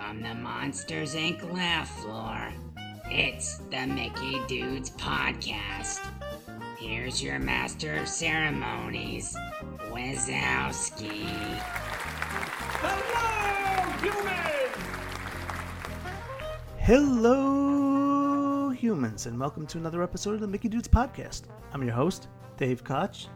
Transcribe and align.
From 0.00 0.22
the 0.22 0.34
Monsters 0.34 1.14
Inc. 1.14 1.52
laugh 1.52 1.90
floor, 2.00 2.52
it's 3.10 3.58
the 3.70 3.86
Mickey 3.86 4.40
Dudes 4.48 4.90
Podcast. 4.92 6.00
Here's 6.78 7.22
your 7.22 7.38
master 7.38 7.96
of 7.96 8.08
ceremonies, 8.08 9.36
Wazowski. 9.90 11.26
Hello, 12.80 13.92
humans! 14.00 14.76
Hello, 16.78 18.70
humans, 18.70 19.26
and 19.26 19.38
welcome 19.38 19.66
to 19.66 19.76
another 19.76 20.02
episode 20.02 20.34
of 20.34 20.40
the 20.40 20.48
Mickey 20.48 20.70
Dudes 20.70 20.88
Podcast. 20.88 21.42
I'm 21.74 21.82
your 21.82 21.94
host, 21.94 22.28
Dave 22.56 22.82
Koch. 22.82 23.26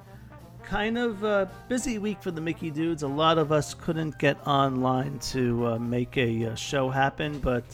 Kind 0.67 0.99
of 0.99 1.23
a 1.23 1.49
busy 1.69 1.99
week 1.99 2.23
for 2.23 2.31
the 2.31 2.41
Mickey 2.41 2.71
Dudes. 2.71 3.03
A 3.03 3.09
lot 3.09 3.39
of 3.39 3.53
us 3.53 3.75
couldn't 3.75 4.19
get 4.19 4.45
online 4.47 5.19
to 5.21 5.67
uh, 5.67 5.79
make 5.79 6.17
a 6.17 6.47
uh, 6.47 6.55
show 6.55 6.91
happen, 6.91 7.39
but 7.39 7.65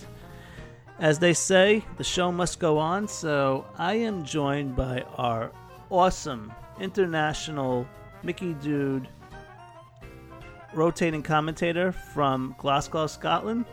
as 0.98 1.18
they 1.18 1.32
say, 1.32 1.84
the 1.96 2.04
show 2.04 2.30
must 2.30 2.58
go 2.58 2.78
on. 2.78 3.08
So 3.08 3.64
I 3.78 3.95
am 3.95 4.24
joined 4.24 4.76
by 4.76 5.02
our 5.16 5.50
awesome 5.88 6.52
international 6.78 7.86
Mickey 8.22 8.54
Dude 8.54 9.09
rotating 10.74 11.22
commentator 11.22 11.92
from 11.92 12.54
Glasgow, 12.59 13.06
Scotland. 13.06 13.64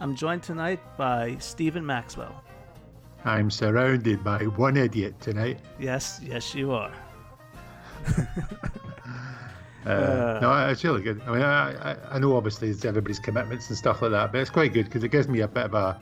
I'm 0.00 0.14
joined 0.14 0.42
tonight 0.42 0.80
by 0.96 1.36
Steven 1.38 1.86
Maxwell. 1.86 2.42
I'm 3.24 3.50
surrounded 3.50 4.24
by 4.24 4.44
one 4.44 4.76
idiot 4.76 5.14
tonight. 5.20 5.60
Yes, 5.78 6.20
yes, 6.22 6.54
you 6.54 6.72
are. 6.72 6.92
Uh, 9.84 10.38
no, 10.40 10.68
it's 10.68 10.84
really 10.84 11.02
good. 11.02 11.20
I 11.26 11.32
mean, 11.32 11.42
I, 11.42 11.92
I, 11.92 11.96
I 12.12 12.18
know 12.20 12.36
obviously 12.36 12.68
it's 12.70 12.84
everybody's 12.84 13.18
commitments 13.18 13.68
and 13.68 13.76
stuff 13.76 14.00
like 14.00 14.12
that, 14.12 14.30
but 14.30 14.40
it's 14.40 14.50
quite 14.50 14.72
good 14.72 14.84
because 14.84 15.02
it 15.02 15.08
gives 15.08 15.26
me 15.26 15.40
a 15.40 15.48
bit 15.48 15.64
of 15.64 15.74
a, 15.74 16.00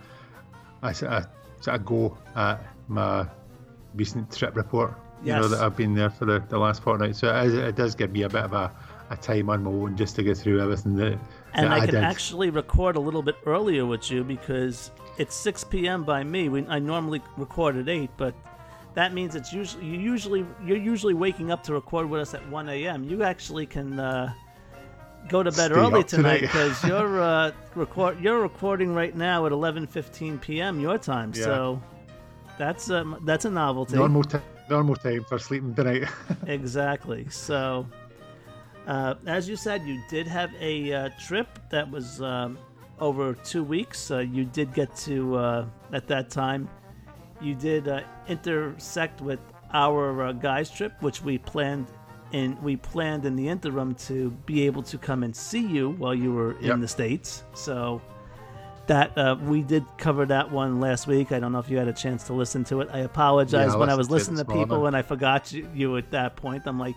a, 0.82 0.88
a 0.88 0.92
sort 0.92 1.76
of 1.76 1.84
go 1.86 2.18
at 2.36 2.62
my 2.88 3.26
recent 3.94 4.36
trip 4.36 4.54
report. 4.54 4.94
You 5.24 5.32
know 5.32 5.48
that 5.48 5.60
I've 5.62 5.76
been 5.76 5.94
there 5.94 6.10
for 6.10 6.24
the, 6.26 6.42
the 6.48 6.58
last 6.58 6.82
fortnight, 6.82 7.16
so 7.16 7.34
it, 7.34 7.54
it 7.54 7.76
does 7.76 7.94
give 7.94 8.10
me 8.10 8.22
a 8.22 8.28
bit 8.28 8.42
of 8.42 8.52
a, 8.52 8.70
a 9.10 9.16
time 9.16 9.48
on 9.50 9.62
my 9.64 9.70
own 9.70 9.96
just 9.96 10.14
to 10.16 10.22
get 10.22 10.36
through 10.36 10.60
everything 10.62 10.96
that, 10.96 11.18
And 11.54 11.66
that 11.66 11.72
I 11.72 11.76
I, 11.76 11.80
can 11.86 11.94
did. 11.94 12.04
actually 12.04 12.50
record 12.50 12.96
a 12.96 13.00
little 13.00 13.22
bit 13.22 13.36
earlier 13.46 13.84
with 13.86 14.10
you 14.10 14.24
because 14.24 14.90
it's 15.18 15.34
6 15.36 15.64
p.m. 15.64 16.04
by 16.04 16.22
me. 16.24 16.48
We, 16.50 16.66
I 16.66 16.78
normally 16.78 17.20
record 17.38 17.76
at 17.76 17.88
8, 17.88 18.10
but 18.16 18.34
that 18.94 19.12
means 19.12 19.34
it's 19.34 19.52
usually 19.52 19.86
you 19.86 19.98
usually 19.98 20.46
you're 20.64 20.76
usually 20.76 21.14
waking 21.14 21.50
up 21.50 21.62
to 21.64 21.72
record 21.72 22.08
with 22.08 22.20
us 22.20 22.34
at 22.34 22.46
1 22.48 22.68
a.m. 22.68 23.04
You 23.04 23.22
actually 23.22 23.66
can 23.66 23.98
uh, 24.00 24.32
go 25.28 25.42
to 25.42 25.50
bed 25.52 25.70
Stay 25.70 25.80
early 25.80 26.04
tonight 26.04 26.40
because 26.40 26.82
you're 26.88 27.20
uh, 27.20 27.52
record 27.74 28.20
you're 28.20 28.40
recording 28.40 28.94
right 28.94 29.14
now 29.14 29.46
at 29.46 29.52
11:15 29.52 30.40
p.m. 30.40 30.80
your 30.80 30.98
time. 30.98 31.32
Yeah. 31.34 31.44
So 31.44 31.82
that's 32.58 32.90
um, 32.90 33.20
that's 33.24 33.44
a 33.44 33.50
novelty. 33.50 33.96
normal 33.96 34.24
time, 34.24 34.42
normal 34.68 34.96
time 34.96 35.24
for 35.24 35.38
sleeping 35.38 35.74
tonight. 35.74 36.04
Exactly. 36.46 37.28
So, 37.30 37.86
uh, 38.86 39.14
as 39.26 39.48
you 39.48 39.56
said, 39.56 39.82
you 39.86 40.02
did 40.08 40.26
have 40.26 40.50
a 40.60 40.92
uh, 40.92 41.08
trip 41.26 41.46
that 41.70 41.90
was 41.90 42.20
um, 42.20 42.58
over 42.98 43.34
two 43.34 43.64
weeks. 43.64 44.10
Uh, 44.10 44.18
you 44.18 44.44
did 44.44 44.74
get 44.74 44.94
to, 44.96 45.36
uh, 45.36 45.66
at 45.92 46.06
that 46.08 46.28
time, 46.30 46.68
you 47.40 47.54
did 47.54 47.88
uh, 47.88 48.00
intersect 48.28 49.20
with 49.20 49.40
our 49.72 50.24
uh, 50.26 50.32
guys 50.32 50.70
trip, 50.70 50.92
which 51.00 51.22
we 51.22 51.38
planned. 51.38 51.86
In, 52.32 52.56
we 52.62 52.76
planned 52.76 53.24
in 53.24 53.34
the 53.34 53.48
interim 53.48 53.94
to 54.06 54.30
be 54.46 54.64
able 54.66 54.84
to 54.84 54.98
come 54.98 55.24
and 55.24 55.34
see 55.34 55.66
you 55.66 55.90
while 55.90 56.14
you 56.14 56.32
were 56.32 56.52
in 56.60 56.66
Yep. 56.66 56.80
the 56.80 56.88
states. 56.88 57.42
So 57.54 58.00
that 58.86 59.16
uh, 59.18 59.36
we 59.42 59.62
did 59.62 59.84
cover 59.98 60.24
that 60.26 60.50
one 60.50 60.78
last 60.80 61.06
week. 61.08 61.32
I 61.32 61.40
don't 61.40 61.50
know 61.50 61.58
if 61.58 61.68
you 61.68 61.76
had 61.76 61.88
a 61.88 61.92
chance 61.92 62.24
to 62.24 62.32
listen 62.32 62.62
to 62.64 62.80
it. 62.82 62.88
I 62.92 63.00
apologize 63.00 63.72
Yeah, 63.72 63.76
when 63.78 63.88
I 63.90 63.94
was 63.96 64.10
listening 64.10 64.38
to 64.38 64.44
to 64.44 64.52
people 64.52 64.86
and 64.86 64.96
I 64.96 65.02
forgot 65.02 65.52
you, 65.52 65.68
you 65.74 65.96
at 65.96 66.10
that 66.12 66.36
point. 66.36 66.64
I'm 66.66 66.78
like, 66.78 66.96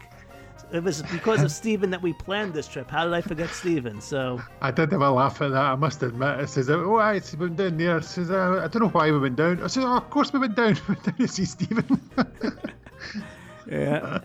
it 0.74 0.84
was 0.84 1.02
because 1.04 1.42
of 1.44 1.52
Steven 1.52 1.90
that 1.92 2.02
we 2.02 2.12
planned 2.14 2.54
this 2.54 2.68
trip. 2.68 2.90
How 2.90 3.06
did 3.06 3.14
I 3.14 3.22
forget 3.22 3.50
Steven? 3.52 4.02
So 4.02 4.42
I 4.62 4.72
did 4.72 4.92
have 4.92 5.02
a 5.02 5.10
laugh 5.10 5.42
at 5.42 5.52
that. 5.52 5.62
I 5.62 5.76
must 5.76 6.04
admit. 6.04 6.40
It 6.42 6.50
says, 6.50 6.70
"Oh, 6.70 6.98
I 6.98 7.22
we 7.38 7.46
went 7.46 7.58
down 7.58 7.78
there." 7.78 7.98
It 7.98 8.04
says, 8.06 8.30
uh, 8.32 8.62
"I 8.64 8.68
don't 8.68 8.82
know 8.84 8.90
why 8.90 9.12
we 9.12 9.20
went 9.20 9.36
down." 9.38 9.62
I 9.64 9.68
said, 9.68 9.84
"Oh, 9.84 9.96
of 9.98 10.10
course 10.10 10.34
we 10.34 10.40
went 10.40 10.56
down. 10.56 10.74
We 10.88 10.96
went 10.96 11.04
down 11.06 11.16
to 11.16 11.28
see 11.28 11.46
Steven." 11.46 12.02
yeah, 13.70 14.20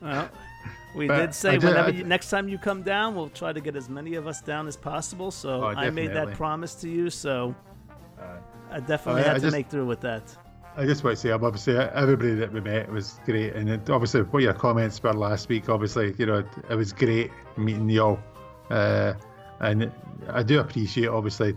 well, 0.00 0.28
we 0.96 1.06
But 1.08 1.16
did 1.18 1.34
say 1.34 1.50
I 1.50 1.52
did- 1.52 1.64
whenever 1.64 1.88
I 1.88 1.92
you, 1.92 2.04
next 2.04 2.30
time 2.30 2.48
you 2.48 2.58
come 2.58 2.82
down, 2.82 3.14
we'll 3.14 3.30
try 3.30 3.52
to 3.52 3.60
get 3.60 3.76
as 3.76 3.88
many 3.88 4.14
of 4.16 4.26
us 4.26 4.40
down 4.42 4.66
as 4.66 4.76
possible. 4.76 5.30
So 5.30 5.64
Oh, 5.64 5.66
I 5.68 5.90
made 5.90 6.12
that 6.12 6.34
promise 6.34 6.74
to 6.76 6.88
you. 6.88 7.10
So 7.10 7.54
I 8.70 8.80
definitely 8.80 9.22
I- 9.22 9.24
had 9.26 9.30
I 9.36 9.38
to 9.38 9.40
just- 9.40 9.52
make 9.52 9.68
through 9.70 9.86
with 9.86 10.00
that. 10.02 10.36
I 10.76 10.86
just 10.86 11.04
want 11.04 11.16
to 11.16 11.22
say, 11.22 11.30
I'm 11.30 11.44
obviously 11.44 11.76
everybody 11.76 12.34
that 12.34 12.52
we 12.52 12.60
met 12.60 12.90
was 12.90 13.20
great, 13.24 13.54
and 13.54 13.70
it, 13.70 13.88
obviously 13.88 14.22
what 14.22 14.42
your 14.42 14.54
comments 14.54 15.00
were 15.00 15.12
last 15.12 15.48
week. 15.48 15.68
Obviously, 15.68 16.14
you 16.18 16.26
know, 16.26 16.38
it, 16.38 16.46
it 16.68 16.74
was 16.74 16.92
great 16.92 17.30
meeting 17.56 17.88
you 17.88 18.02
all, 18.02 18.18
uh, 18.70 19.14
and 19.60 19.92
I 20.28 20.42
do 20.42 20.58
appreciate, 20.58 21.06
obviously, 21.06 21.56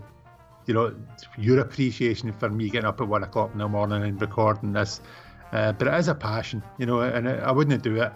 you 0.66 0.74
know, 0.74 0.94
your 1.36 1.58
appreciation 1.58 2.32
for 2.32 2.48
me 2.48 2.70
getting 2.70 2.86
up 2.86 3.00
at 3.00 3.08
one 3.08 3.24
o'clock 3.24 3.50
in 3.52 3.58
the 3.58 3.66
morning 3.66 4.04
and 4.04 4.20
recording 4.20 4.72
this. 4.72 5.00
Uh, 5.50 5.72
but 5.72 5.88
it 5.88 5.94
is 5.94 6.08
a 6.08 6.14
passion, 6.14 6.62
you 6.78 6.86
know, 6.86 7.00
and 7.00 7.28
I 7.28 7.38
I 7.38 7.50
wouldn't 7.50 7.82
do 7.82 8.00
it 8.00 8.12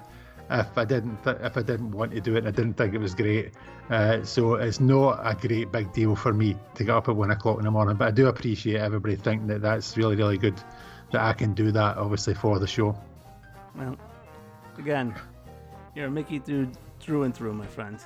if 0.50 0.78
I 0.78 0.84
didn't 0.84 1.22
th- 1.24 1.38
if 1.40 1.56
I 1.56 1.62
didn't 1.62 1.90
want 1.92 2.12
to 2.12 2.20
do 2.20 2.34
it 2.34 2.38
and 2.38 2.48
I 2.48 2.50
didn't 2.50 2.74
think 2.74 2.94
it 2.94 2.98
was 2.98 3.14
great. 3.14 3.52
Uh, 3.90 4.22
so 4.22 4.54
it's 4.54 4.80
not 4.80 5.20
a 5.24 5.34
great 5.34 5.72
big 5.72 5.92
deal 5.92 6.14
for 6.14 6.32
me 6.32 6.56
to 6.74 6.84
get 6.84 6.94
up 6.94 7.08
at 7.08 7.16
one 7.16 7.30
o'clock 7.30 7.58
in 7.58 7.64
the 7.64 7.70
morning. 7.70 7.96
But 7.96 8.08
I 8.08 8.10
do 8.10 8.28
appreciate 8.28 8.80
everybody 8.80 9.16
thinking 9.16 9.48
that 9.48 9.62
that's 9.62 9.96
really 9.96 10.14
really 10.14 10.38
good 10.38 10.62
that 11.12 11.22
I 11.22 11.32
can 11.32 11.54
do 11.54 11.70
that 11.72 11.96
obviously 11.96 12.34
for 12.34 12.58
the 12.58 12.66
show. 12.66 12.96
Well, 13.76 13.96
again, 14.78 15.14
you're 15.94 16.06
a 16.06 16.10
Mickey 16.10 16.38
dude 16.38 16.76
through 17.00 17.24
and 17.24 17.34
through, 17.34 17.54
my 17.54 17.66
friend. 17.66 17.98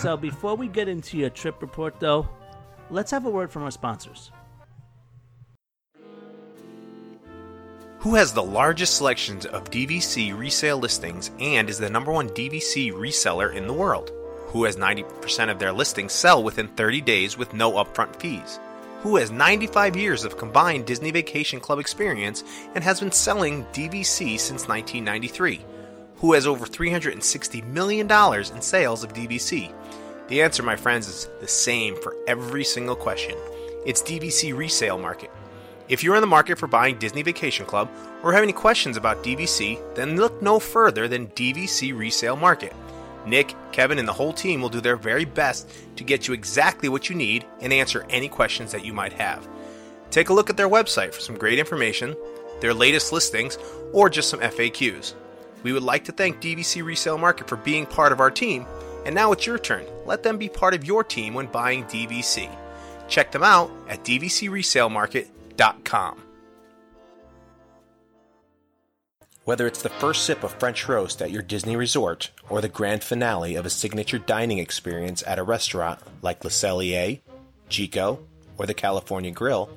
so 0.00 0.16
before 0.28 0.56
we 0.56 0.68
get 0.68 0.88
into 0.88 1.18
your 1.18 1.30
trip 1.30 1.60
report, 1.62 1.98
though, 2.00 2.28
let's 2.90 3.10
have 3.10 3.26
a 3.26 3.30
word 3.30 3.50
from 3.50 3.62
our 3.62 3.70
sponsors. 3.70 4.30
Who 8.00 8.16
has 8.16 8.32
the 8.32 8.42
largest 8.42 8.96
selections 8.96 9.46
of 9.46 9.70
DVC 9.70 10.36
resale 10.36 10.76
listings 10.76 11.30
and 11.38 11.70
is 11.70 11.78
the 11.78 11.88
number 11.88 12.10
one 12.10 12.28
DVC 12.30 12.92
reseller 12.92 13.54
in 13.54 13.68
the 13.68 13.72
world? 13.72 14.10
Who 14.48 14.64
has 14.64 14.76
90% 14.76 15.50
of 15.50 15.60
their 15.60 15.72
listings 15.72 16.12
sell 16.12 16.42
within 16.42 16.66
30 16.66 17.00
days 17.00 17.38
with 17.38 17.54
no 17.54 17.72
upfront 17.72 18.16
fees? 18.16 18.58
Who 19.02 19.16
has 19.16 19.32
95 19.32 19.96
years 19.96 20.22
of 20.22 20.38
combined 20.38 20.86
Disney 20.86 21.10
Vacation 21.10 21.58
Club 21.58 21.80
experience 21.80 22.44
and 22.76 22.84
has 22.84 23.00
been 23.00 23.10
selling 23.10 23.64
DVC 23.72 24.38
since 24.38 24.68
1993? 24.68 25.60
Who 26.18 26.34
has 26.34 26.46
over 26.46 26.66
$360 26.66 27.66
million 27.66 28.08
in 28.08 28.62
sales 28.62 29.02
of 29.02 29.12
DVC? 29.12 29.74
The 30.28 30.40
answer, 30.40 30.62
my 30.62 30.76
friends, 30.76 31.08
is 31.08 31.28
the 31.40 31.48
same 31.48 31.96
for 32.00 32.14
every 32.28 32.62
single 32.62 32.94
question. 32.94 33.34
It's 33.84 34.02
DVC 34.02 34.56
Resale 34.56 34.98
Market. 34.98 35.32
If 35.88 36.04
you're 36.04 36.14
in 36.14 36.20
the 36.20 36.28
market 36.28 36.56
for 36.56 36.68
buying 36.68 36.96
Disney 36.96 37.22
Vacation 37.22 37.66
Club 37.66 37.90
or 38.22 38.32
have 38.32 38.44
any 38.44 38.52
questions 38.52 38.96
about 38.96 39.24
DVC, 39.24 39.80
then 39.96 40.14
look 40.14 40.40
no 40.40 40.60
further 40.60 41.08
than 41.08 41.26
DVC 41.30 41.92
Resale 41.92 42.36
Market. 42.36 42.72
Nick, 43.26 43.54
Kevin, 43.72 43.98
and 43.98 44.08
the 44.08 44.12
whole 44.12 44.32
team 44.32 44.60
will 44.60 44.68
do 44.68 44.80
their 44.80 44.96
very 44.96 45.24
best 45.24 45.70
to 45.96 46.04
get 46.04 46.26
you 46.26 46.34
exactly 46.34 46.88
what 46.88 47.08
you 47.08 47.14
need 47.14 47.46
and 47.60 47.72
answer 47.72 48.04
any 48.10 48.28
questions 48.28 48.72
that 48.72 48.84
you 48.84 48.92
might 48.92 49.12
have. 49.12 49.48
Take 50.10 50.28
a 50.28 50.34
look 50.34 50.50
at 50.50 50.56
their 50.56 50.68
website 50.68 51.14
for 51.14 51.20
some 51.20 51.38
great 51.38 51.58
information, 51.58 52.16
their 52.60 52.74
latest 52.74 53.12
listings, 53.12 53.58
or 53.92 54.10
just 54.10 54.28
some 54.28 54.40
FAQs. 54.40 55.14
We 55.62 55.72
would 55.72 55.82
like 55.82 56.04
to 56.04 56.12
thank 56.12 56.40
DVC 56.40 56.84
Resale 56.84 57.18
Market 57.18 57.48
for 57.48 57.56
being 57.56 57.86
part 57.86 58.12
of 58.12 58.20
our 58.20 58.30
team, 58.30 58.66
and 59.06 59.14
now 59.14 59.32
it's 59.32 59.46
your 59.46 59.58
turn. 59.58 59.84
Let 60.04 60.22
them 60.22 60.38
be 60.38 60.48
part 60.48 60.74
of 60.74 60.84
your 60.84 61.04
team 61.04 61.34
when 61.34 61.46
buying 61.46 61.84
DVC. 61.84 62.50
Check 63.08 63.32
them 63.32 63.42
out 63.42 63.70
at 63.88 64.04
dvcresalemarket.com. 64.04 66.22
Whether 69.44 69.66
it's 69.66 69.82
the 69.82 69.88
first 69.88 70.24
sip 70.24 70.44
of 70.44 70.52
French 70.52 70.86
roast 70.86 71.20
at 71.20 71.32
your 71.32 71.42
Disney 71.42 71.74
resort 71.74 72.30
or 72.48 72.60
the 72.60 72.68
grand 72.68 73.02
finale 73.02 73.56
of 73.56 73.66
a 73.66 73.70
signature 73.70 74.18
dining 74.18 74.58
experience 74.58 75.24
at 75.26 75.40
a 75.40 75.42
restaurant 75.42 75.98
like 76.22 76.44
Le 76.44 76.50
Cellier, 76.50 77.20
Chico, 77.68 78.20
or 78.56 78.66
the 78.66 78.74
California 78.74 79.32
Grill, 79.32 79.68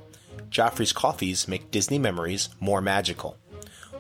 Joffrey's 0.52 0.94
coffees 0.94 1.48
make 1.48 1.72
Disney 1.72 1.98
memories 1.98 2.50
more 2.60 2.80
magical. 2.80 3.38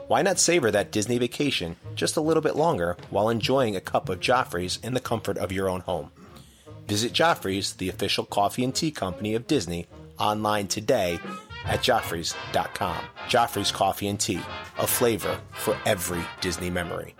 Why 0.08 0.22
not 0.22 0.38
savor 0.38 0.70
that 0.70 0.92
Disney 0.92 1.18
vacation 1.18 1.78
just 1.96 2.16
a 2.16 2.22
little 2.22 2.44
bit 2.44 2.56
longer 2.56 2.96
while 3.10 3.30
enjoying 3.30 3.76
a 3.76 3.82
cup 3.82 4.08
of 4.08 4.20
Joffrey's 4.20 4.78
in 4.84 4.94
the 4.94 5.00
comfort 5.00 5.40
of 5.40 5.52
your 5.52 5.68
own 5.68 5.82
home? 5.82 6.12
Visit 6.88 7.12
Joffrey's, 7.12 7.74
the 7.74 7.90
official 7.90 8.26
coffee 8.26 8.64
and 8.64 8.76
tea 8.76 8.92
company 8.92 9.34
of 9.34 9.48
Disney, 9.48 9.88
online 10.20 10.68
today 10.68 11.20
at 11.66 11.82
joffreys.com. 11.82 12.98
Joffrey's 13.28 13.72
Coffee 13.72 14.08
and 14.08 14.20
Tea, 14.20 14.42
a 14.78 14.88
flavor 14.88 15.40
for 15.52 15.78
every 15.86 16.24
Disney 16.42 16.70
memory. 16.70 17.16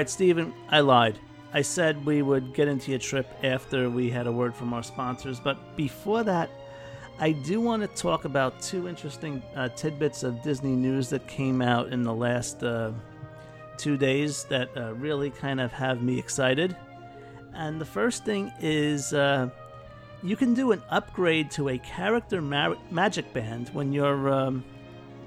Right, 0.00 0.08
Steven, 0.08 0.54
I 0.70 0.80
lied. 0.80 1.18
I 1.52 1.60
said 1.60 2.06
we 2.06 2.22
would 2.22 2.54
get 2.54 2.68
into 2.68 2.90
your 2.90 3.00
trip 3.00 3.28
after 3.42 3.90
we 3.90 4.08
had 4.08 4.26
a 4.26 4.32
word 4.32 4.54
from 4.54 4.72
our 4.72 4.82
sponsors, 4.82 5.38
but 5.38 5.76
before 5.76 6.24
that, 6.24 6.48
I 7.18 7.32
do 7.32 7.60
want 7.60 7.82
to 7.82 7.88
talk 7.88 8.24
about 8.24 8.62
two 8.62 8.88
interesting 8.88 9.42
uh, 9.54 9.68
tidbits 9.68 10.22
of 10.22 10.40
Disney 10.40 10.74
news 10.74 11.10
that 11.10 11.26
came 11.28 11.60
out 11.60 11.92
in 11.92 12.02
the 12.02 12.14
last 12.14 12.64
uh, 12.64 12.92
two 13.76 13.98
days 13.98 14.44
that 14.44 14.74
uh, 14.74 14.94
really 14.94 15.28
kind 15.28 15.60
of 15.60 15.70
have 15.70 16.02
me 16.02 16.18
excited. 16.18 16.74
And 17.52 17.78
the 17.78 17.84
first 17.84 18.24
thing 18.24 18.50
is 18.58 19.12
uh, 19.12 19.50
you 20.22 20.34
can 20.34 20.54
do 20.54 20.72
an 20.72 20.82
upgrade 20.88 21.50
to 21.50 21.68
a 21.68 21.76
character 21.76 22.40
ma- 22.40 22.76
magic 22.90 23.34
band 23.34 23.68
when 23.74 23.92
you're 23.92 24.32
um, 24.32 24.64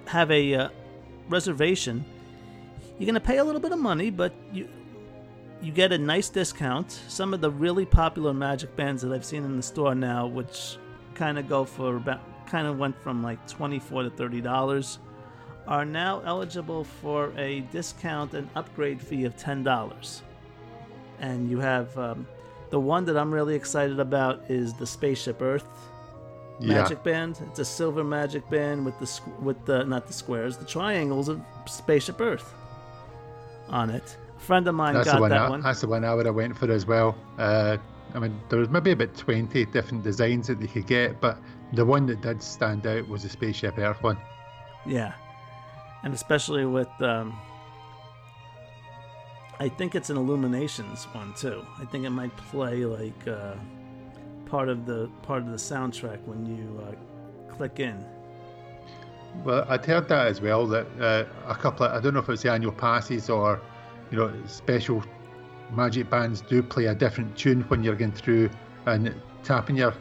have 0.08 0.32
a 0.32 0.56
uh, 0.56 0.70
reservation. 1.30 2.04
You're 2.98 3.08
gonna 3.08 3.20
pay 3.20 3.38
a 3.38 3.44
little 3.44 3.62
bit 3.62 3.72
of 3.72 3.80
money, 3.80 4.10
but 4.10 4.34
you 4.52 4.68
you 5.62 5.72
get 5.72 5.92
a 5.92 5.98
nice 5.98 6.30
discount. 6.30 6.92
Some 7.08 7.34
of 7.34 7.42
the 7.42 7.50
really 7.50 7.86
popular 7.86 8.34
magic 8.34 8.76
bands 8.76 9.02
that 9.02 9.14
I've 9.14 9.26
seen 9.26 9.46
in 9.46 9.56
the 9.56 9.64
store 9.64 9.96
now, 9.96 10.28
which 10.28 10.78
kind 11.16 11.40
of 11.40 11.48
go 11.48 11.64
for 11.64 11.96
about 11.96 12.22
kind 12.48 12.68
of 12.68 12.78
went 12.78 13.02
from 13.02 13.24
like 13.24 13.46
24 13.48 14.04
to 14.04 14.10
30 14.10 14.42
dollars 14.42 15.00
are 15.68 15.86
now 15.86 16.22
eligible 16.26 16.84
for 16.84 17.32
a 17.38 17.62
discount 17.72 18.34
and 18.34 18.50
upgrade 18.56 19.02
fee 19.02 19.24
of 19.24 19.36
$10 19.38 20.22
and 21.20 21.50
you 21.50 21.60
have 21.60 21.98
um, 21.98 22.28
the 22.70 22.80
one 22.80 23.06
that 23.06 23.18
i'm 23.18 23.34
really 23.34 23.56
excited 23.56 24.00
about 24.00 24.44
is 24.50 24.74
the 24.74 24.86
spaceship 24.86 25.42
earth 25.42 25.68
magic 26.60 26.98
yeah. 27.00 27.12
band 27.12 27.40
it's 27.48 27.60
a 27.60 27.66
silver 27.66 28.04
magic 28.04 28.48
band 28.50 28.86
with 28.86 28.98
the 29.00 29.06
squ- 29.06 29.40
with 29.40 29.64
the 29.66 29.84
not 29.86 30.06
the 30.06 30.14
squares 30.14 30.58
the 30.58 30.66
triangles 30.66 31.30
of 31.30 31.42
spaceship 31.68 32.20
earth 32.20 32.54
on 33.70 33.90
it 33.90 34.18
a 34.36 34.40
friend 34.40 34.68
of 34.68 34.76
mine 34.76 34.94
That's 34.94 35.08
got 35.08 35.16
the 35.16 35.22
one. 35.22 35.30
that 35.32 35.42
I, 35.42 35.50
one 35.50 35.62
That's 35.62 35.82
the 35.82 35.88
one 35.88 36.04
I 36.06 36.14
would 36.14 36.26
have 36.26 36.36
went 36.36 36.58
for 36.58 36.70
as 36.72 36.86
well. 36.86 37.16
Uh, 37.38 37.78
I 38.14 38.20
mean, 38.20 38.40
there 38.50 38.60
was 38.60 38.70
maybe 38.70 38.92
about 38.92 39.16
twenty 39.16 39.66
different 39.66 40.04
designs 40.04 40.48
that 40.48 40.60
they 40.60 40.68
could 40.68 40.86
get, 40.86 41.20
but 41.20 41.38
the 41.74 41.86
one 41.86 42.06
that 42.08 42.22
did 42.22 42.44
stand 42.44 42.86
out 42.86 43.08
was 43.08 43.24
the 43.24 43.30
spaceship 43.30 43.78
Earth 43.78 44.04
one. 44.04 44.18
Yeah, 44.86 45.14
and 46.04 46.14
especially 46.14 46.66
with, 46.66 46.90
um, 47.00 47.40
I 49.60 49.70
think 49.70 49.96
it's 49.96 50.10
an 50.10 50.18
Illuminations 50.18 51.06
one 51.06 51.34
too. 51.34 51.66
I 51.80 51.86
think 51.86 52.06
it 52.06 52.12
might 52.12 52.36
play 52.38 52.86
like 52.86 53.28
uh, 53.28 53.56
part 54.46 54.70
of 54.70 54.86
the 54.86 55.10
part 55.24 55.42
of 55.42 55.50
the 55.50 55.58
soundtrack 55.58 56.22
when 56.26 56.46
you 56.46 56.82
uh, 56.84 57.54
click 57.56 57.80
in. 57.80 58.06
Well, 59.44 59.66
I'd 59.68 59.86
heard 59.86 60.08
that 60.10 60.28
as 60.28 60.42
well. 60.42 60.68
That 60.68 60.88
uh, 61.00 61.26
a 61.48 61.56
couple 61.56 61.86
of 61.86 61.94
I 61.94 62.00
don't 62.00 62.14
know 62.14 62.20
if 62.20 62.30
it's 62.30 62.44
the 62.44 62.52
annual 62.52 62.72
passes 62.72 63.30
or 63.30 63.62
you 64.12 64.18
know 64.18 64.32
special 64.48 65.04
magic 65.72 66.10
bands 66.10 66.42
do 66.42 66.62
play 66.62 66.86
a 66.86 66.96
different 66.96 67.36
tune 67.36 67.62
when 67.64 67.84
you're 67.84 67.96
going 67.96 68.12
through 68.12 68.50
and 68.86 69.14
tapping 69.44 69.76
your 69.76 69.94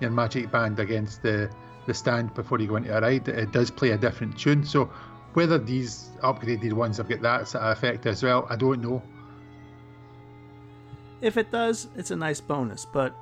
your 0.00 0.10
magic 0.10 0.50
band 0.50 0.78
against 0.80 1.22
the 1.22 1.50
the 1.86 1.94
stand 1.94 2.34
before 2.34 2.58
you 2.60 2.66
go 2.66 2.76
into 2.76 2.96
a 2.96 3.00
ride. 3.00 3.28
It 3.28 3.52
does 3.52 3.70
play 3.70 3.90
a 3.90 3.98
different 3.98 4.38
tune. 4.38 4.64
So 4.64 4.90
whether 5.34 5.58
these 5.58 6.10
upgraded 6.22 6.72
ones 6.72 6.96
have 6.98 7.08
got 7.08 7.22
that 7.22 7.48
sort 7.48 7.64
of 7.64 7.76
effect 7.76 8.06
as 8.06 8.22
well, 8.22 8.46
I 8.50 8.56
don't 8.56 8.82
know. 8.82 9.02
If 11.20 11.36
it 11.36 11.50
does, 11.50 11.88
it's 11.96 12.10
a 12.10 12.16
nice 12.16 12.40
bonus. 12.40 12.84
But 12.84 13.14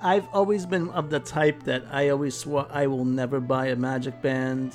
I've 0.00 0.28
always 0.32 0.64
been 0.66 0.90
of 0.90 1.10
the 1.10 1.20
type 1.20 1.64
that 1.64 1.84
I 1.90 2.10
always 2.10 2.36
swore 2.36 2.66
I 2.70 2.86
will 2.86 3.04
never 3.04 3.40
buy 3.40 3.66
a 3.66 3.76
magic 3.76 4.22
band. 4.22 4.74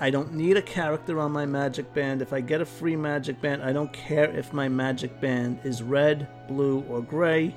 I 0.00 0.08
don't 0.08 0.32
need 0.32 0.56
a 0.56 0.62
character 0.62 1.20
on 1.20 1.30
my 1.32 1.44
magic 1.44 1.92
band. 1.92 2.22
If 2.22 2.32
I 2.32 2.40
get 2.40 2.62
a 2.62 2.64
free 2.64 2.96
magic 2.96 3.40
band, 3.42 3.62
I 3.62 3.72
don't 3.72 3.92
care 3.92 4.30
if 4.30 4.52
my 4.54 4.66
magic 4.66 5.20
band 5.20 5.60
is 5.62 5.82
red, 5.82 6.26
blue, 6.48 6.82
or 6.88 7.02
gray. 7.02 7.54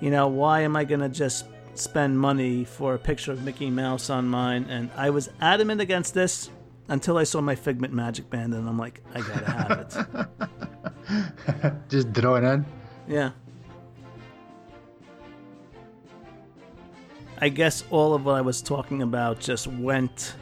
You 0.00 0.10
know, 0.10 0.28
why 0.28 0.60
am 0.60 0.76
I 0.76 0.84
going 0.84 1.00
to 1.00 1.08
just 1.08 1.46
spend 1.74 2.16
money 2.16 2.64
for 2.64 2.94
a 2.94 2.98
picture 2.98 3.32
of 3.32 3.42
Mickey 3.42 3.70
Mouse 3.70 4.08
on 4.08 4.28
mine? 4.28 4.66
And 4.68 4.88
I 4.96 5.10
was 5.10 5.30
adamant 5.40 5.80
against 5.80 6.14
this 6.14 6.48
until 6.88 7.18
I 7.18 7.24
saw 7.24 7.40
my 7.40 7.56
Figment 7.56 7.92
magic 7.92 8.30
band, 8.30 8.54
and 8.54 8.68
I'm 8.68 8.78
like, 8.78 9.00
I 9.14 9.20
gotta 9.20 9.50
have 9.50 10.28
it. 11.08 11.74
Just 11.88 12.12
drawing 12.12 12.44
in. 12.44 12.64
Yeah. 13.08 13.30
I 17.38 17.48
guess 17.48 17.84
all 17.90 18.14
of 18.14 18.24
what 18.24 18.36
I 18.36 18.40
was 18.40 18.62
talking 18.62 19.02
about 19.02 19.40
just 19.40 19.66
went 19.66 20.34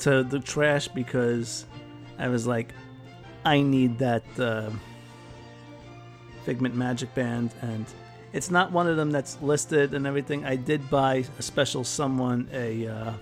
to 0.00 0.22
the 0.22 0.38
trash 0.38 0.88
because 0.88 1.66
I 2.18 2.28
was 2.28 2.46
like, 2.46 2.72
I 3.44 3.60
need 3.60 3.98
that 3.98 4.24
uh, 4.38 4.70
Figment 6.44 6.74
Magic 6.74 7.14
Band, 7.14 7.52
and 7.60 7.86
it's 8.32 8.50
not 8.50 8.72
one 8.72 8.86
of 8.86 8.96
them 8.96 9.10
that's 9.10 9.40
listed 9.42 9.94
and 9.94 10.06
everything. 10.06 10.44
I 10.44 10.56
did 10.56 10.88
buy 10.90 11.24
a 11.38 11.42
special 11.42 11.84
someone 11.84 12.48
a 12.52 12.86
uh, 12.86 13.12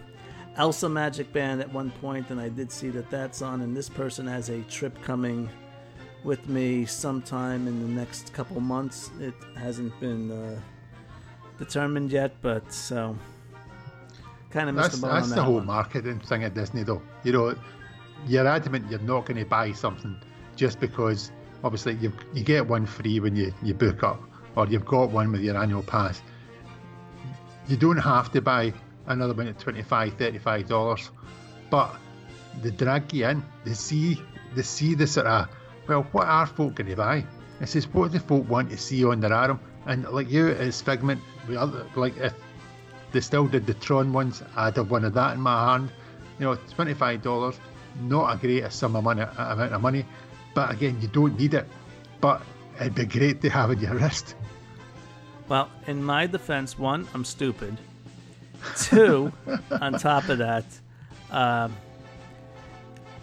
Elsa 0.57 0.89
Magic 0.89 1.33
Band 1.33 1.61
at 1.61 1.73
one 1.73 1.91
point, 1.91 2.31
and 2.31 2.41
I 2.41 2.49
did 2.49 2.71
see 2.71 2.91
that 2.91 3.11
that's 3.11 3.43
on. 3.43 3.63
And 3.63 3.77
this 3.77 3.89
person 3.89 4.27
has 4.27 4.51
a 4.51 4.61
trip 4.63 5.01
coming 5.03 5.49
with 6.23 6.49
me 6.49 6.85
sometime 6.85 7.67
in 7.67 7.81
the 7.83 7.89
next 7.89 8.33
couple 8.33 8.61
months. 8.61 9.11
It 9.21 9.35
hasn't 9.57 9.99
been 10.01 10.31
uh, 10.31 10.61
determined 11.59 12.11
yet, 12.13 12.33
but 12.43 12.73
so 12.73 13.17
kind 14.51 14.69
of 14.69 14.75
missed 14.77 14.91
That's, 14.91 15.01
the 15.01 15.07
boat 15.07 15.13
that's 15.15 15.25
on 15.25 15.31
the 15.31 15.35
that 15.37 15.43
whole 15.43 15.55
one. 15.55 15.67
marketing 15.67 16.21
thing 16.21 16.45
at 16.45 16.55
Disney, 16.55 16.83
though. 16.85 17.03
You 17.25 17.33
know, 17.33 17.55
you're 18.27 18.47
adamant 18.47 18.91
you're 18.91 19.01
not 19.01 19.27
going 19.27 19.39
to 19.39 19.45
buy 19.45 19.73
something 19.73 20.17
just 20.57 20.81
because 20.81 21.31
obviously 21.63 21.95
you 21.95 22.13
you 22.33 22.43
get 22.45 22.67
one 22.67 22.87
free 22.87 23.21
when 23.21 23.37
you, 23.37 23.53
you 23.63 23.75
book 23.75 24.03
up, 24.03 24.23
or 24.57 24.67
you've 24.67 24.85
got 24.85 25.11
one 25.11 25.33
with 25.33 25.41
your 25.43 25.57
annual 25.57 25.83
pass. 25.83 26.23
You 27.67 27.77
don't 27.77 27.99
have 27.99 28.31
to 28.33 28.41
buy 28.41 28.73
another 29.07 29.35
one 29.35 29.49
at 29.49 29.59
25 29.59 30.17
$35, 30.17 31.11
but 31.71 31.95
they 32.63 32.71
drag 32.71 33.13
you 33.13 33.27
in. 33.27 33.43
They 33.65 33.75
see, 33.75 34.23
they 34.55 34.63
see 34.63 34.95
the 34.95 35.07
sort 35.07 35.27
of, 35.27 35.49
well, 35.89 36.03
what 36.13 36.27
are 36.27 36.47
folk 36.47 36.77
going 36.77 36.91
to 36.91 36.97
buy? 36.97 37.25
It 37.61 37.69
says, 37.69 37.87
what 37.89 38.13
do 38.13 38.19
folk 38.19 38.49
want 38.49 38.71
to 38.71 38.77
see 38.77 39.05
on 39.05 39.21
their 39.21 39.33
arm? 39.33 39.61
And 39.87 40.09
like 40.11 40.31
you, 40.31 40.49
as 40.49 40.81
Figment, 40.81 41.21
other, 41.57 41.87
like 41.95 42.17
if 42.17 42.35
they 43.13 43.21
still 43.21 43.47
did 43.47 43.67
the 43.67 43.75
Tron 43.75 44.13
ones, 44.13 44.43
I'd 44.57 44.77
have 44.77 44.91
one 44.91 45.05
of 45.05 45.15
that 45.15 45.35
in 45.35 45.41
my 45.41 45.73
hand. 45.73 45.91
You 46.39 46.47
know, 46.47 46.55
twenty-five 46.75 47.23
dollars, 47.23 47.61
not 48.01 48.35
a 48.35 48.39
great 48.39 48.73
sum 48.73 48.97
of 48.97 49.05
money, 49.05 49.23
amount 49.23 49.73
of 49.73 49.81
money, 49.81 50.05
but 50.55 50.71
again, 50.71 50.99
you 51.01 51.09
don't 51.09 51.39
need 51.39 51.55
it. 51.55 51.67
But 52.21 52.43
it'd 52.81 52.95
be 52.95 53.05
great 53.05 53.41
to 53.43 53.51
have 53.51 53.71
in 53.71 53.81
your 53.81 53.95
wrist. 53.95 54.35
Well, 55.49 55.71
in 55.87 56.03
my 56.03 56.27
defense, 56.27 56.79
one, 56.79 57.07
I'm 57.13 57.25
stupid. 57.25 57.77
Two, 58.79 59.31
on 59.81 59.93
top 59.99 60.31
of 60.31 60.39
that, 60.39 60.65
um, 61.31 61.77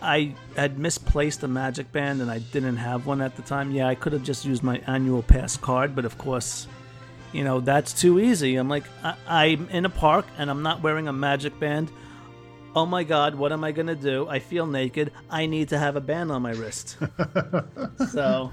I 0.02 0.34
had 0.56 0.80
misplaced 0.80 1.44
a 1.44 1.48
magic 1.48 1.92
band 1.92 2.22
and 2.22 2.32
I 2.32 2.40
didn't 2.40 2.78
have 2.78 3.06
one 3.06 3.22
at 3.22 3.36
the 3.36 3.42
time. 3.44 3.72
Yeah, 3.72 3.88
I 3.88 3.96
could 3.96 4.14
have 4.14 4.24
just 4.24 4.46
used 4.46 4.64
my 4.64 4.82
annual 4.88 5.22
pass 5.22 5.58
card, 5.58 5.96
but 5.96 6.06
of 6.06 6.18
course, 6.18 6.68
you 7.34 7.44
know, 7.44 7.60
that's 7.60 7.94
too 7.94 8.20
easy. 8.20 8.56
I'm 8.56 8.68
like, 8.70 8.84
I- 9.04 9.16
I'm 9.28 9.70
in 9.70 9.86
a 9.86 9.90
park 9.90 10.26
and 10.38 10.50
I'm 10.50 10.64
not 10.64 10.82
wearing 10.82 11.08
a 11.08 11.14
magic 11.14 11.60
band. 11.60 11.92
Oh 12.76 12.86
my 12.86 13.04
god, 13.04 13.36
what 13.36 13.52
am 13.52 13.64
I 13.64 13.72
gonna 13.74 13.96
do? 13.96 14.28
I 14.30 14.40
feel 14.40 14.66
naked. 14.66 15.12
I 15.30 15.46
need 15.46 15.70
to 15.70 15.78
have 15.78 15.96
a 15.98 16.02
band 16.02 16.32
on 16.32 16.42
my 16.42 16.52
wrist. 16.52 16.98
so, 18.12 18.52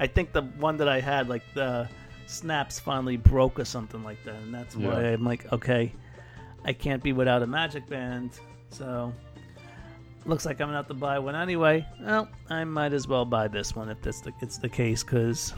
I 0.00 0.06
think 0.06 0.32
the 0.32 0.42
one 0.42 0.76
that 0.78 0.88
I 0.88 1.00
had, 1.00 1.28
like 1.28 1.42
the 1.52 1.88
snaps, 2.26 2.78
finally 2.80 3.16
broke 3.16 3.58
or 3.58 3.64
something 3.64 4.02
like 4.04 4.22
that, 4.24 4.36
and 4.36 4.54
that's 4.54 4.76
why 4.76 5.00
Yeah. 5.02 5.08
I'm 5.12 5.24
like, 5.24 5.52
okay, 5.52 5.92
I 6.64 6.72
can't 6.72 7.02
be 7.02 7.12
without 7.12 7.42
a 7.42 7.46
magic 7.46 7.86
band. 7.88 8.30
So, 8.70 9.12
looks 10.26 10.46
like 10.46 10.60
I'm 10.60 10.68
gonna 10.68 10.78
have 10.78 10.88
to 10.88 10.94
buy 10.94 11.18
one 11.18 11.34
anyway. 11.34 11.86
Well, 12.00 12.28
I 12.50 12.64
might 12.64 12.92
as 12.92 13.06
well 13.08 13.24
buy 13.24 13.48
this 13.48 13.74
one 13.76 13.88
if 13.88 14.00
that's 14.02 14.20
the 14.20 14.32
it's 14.40 14.58
the 14.58 14.68
case, 14.68 15.02
because 15.02 15.54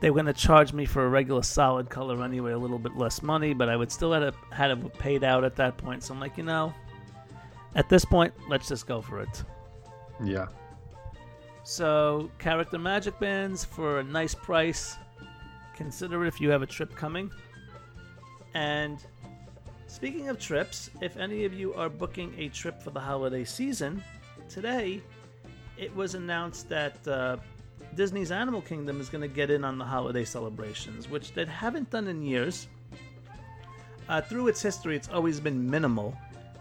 they're 0.00 0.12
gonna 0.12 0.32
charge 0.32 0.72
me 0.72 0.84
for 0.84 1.06
a 1.06 1.08
regular 1.08 1.42
solid 1.42 1.88
color 1.88 2.22
anyway, 2.22 2.52
a 2.52 2.58
little 2.58 2.78
bit 2.78 2.96
less 2.96 3.22
money, 3.22 3.54
but 3.54 3.68
I 3.68 3.76
would 3.76 3.92
still 3.92 4.12
have 4.12 4.36
had 4.50 4.70
it 4.70 4.98
paid 4.98 5.22
out 5.24 5.44
at 5.44 5.56
that 5.56 5.76
point. 5.76 6.02
So 6.02 6.14
I'm 6.14 6.20
like, 6.20 6.36
you 6.36 6.44
know, 6.44 6.74
at 7.74 7.88
this 7.88 8.04
point, 8.04 8.34
let's 8.48 8.68
just 8.68 8.86
go 8.86 9.00
for 9.00 9.20
it. 9.20 9.44
Yeah. 10.22 10.46
So, 11.64 12.30
character 12.38 12.78
magic 12.78 13.18
bands 13.20 13.64
for 13.64 14.00
a 14.00 14.04
nice 14.04 14.34
price. 14.34 14.96
Consider 15.76 16.24
it 16.24 16.28
if 16.28 16.40
you 16.40 16.50
have 16.50 16.62
a 16.62 16.66
trip 16.66 16.94
coming. 16.94 17.30
And 18.54 18.98
speaking 19.92 20.30
of 20.30 20.38
trips, 20.38 20.88
if 21.02 21.18
any 21.18 21.44
of 21.44 21.52
you 21.52 21.74
are 21.74 21.90
booking 21.90 22.34
a 22.38 22.48
trip 22.48 22.82
for 22.82 22.90
the 22.90 22.98
holiday 22.98 23.44
season, 23.44 24.02
today 24.48 25.02
it 25.76 25.94
was 25.94 26.14
announced 26.14 26.66
that 26.70 27.06
uh, 27.06 27.36
Disney's 27.94 28.32
Animal 28.32 28.62
Kingdom 28.62 29.02
is 29.02 29.10
going 29.10 29.20
to 29.20 29.28
get 29.28 29.50
in 29.50 29.64
on 29.64 29.76
the 29.76 29.84
holiday 29.84 30.24
celebrations, 30.24 31.10
which 31.10 31.34
they 31.34 31.44
haven't 31.44 31.90
done 31.90 32.08
in 32.08 32.22
years. 32.22 32.68
Uh, 34.08 34.22
through 34.22 34.48
its 34.48 34.62
history, 34.62 34.96
it's 34.96 35.10
always 35.10 35.38
been 35.40 35.70
minimal. 35.70 36.16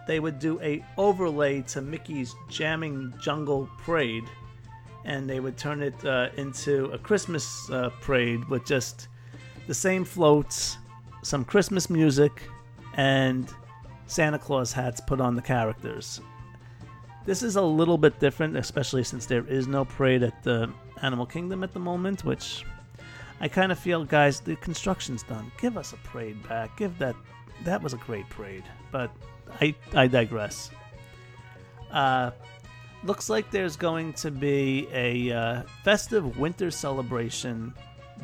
They 0.08 0.20
would 0.20 0.38
do 0.38 0.60
a 0.60 0.84
overlay 0.98 1.62
to 1.70 1.82
Mickey's 1.82 2.36
Jamming 2.50 3.14
Jungle 3.18 3.70
Parade, 3.78 4.26
and 5.06 5.30
they 5.30 5.40
would 5.40 5.58
turn 5.58 5.82
it 5.82 6.06
uh, 6.06 6.30
into 6.36 6.92
a 6.92 6.98
Christmas 6.98 7.70
uh, 7.72 7.92
parade 8.02 8.44
with 8.50 8.66
just 8.66 9.08
the 9.68 9.74
same 9.74 10.04
floats, 10.04 10.78
some 11.24 11.46
Christmas 11.46 11.90
music, 11.90 12.44
and 12.96 13.52
Santa 14.08 14.40
Claus 14.40 14.72
hats 14.72 15.02
put 15.02 15.22
on 15.22 15.36
the 15.36 15.42
characters. 15.42 16.22
This 17.26 17.44
is 17.44 17.56
a 17.56 17.62
little 17.62 17.98
bit 17.98 18.20
different, 18.20 18.58
especially 18.58 19.04
since 19.04 19.26
there 19.26 19.46
is 19.48 19.68
no 19.68 19.86
parade 19.86 20.24
at 20.24 20.44
the 20.44 20.72
Animal 21.02 21.26
Kingdom 21.26 21.64
at 21.64 21.74
the 21.74 21.80
moment, 21.80 22.26
which 22.26 22.66
I 23.40 23.48
kind 23.48 23.72
of 23.72 23.80
feel, 23.80 24.04
guys, 24.06 24.40
the 24.40 24.56
construction's 24.58 25.24
done. 25.24 25.52
Give 25.60 25.78
us 25.78 25.94
a 25.94 25.98
parade 25.98 26.48
back. 26.48 26.78
Give 26.78 26.98
that. 27.00 27.16
That 27.64 27.82
was 27.82 27.94
a 27.94 27.98
great 27.98 28.28
parade, 28.30 28.64
but 28.92 29.12
I 29.60 29.76
I 29.94 30.08
digress. 30.08 30.72
Uh, 31.92 32.32
looks 33.04 33.30
like 33.30 33.52
there's 33.52 33.76
going 33.76 34.14
to 34.14 34.32
be 34.32 34.88
a 34.92 35.32
uh, 35.32 35.64
festive 35.84 36.38
winter 36.38 36.72
celebration 36.72 37.74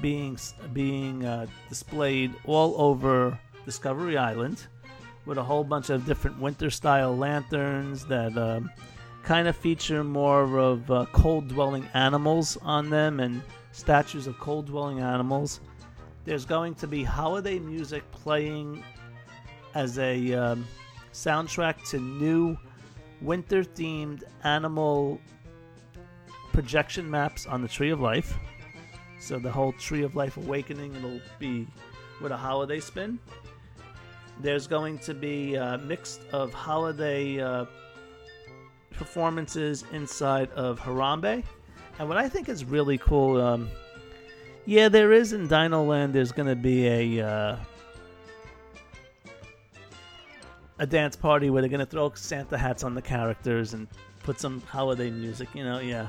being 0.01 0.37
being 0.73 1.25
uh, 1.25 1.47
displayed 1.69 2.33
all 2.45 2.79
over 2.79 3.39
Discovery 3.67 4.17
Island 4.17 4.65
with 5.25 5.37
a 5.37 5.43
whole 5.43 5.65
bunch 5.65 5.89
of 5.89 6.05
different 6.05 6.39
winter 6.39 6.69
style 6.69 7.17
lanterns 7.17 8.05
that 8.05 8.37
um, 8.37 8.71
kind 9.23 9.45
of 9.45 9.57
feature 9.57 10.05
more 10.05 10.57
of 10.57 10.89
uh, 10.89 11.05
cold 11.11 11.49
dwelling 11.49 11.85
animals 11.93 12.57
on 12.61 12.89
them 12.89 13.19
and 13.19 13.41
statues 13.73 14.25
of 14.25 14.39
cold 14.39 14.67
dwelling 14.67 15.01
animals. 15.01 15.59
There's 16.23 16.45
going 16.45 16.75
to 16.75 16.87
be 16.87 17.03
holiday 17.03 17.59
music 17.59 18.09
playing 18.11 18.85
as 19.75 19.99
a 19.99 20.33
um, 20.33 20.65
soundtrack 21.11 21.89
to 21.89 21.99
new 21.99 22.57
winter 23.19 23.65
themed 23.65 24.23
animal 24.45 25.19
projection 26.53 27.11
maps 27.11 27.45
on 27.45 27.61
the 27.61 27.67
Tree 27.67 27.89
of 27.89 27.99
Life. 27.99 28.33
So 29.19 29.39
the 29.39 29.51
whole 29.51 29.73
Tree 29.73 30.03
of 30.03 30.15
Life 30.15 30.37
Awakening 30.37 30.95
it'll 30.95 31.19
be 31.37 31.67
with 32.21 32.31
a 32.31 32.37
holiday 32.37 32.79
spin. 32.79 33.19
There's 34.39 34.67
going 34.67 34.99
to 34.99 35.13
be 35.13 35.55
a 35.55 35.77
mix 35.77 36.19
of 36.31 36.53
holiday 36.53 37.39
uh, 37.39 37.65
performances 38.91 39.83
inside 39.91 40.51
of 40.51 40.79
Harambe. 40.79 41.43
And 41.99 42.07
what 42.07 42.17
I 42.17 42.29
think 42.29 42.49
is 42.49 42.63
really 42.63 42.97
cool, 42.97 43.41
um, 43.41 43.69
yeah, 44.65 44.89
there 44.89 45.11
is 45.11 45.33
in 45.33 45.47
Dino 45.47 45.83
Land. 45.83 46.13
There's 46.13 46.31
going 46.31 46.47
to 46.47 46.55
be 46.55 46.87
a 46.87 47.27
uh, 47.27 47.57
a 50.79 50.85
dance 50.85 51.15
party 51.15 51.49
where 51.49 51.61
they're 51.61 51.69
to 51.79 51.85
throw 51.85 52.11
Santa 52.13 52.57
hats 52.57 52.83
on 52.83 52.93
the 52.93 53.01
characters 53.01 53.73
and 53.73 53.87
put 54.19 54.39
some 54.39 54.61
holiday 54.61 55.09
music. 55.09 55.49
You 55.55 55.63
know, 55.63 55.79
yeah. 55.79 56.07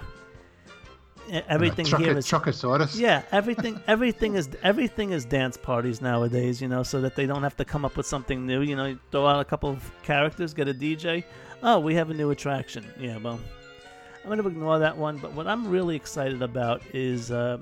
Everything 1.48 1.86
here 1.86 2.16
is 2.16 2.26
Truckosaurus. 2.26 2.98
yeah, 2.98 3.22
everything, 3.32 3.80
everything 3.86 4.34
is 4.34 4.48
everything 4.62 5.12
is 5.12 5.24
dance 5.24 5.56
parties 5.56 6.00
nowadays. 6.00 6.60
You 6.60 6.68
know, 6.68 6.82
so 6.82 7.00
that 7.00 7.16
they 7.16 7.26
don't 7.26 7.42
have 7.42 7.56
to 7.56 7.64
come 7.64 7.84
up 7.84 7.96
with 7.96 8.06
something 8.06 8.46
new. 8.46 8.62
You 8.62 8.76
know, 8.76 8.86
you 8.86 8.98
throw 9.10 9.26
out 9.26 9.40
a 9.40 9.44
couple 9.44 9.70
of 9.70 9.92
characters, 10.02 10.54
get 10.54 10.68
a 10.68 10.74
DJ. 10.74 11.24
Oh, 11.62 11.80
we 11.80 11.94
have 11.94 12.10
a 12.10 12.14
new 12.14 12.30
attraction. 12.30 12.84
Yeah, 12.98 13.18
well, 13.18 13.40
I'm 14.22 14.30
gonna 14.30 14.46
ignore 14.46 14.78
that 14.78 14.96
one. 14.96 15.18
But 15.18 15.32
what 15.32 15.46
I'm 15.46 15.68
really 15.68 15.96
excited 15.96 16.42
about 16.42 16.82
is 16.92 17.30
uh, 17.30 17.58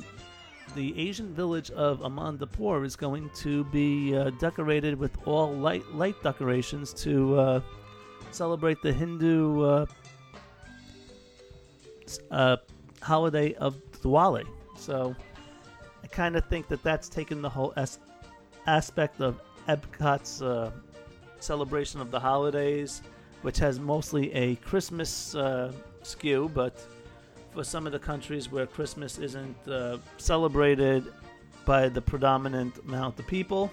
the 0.75 0.99
Asian 0.99 1.33
village 1.35 1.71
of 1.71 2.01
Anandapur 2.01 2.85
is 2.85 2.97
going 2.97 3.31
to 3.37 3.65
be 3.65 4.17
uh, 4.17 4.31
decorated 4.39 4.99
with 4.99 5.17
all 5.27 5.53
light 5.53 5.85
light 5.95 6.23
decorations 6.23 6.93
to 6.95 7.39
uh, 7.39 7.61
celebrate 8.31 8.83
the 8.83 8.93
Hindu 8.93 9.63
uh, 9.63 9.87
uh, 12.31 12.57
holiday 13.07 13.55
of 13.55 13.77
Diwali. 14.03 14.45
So 14.77 15.15
I 16.03 16.07
kind 16.09 16.37
of 16.37 16.45
think 16.47 16.67
that 16.69 16.83
that's 16.83 17.09
taken 17.09 17.41
the 17.41 17.49
whole 17.49 17.73
as- 17.77 18.01
aspect 18.67 19.21
of 19.21 19.41
Epcot's 19.69 20.43
uh, 20.43 20.71
celebration 21.39 22.01
of 22.01 22.11
the 22.11 22.19
holidays, 22.19 23.03
which 23.43 23.59
has 23.59 23.79
mostly 23.79 24.33
a 24.33 24.57
Christmas 24.57 25.35
uh, 25.37 25.73
skew, 26.03 26.51
but 26.53 26.85
for 27.53 27.63
some 27.65 27.87
of 27.87 27.93
the 27.93 27.99
countries 27.99 28.51
where 28.51 28.67
Christmas 28.67 29.19
isn't 29.19 29.57
uh, 29.69 29.99
celebrated 30.19 31.05
by 31.65 31.89
the 31.89 32.03
predominant 32.03 32.77
amount 32.89 33.19
of 33.19 33.27
people, 33.27 33.71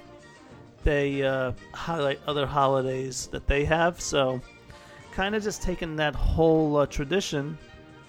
they 0.83 1.23
uh, 1.23 1.53
highlight 1.73 2.19
other 2.27 2.45
holidays 2.45 3.27
that 3.27 3.47
they 3.47 3.65
have. 3.65 3.99
So, 3.99 4.41
kind 5.11 5.35
of 5.35 5.43
just 5.43 5.61
taking 5.61 5.95
that 5.97 6.15
whole 6.15 6.77
uh, 6.77 6.85
tradition 6.85 7.57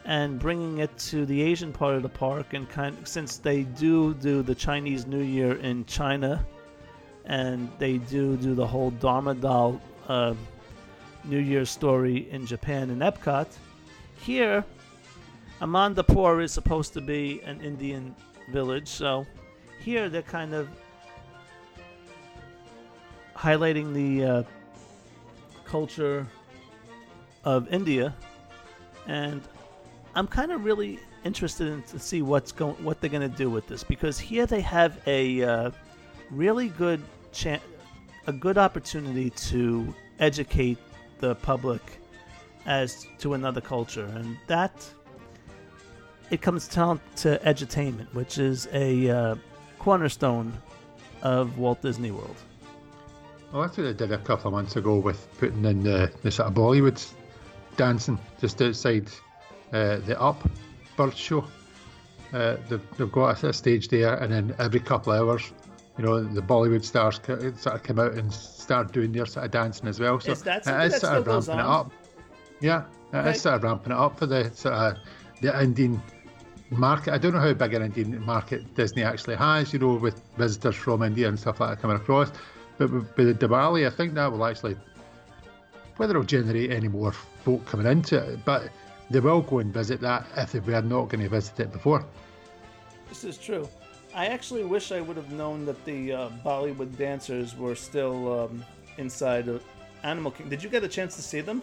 and 0.05 0.39
bringing 0.39 0.79
it 0.79 0.97
to 0.99 1.25
the 1.25 1.41
Asian 1.41 1.73
part 1.73 1.95
of 1.95 2.03
the 2.03 2.09
park, 2.09 2.53
and 2.53 2.69
kind 2.69 2.97
since 3.05 3.39
they 3.39 3.63
do 3.63 4.15
do 4.15 4.43
the 4.43 4.55
Chinese 4.55 5.07
New 5.07 5.23
Year 5.23 5.57
in 5.57 5.85
China, 5.87 6.45
and 7.25 7.71
they 7.79 7.99
do 7.99 8.37
do 8.37 8.55
the 8.55 8.67
whole 8.67 8.91
Dharma 8.91 9.35
Doll 9.35 9.81
uh, 10.09 10.35
New 11.25 11.39
Year 11.39 11.65
story 11.65 12.31
in 12.31 12.47
Japan 12.47 12.91
in 12.91 12.99
Epcot. 12.99 13.47
Here, 14.21 14.65
Anandapur 15.61 16.43
is 16.43 16.53
supposed 16.53 16.93
to 16.95 17.01
be 17.01 17.41
an 17.43 17.61
Indian 17.63 18.15
village, 18.53 18.89
so 18.89 19.27
here 19.81 20.11
they're 20.11 20.23
kind 20.23 20.53
of 20.53 20.69
highlighting 23.35 23.95
the 23.95 24.25
uh, 24.25 24.43
culture 25.65 26.27
of 27.45 27.73
India, 27.73 28.15
and 29.07 29.41
I'm 30.15 30.27
kind 30.27 30.53
of 30.53 30.65
really 30.65 31.01
interested 31.25 31.69
in 31.69 31.83
to 31.85 31.99
see 31.99 32.23
what's 32.23 32.53
going, 32.53 32.77
what 32.85 33.01
they're 33.01 33.11
going 33.11 33.29
to 33.29 33.37
do 33.37 33.51
with 33.51 33.67
this 33.67 33.83
because 33.83 34.19
here 34.19 34.47
they 34.47 34.61
have 34.61 35.01
a 35.07 35.43
uh, 35.43 35.71
really 36.31 36.69
good 36.69 37.03
chan 37.33 37.61
a 38.27 38.33
good 38.33 38.57
opportunity 38.57 39.31
to 39.31 39.95
educate 40.19 40.79
the 41.19 41.35
public 41.37 41.83
as 42.67 43.07
to 43.19 43.35
another 43.35 43.61
culture, 43.61 44.07
and 44.15 44.37
that 44.47 44.73
it 46.31 46.41
comes 46.41 46.67
down 46.67 47.01
to 47.17 47.39
edutainment, 47.45 48.13
which 48.15 48.39
is 48.39 48.67
a 48.73 49.11
uh, 49.11 49.35
cornerstone 49.79 50.53
of 51.23 51.59
Walt 51.59 51.83
Disney 51.83 52.11
World. 52.11 52.37
Well, 53.53 53.63
that's 53.63 53.77
what 53.77 53.85
they 53.85 53.93
did 53.93 54.13
a 54.13 54.19
couple 54.19 54.49
of 54.49 54.53
months 54.53 54.77
ago 54.77 54.97
with 54.97 55.29
putting 55.39 55.65
in 55.65 55.83
the, 55.83 56.11
the 56.23 56.31
sort 56.31 56.49
of 56.49 56.55
Bollywood 56.55 57.07
dancing 57.77 58.19
just 58.41 58.61
outside 58.63 59.09
the 59.75 60.17
Up 60.21 60.49
bird 60.97 61.17
show. 61.17 61.45
Uh, 62.33 62.57
they've, 62.69 62.81
they've 62.97 63.13
got 63.13 63.43
a, 63.43 63.49
a 63.49 63.53
stage 63.53 63.89
there, 63.89 64.15
and 64.17 64.33
then 64.33 64.55
every 64.59 64.81
couple 64.81 65.13
of 65.13 65.21
hours, 65.21 65.53
you 65.97 66.05
know, 66.05 66.23
the 66.23 66.43
Bollywood 66.43 66.85
stars 66.85 67.21
sort 67.25 67.67
of 67.67 67.83
come 67.83 67.99
out 68.01 68.15
and 68.15 68.33
start 68.33 68.93
doing 68.93 69.13
their 69.13 69.27
sort 69.27 69.45
of 69.45 69.53
dancing 69.53 69.89
as 69.89 70.01
well. 70.01 70.19
So 70.19 70.33
Is 70.33 70.43
that 70.43 70.67
it 70.67 70.93
is 70.93 71.01
sort 71.01 71.19
of 71.19 71.27
ramping 71.27 71.55
it 71.55 71.61
up. 71.61 71.93
Yeah, 72.61 72.85
it 73.13 73.27
is 73.35 73.43
sort 73.43 73.57
of 73.57 73.63
ramping 73.63 73.93
it 73.93 73.99
up 73.99 74.19
for 74.19 74.27
the 74.27 74.51
sort 74.55 74.75
of 74.75 74.97
the 75.41 75.63
Indian 75.63 76.03
market. 76.71 77.15
I 77.15 77.19
don't 77.19 77.35
know 77.35 77.41
how 77.41 77.53
big 77.53 77.75
an 77.75 77.83
Indian 77.83 78.25
market 78.25 78.75
Disney 78.75 79.05
actually 79.05 79.37
has, 79.37 79.73
you 79.73 79.79
know, 79.79 79.95
with 79.95 80.21
visitors 80.37 80.75
from 80.75 81.03
India 81.03 81.29
and 81.29 81.39
stuff 81.39 81.61
like 81.61 81.71
that 81.71 81.83
coming 81.83 81.97
across. 81.97 82.33
But 82.79 82.91
with, 82.91 83.17
with 83.17 83.39
the 83.39 83.47
Diwali, 83.47 83.87
I 83.87 83.91
think 83.91 84.15
that 84.15 84.33
will 84.33 84.45
actually, 84.45 84.77
whether 85.99 86.13
it'll 86.13 86.25
generate 86.25 86.73
any 86.73 86.89
more 86.89 87.13
folk 87.13 87.65
coming 87.67 87.87
into 87.87 88.17
it, 88.17 88.45
but 88.45 88.71
they 89.15 89.21
will 89.21 89.43
go 89.43 89.61
and 89.61 89.73
visit 89.73 90.01
that 90.01 90.27
if 90.37 90.51
they 90.51 90.59
were 90.59 90.83
not 90.83 91.09
going 91.09 91.23
to 91.23 91.29
visit 91.29 91.61
it 91.61 91.73
before. 91.73 92.05
This 93.09 93.23
is 93.23 93.39
true. 93.39 93.69
I 94.13 94.27
actually 94.27 94.65
wish 94.65 94.91
I 94.91 95.01
would 95.01 95.17
have 95.17 95.31
known 95.31 95.65
that 95.67 95.83
the 95.85 96.13
uh, 96.13 96.29
Bollywood 96.45 96.97
dancers 96.99 97.57
were 97.57 97.77
still 97.77 98.41
um, 98.41 98.65
inside 98.99 99.47
of 99.47 99.63
Animal 100.03 100.33
Kingdom. 100.33 100.51
Did 100.51 100.65
you 100.65 100.69
get 100.69 100.83
a 100.83 100.89
chance 100.89 101.15
to 101.15 101.23
see 101.23 101.41
them? 101.41 101.63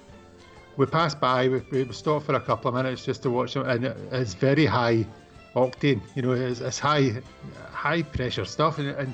We 0.78 0.86
passed 0.86 1.20
by, 1.20 1.50
we, 1.50 1.60
we 1.72 1.92
stopped 1.92 2.26
for 2.26 2.36
a 2.36 2.40
couple 2.40 2.70
of 2.70 2.76
minutes 2.76 3.04
just 3.04 3.22
to 3.24 3.30
watch 3.30 3.54
them, 3.56 3.68
and 3.68 3.84
it's 4.14 4.34
very 4.34 4.66
high 4.66 5.06
octane, 5.54 6.02
you 6.16 6.22
know, 6.22 6.32
it's, 6.32 6.62
it's 6.62 6.80
high 6.80 7.22
high 7.70 8.02
pressure 8.02 8.46
stuff, 8.46 8.80
and, 8.80 8.88
and 8.92 9.14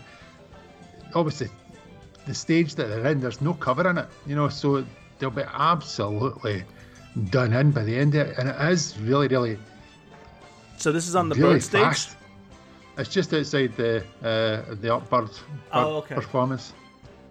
obviously 1.16 1.50
the 2.28 2.36
stage 2.36 2.76
that 2.76 2.88
they're 2.90 3.08
in, 3.08 3.20
there's 3.20 3.42
no 3.42 3.56
cover 3.56 3.90
in 3.90 3.98
it, 3.98 4.08
you 4.28 4.36
know, 4.36 4.48
so 4.48 4.86
they'll 5.18 5.32
be 5.32 5.42
absolutely 5.52 6.64
done 7.30 7.54
in 7.54 7.72
by 7.72 7.84
the 7.84 7.96
end 7.96 8.16
of 8.16 8.28
it, 8.28 8.38
and 8.38 8.50
it 8.50 8.56
is 8.72 8.98
really, 9.00 9.28
really, 9.28 9.58
So 10.78 10.92
this 10.92 11.08
is 11.08 11.16
on 11.16 11.30
the 11.30 11.36
really 11.36 11.56
bird 11.56 11.64
stage. 11.64 11.82
fast. 11.84 12.16
It's 12.98 13.10
just 13.10 13.34
outside 13.34 13.76
the 13.76 13.98
uh, 14.24 14.76
the 14.76 14.88
upbird 14.90 15.38
Oh, 15.74 15.98
okay. 15.98 16.16
performance. 16.16 16.74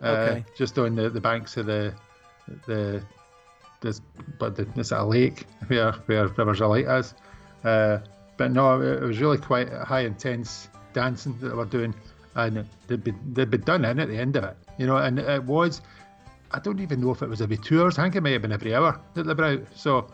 Uh, 0.03 0.07
Okay. 0.07 0.45
Just 0.57 0.79
on 0.79 0.95
the, 0.95 1.09
the 1.11 1.21
banks 1.21 1.57
of 1.57 1.67
the 1.67 1.93
the 2.67 3.03
this 3.81 4.01
but 4.39 4.55
the, 4.57 4.65
this 4.77 4.93
a 4.93 5.03
lake 5.05 5.47
where 5.67 5.93
where 6.07 6.29
Rivers 6.29 6.61
of 6.61 6.71
Light 6.71 6.87
is. 6.87 7.15
Uh, 7.65 7.99
but 8.37 8.53
no, 8.53 8.81
it, 8.81 9.03
it 9.03 9.07
was 9.07 9.19
really 9.21 9.39
quite 9.39 9.73
high 9.73 10.01
intense 10.01 10.69
dancing 10.93 11.37
that 11.41 11.49
they 11.49 11.55
were 11.55 11.65
doing, 11.65 11.95
and 12.37 12.65
they'd 12.87 13.03
be 13.03 13.13
they'd 13.33 13.51
be 13.51 13.59
done 13.59 13.85
in 13.85 13.99
at 13.99 14.09
the 14.09 14.17
end 14.17 14.37
of 14.37 14.45
it, 14.45 14.57
you 14.79 14.87
know. 14.87 14.99
And 14.99 15.19
it 15.19 15.43
was, 15.45 15.81
I 16.53 16.59
don't 16.61 16.81
even 16.81 17.01
know 17.01 17.11
if 17.11 17.23
it 17.23 17.29
was 17.29 17.43
every 17.43 17.57
two 17.57 17.83
hours. 17.83 17.99
I 17.99 18.03
think 18.03 18.17
it 18.17 18.21
may 18.21 18.33
have 18.33 18.43
been 18.43 18.53
every 18.53 18.75
hour 18.75 19.01
that 19.15 19.25
they. 19.25 19.61
So, 19.75 20.09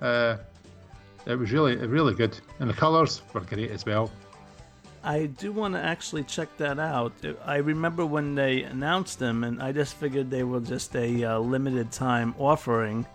uh, 0.00 0.36
it 1.26 1.36
was 1.36 1.52
really 1.52 1.76
really 1.76 2.14
good, 2.14 2.38
and 2.60 2.68
the 2.70 2.74
colours 2.74 3.22
were 3.32 3.40
great 3.40 3.70
as 3.70 3.84
well. 3.84 4.10
I 5.02 5.26
do 5.26 5.52
want 5.52 5.74
to 5.74 5.80
actually 5.80 6.24
check 6.24 6.56
that 6.58 6.78
out. 6.78 7.12
I 7.44 7.56
remember 7.56 8.04
when 8.04 8.34
they 8.34 8.62
announced 8.62 9.18
them, 9.18 9.44
and 9.44 9.62
I 9.62 9.72
just 9.72 9.94
figured 9.94 10.30
they 10.30 10.42
were 10.42 10.60
just 10.60 10.94
a 10.96 11.24
uh, 11.24 11.38
limited 11.38 11.92
time 11.92 12.34
offering. 12.38 13.06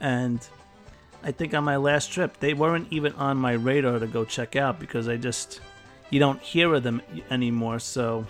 And 0.00 0.40
I 1.22 1.32
think 1.32 1.54
on 1.54 1.64
my 1.64 1.76
last 1.76 2.12
trip, 2.12 2.38
they 2.38 2.54
weren't 2.54 2.88
even 2.90 3.12
on 3.14 3.36
my 3.36 3.52
radar 3.52 3.98
to 3.98 4.06
go 4.06 4.24
check 4.24 4.56
out 4.56 4.78
because 4.78 5.08
I 5.08 5.16
just 5.16 5.60
you 6.10 6.20
don't 6.20 6.40
hear 6.40 6.72
of 6.74 6.82
them 6.82 7.02
anymore. 7.30 7.80
So 7.80 8.26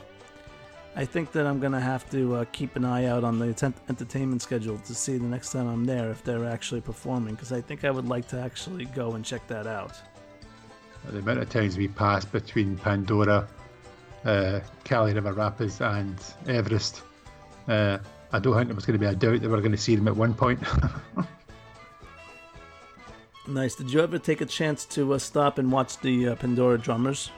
I 0.96 1.04
think 1.04 1.32
that 1.32 1.46
I'm 1.46 1.60
gonna 1.60 1.80
have 1.80 2.08
to 2.10 2.36
uh, 2.36 2.44
keep 2.52 2.74
an 2.74 2.84
eye 2.84 3.04
out 3.04 3.22
on 3.22 3.38
the 3.38 3.52
tent- 3.52 3.76
entertainment 3.88 4.42
schedule 4.42 4.78
to 4.78 4.94
see 4.94 5.18
the 5.18 5.26
next 5.26 5.52
time 5.52 5.68
I'm 5.68 5.84
there 5.84 6.10
if 6.10 6.24
they're 6.24 6.46
actually 6.46 6.80
performing 6.80 7.34
because 7.34 7.52
I 7.52 7.60
think 7.60 7.84
I 7.84 7.90
would 7.90 8.08
like 8.08 8.26
to 8.28 8.40
actually 8.40 8.86
go 8.86 9.12
and 9.12 9.24
check 9.24 9.46
that 9.48 9.66
out 9.66 10.00
the 11.10 11.18
amount 11.18 11.38
of 11.38 11.48
times 11.48 11.76
we 11.76 11.88
passed 11.88 12.32
between 12.32 12.76
Pandora, 12.76 13.46
uh, 14.24 14.60
Kali 14.84 15.14
River 15.14 15.32
Rapids, 15.32 15.80
and 15.80 16.16
Everest, 16.48 17.02
uh, 17.68 17.98
I 18.32 18.38
don't 18.38 18.54
think 18.54 18.68
there 18.68 18.74
was 18.74 18.86
going 18.86 18.98
to 18.98 19.04
be 19.04 19.10
a 19.10 19.14
doubt 19.14 19.40
that 19.40 19.48
we 19.48 19.54
were 19.54 19.60
going 19.60 19.72
to 19.72 19.78
see 19.78 19.94
them 19.94 20.08
at 20.08 20.16
one 20.16 20.34
point. 20.34 20.60
nice. 23.48 23.74
Did 23.76 23.92
you 23.92 24.00
ever 24.00 24.18
take 24.18 24.40
a 24.40 24.46
chance 24.46 24.84
to 24.86 25.14
uh, 25.14 25.18
stop 25.18 25.58
and 25.58 25.70
watch 25.70 25.98
the 25.98 26.30
uh, 26.30 26.34
Pandora 26.36 26.78
drummers? 26.78 27.30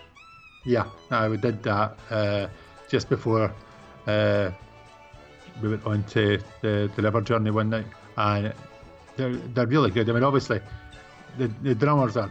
Yeah, 0.64 0.86
I 1.10 1.28
did 1.36 1.62
that 1.62 1.96
uh, 2.10 2.48
just 2.88 3.09
before 3.09 3.52
uh, 4.07 4.50
we 5.62 5.68
went 5.68 5.87
on 5.87 6.02
to 6.04 6.38
the, 6.62 6.90
the 6.95 7.02
river 7.02 7.21
journey 7.21 7.50
one 7.50 7.71
night, 7.71 7.87
and 8.16 8.52
they're, 9.16 9.37
they're 9.37 9.66
really 9.66 9.90
good. 9.90 10.09
I 10.09 10.12
mean, 10.12 10.23
obviously, 10.23 10.61
the, 11.37 11.49
the 11.62 11.75
drummers 11.75 12.16
are 12.16 12.30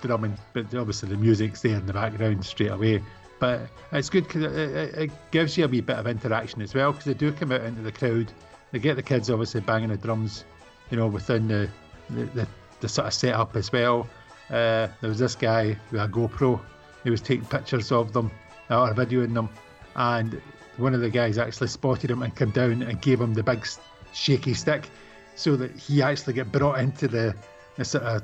drumming, 0.00 0.36
but 0.52 0.74
obviously 0.74 1.08
the 1.08 1.16
music's 1.16 1.62
there 1.62 1.76
in 1.76 1.86
the 1.86 1.92
background 1.92 2.44
straight 2.44 2.70
away. 2.70 3.02
But 3.38 3.62
it's 3.92 4.10
good 4.10 4.24
because 4.26 4.44
it, 4.44 4.94
it, 4.94 5.10
gives 5.30 5.56
you 5.56 5.64
a 5.64 5.68
wee 5.68 5.80
bit 5.80 5.96
of 5.96 6.06
interaction 6.06 6.60
as 6.60 6.74
well 6.74 6.92
because 6.92 7.06
they 7.06 7.14
do 7.14 7.32
come 7.32 7.52
out 7.52 7.62
into 7.62 7.80
the 7.80 7.92
crowd. 7.92 8.30
They 8.70 8.78
get 8.78 8.96
the 8.96 9.02
kids 9.02 9.30
obviously 9.30 9.62
banging 9.62 9.88
the 9.88 9.96
drums, 9.96 10.44
you 10.90 10.98
know, 10.98 11.06
within 11.06 11.48
the 11.48 11.68
the, 12.10 12.24
the, 12.26 12.48
the 12.80 12.88
sort 12.88 13.06
of 13.06 13.14
setup 13.14 13.56
as 13.56 13.72
well. 13.72 14.08
Uh, 14.50 14.88
there 15.00 15.08
was 15.08 15.18
this 15.18 15.34
guy 15.34 15.76
with 15.90 16.00
a 16.00 16.08
GoPro. 16.08 16.60
He 17.02 17.10
was 17.10 17.22
taking 17.22 17.46
pictures 17.46 17.92
of 17.92 18.12
them 18.12 18.30
or 18.70 18.94
videoing 18.94 19.34
them, 19.34 19.48
and 19.96 20.40
one 20.76 20.94
of 20.94 21.00
the 21.00 21.10
guys 21.10 21.38
actually 21.38 21.68
spotted 21.68 22.10
him 22.10 22.22
and 22.22 22.34
came 22.34 22.50
down 22.50 22.82
and 22.82 23.02
gave 23.02 23.20
him 23.20 23.34
the 23.34 23.42
big 23.42 23.66
shaky 24.12 24.54
stick, 24.54 24.88
so 25.34 25.56
that 25.56 25.76
he 25.76 26.02
actually 26.02 26.32
get 26.32 26.50
brought 26.52 26.78
into 26.78 27.08
the, 27.08 27.34
the 27.76 27.84
sort 27.84 28.04
of 28.04 28.22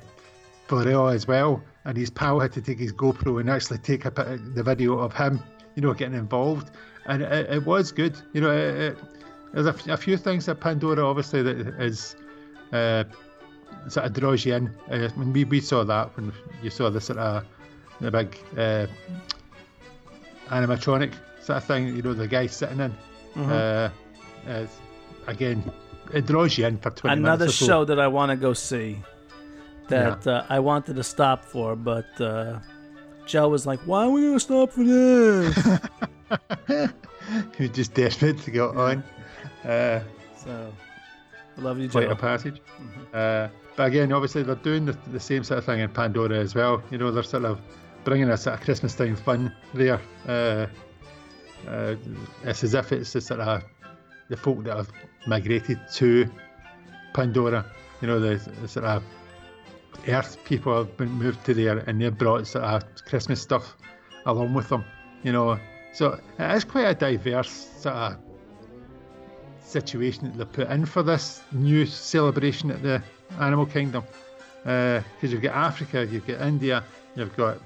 Pharrell 0.68 1.14
as 1.14 1.26
well, 1.26 1.62
and 1.84 1.96
his 1.96 2.10
pal 2.10 2.40
had 2.40 2.52
to 2.52 2.60
take 2.60 2.78
his 2.78 2.92
GoPro 2.92 3.40
and 3.40 3.48
actually 3.48 3.78
take 3.78 4.04
a, 4.04 4.10
the 4.10 4.62
video 4.62 4.98
of 4.98 5.14
him, 5.14 5.40
you 5.74 5.82
know, 5.82 5.94
getting 5.94 6.18
involved, 6.18 6.70
and 7.06 7.22
it, 7.22 7.50
it 7.50 7.64
was 7.64 7.92
good. 7.92 8.16
You 8.32 8.40
know, 8.40 8.50
it, 8.50 8.76
it, 8.76 8.98
there's 9.52 9.66
a, 9.66 9.92
a, 9.92 9.96
few 9.96 10.16
things 10.16 10.46
that 10.46 10.60
Pandora 10.60 11.06
obviously 11.06 11.42
that 11.42 11.58
is 11.80 12.16
uh, 12.72 13.04
sort 13.88 14.06
of 14.06 14.12
draws 14.12 14.44
you 14.44 14.54
in. 14.54 14.74
Uh, 14.90 15.08
when 15.10 15.32
we, 15.32 15.44
we 15.44 15.60
saw 15.60 15.84
that 15.84 16.16
when 16.16 16.32
you 16.62 16.70
saw 16.70 16.90
the 16.90 17.00
sort 17.00 17.18
of 17.18 17.44
the 18.00 18.10
big 18.10 18.36
uh, 18.56 18.86
animatronic 20.48 21.12
sort 21.42 21.58
of 21.58 21.64
thing, 21.64 21.94
you 21.94 22.02
know, 22.02 22.14
the 22.14 22.28
guy 22.28 22.46
sitting 22.46 22.80
in. 22.80 22.94
Mm-hmm. 23.34 23.90
Uh, 24.48 24.66
again, 25.26 25.62
it 26.12 26.26
draws 26.26 26.56
you 26.56 26.66
in 26.66 26.78
for 26.78 26.90
20 26.90 27.18
Another 27.18 27.44
minutes. 27.44 27.60
Another 27.60 27.72
show 27.72 27.84
that 27.84 28.00
I 28.00 28.08
want 28.08 28.30
to 28.30 28.36
go 28.36 28.52
see 28.52 28.98
that 29.88 30.26
yeah. 30.26 30.32
uh, 30.32 30.46
I 30.48 30.58
wanted 30.58 30.96
to 30.96 31.04
stop 31.04 31.44
for, 31.44 31.76
but 31.76 32.20
uh, 32.20 32.58
Joe 33.26 33.48
was 33.48 33.66
like, 33.66 33.80
"Why 33.80 34.04
are 34.04 34.10
we 34.10 34.22
gonna 34.22 34.40
stop 34.40 34.72
for 34.72 34.84
this?" 34.84 35.54
he 37.56 37.62
was 37.62 37.70
just 37.70 37.94
desperate 37.94 38.38
to 38.38 38.50
go 38.50 38.70
on. 38.70 39.02
Uh, 39.64 40.00
so, 40.36 40.72
I 41.56 41.60
love 41.60 41.78
you, 41.78 41.86
Joe. 41.86 41.92
Flight 41.92 42.10
of 42.10 42.18
Passage. 42.18 42.60
Mm-hmm. 42.80 43.02
Uh, 43.12 43.48
but 43.76 43.88
again, 43.88 44.12
obviously, 44.12 44.42
they're 44.42 44.54
doing 44.56 44.86
the, 44.86 44.96
the, 45.12 45.20
same 45.20 45.44
sort 45.44 45.58
of 45.58 45.64
thing 45.64 45.80
in 45.80 45.90
Pandora 45.90 46.38
as 46.38 46.54
well. 46.54 46.82
You 46.90 46.98
know, 46.98 47.10
they're 47.10 47.22
sort 47.22 47.44
of 47.44 47.60
bringing 48.06 48.30
a 48.30 48.36
sort 48.36 48.54
of 48.54 48.64
Christmas 48.64 48.94
time 48.94 49.16
fun 49.16 49.52
there. 49.74 50.00
Uh, 50.28 50.66
uh, 51.68 51.96
it's 52.44 52.62
as 52.62 52.72
if 52.72 52.92
it's 52.92 53.12
the 53.12 53.20
sort 53.20 53.40
of 53.40 53.64
the 54.28 54.36
folk 54.36 54.62
that 54.62 54.76
have 54.76 54.90
migrated 55.26 55.80
to 55.94 56.30
Pandora. 57.14 57.66
You 58.00 58.06
know, 58.06 58.20
the, 58.20 58.36
the 58.62 58.68
sort 58.68 58.86
of 58.86 59.02
Earth 60.06 60.38
people 60.44 60.76
have 60.78 60.96
been 60.96 61.10
moved 61.10 61.44
to 61.46 61.54
there 61.54 61.78
and 61.78 62.00
they've 62.00 62.16
brought 62.16 62.46
sort 62.46 62.64
of 62.64 62.84
Christmas 63.06 63.42
stuff 63.42 63.76
along 64.24 64.54
with 64.54 64.68
them, 64.68 64.84
you 65.24 65.32
know. 65.32 65.58
So 65.92 66.20
it 66.38 66.54
is 66.54 66.62
quite 66.62 66.84
a 66.84 66.94
diverse 66.94 67.50
sort 67.50 67.96
of 67.96 68.16
situation 69.60 70.30
that 70.30 70.38
they 70.38 70.44
put 70.44 70.70
in 70.70 70.86
for 70.86 71.02
this 71.02 71.42
new 71.50 71.86
celebration 71.86 72.70
at 72.70 72.84
the 72.84 73.02
Animal 73.40 73.66
Kingdom. 73.66 74.04
Because 74.62 75.02
uh, 75.24 75.26
you've 75.26 75.42
got 75.42 75.56
Africa, 75.56 76.06
you've 76.08 76.26
got 76.26 76.40
India, 76.40 76.84
you've 77.16 77.36
got 77.36 77.58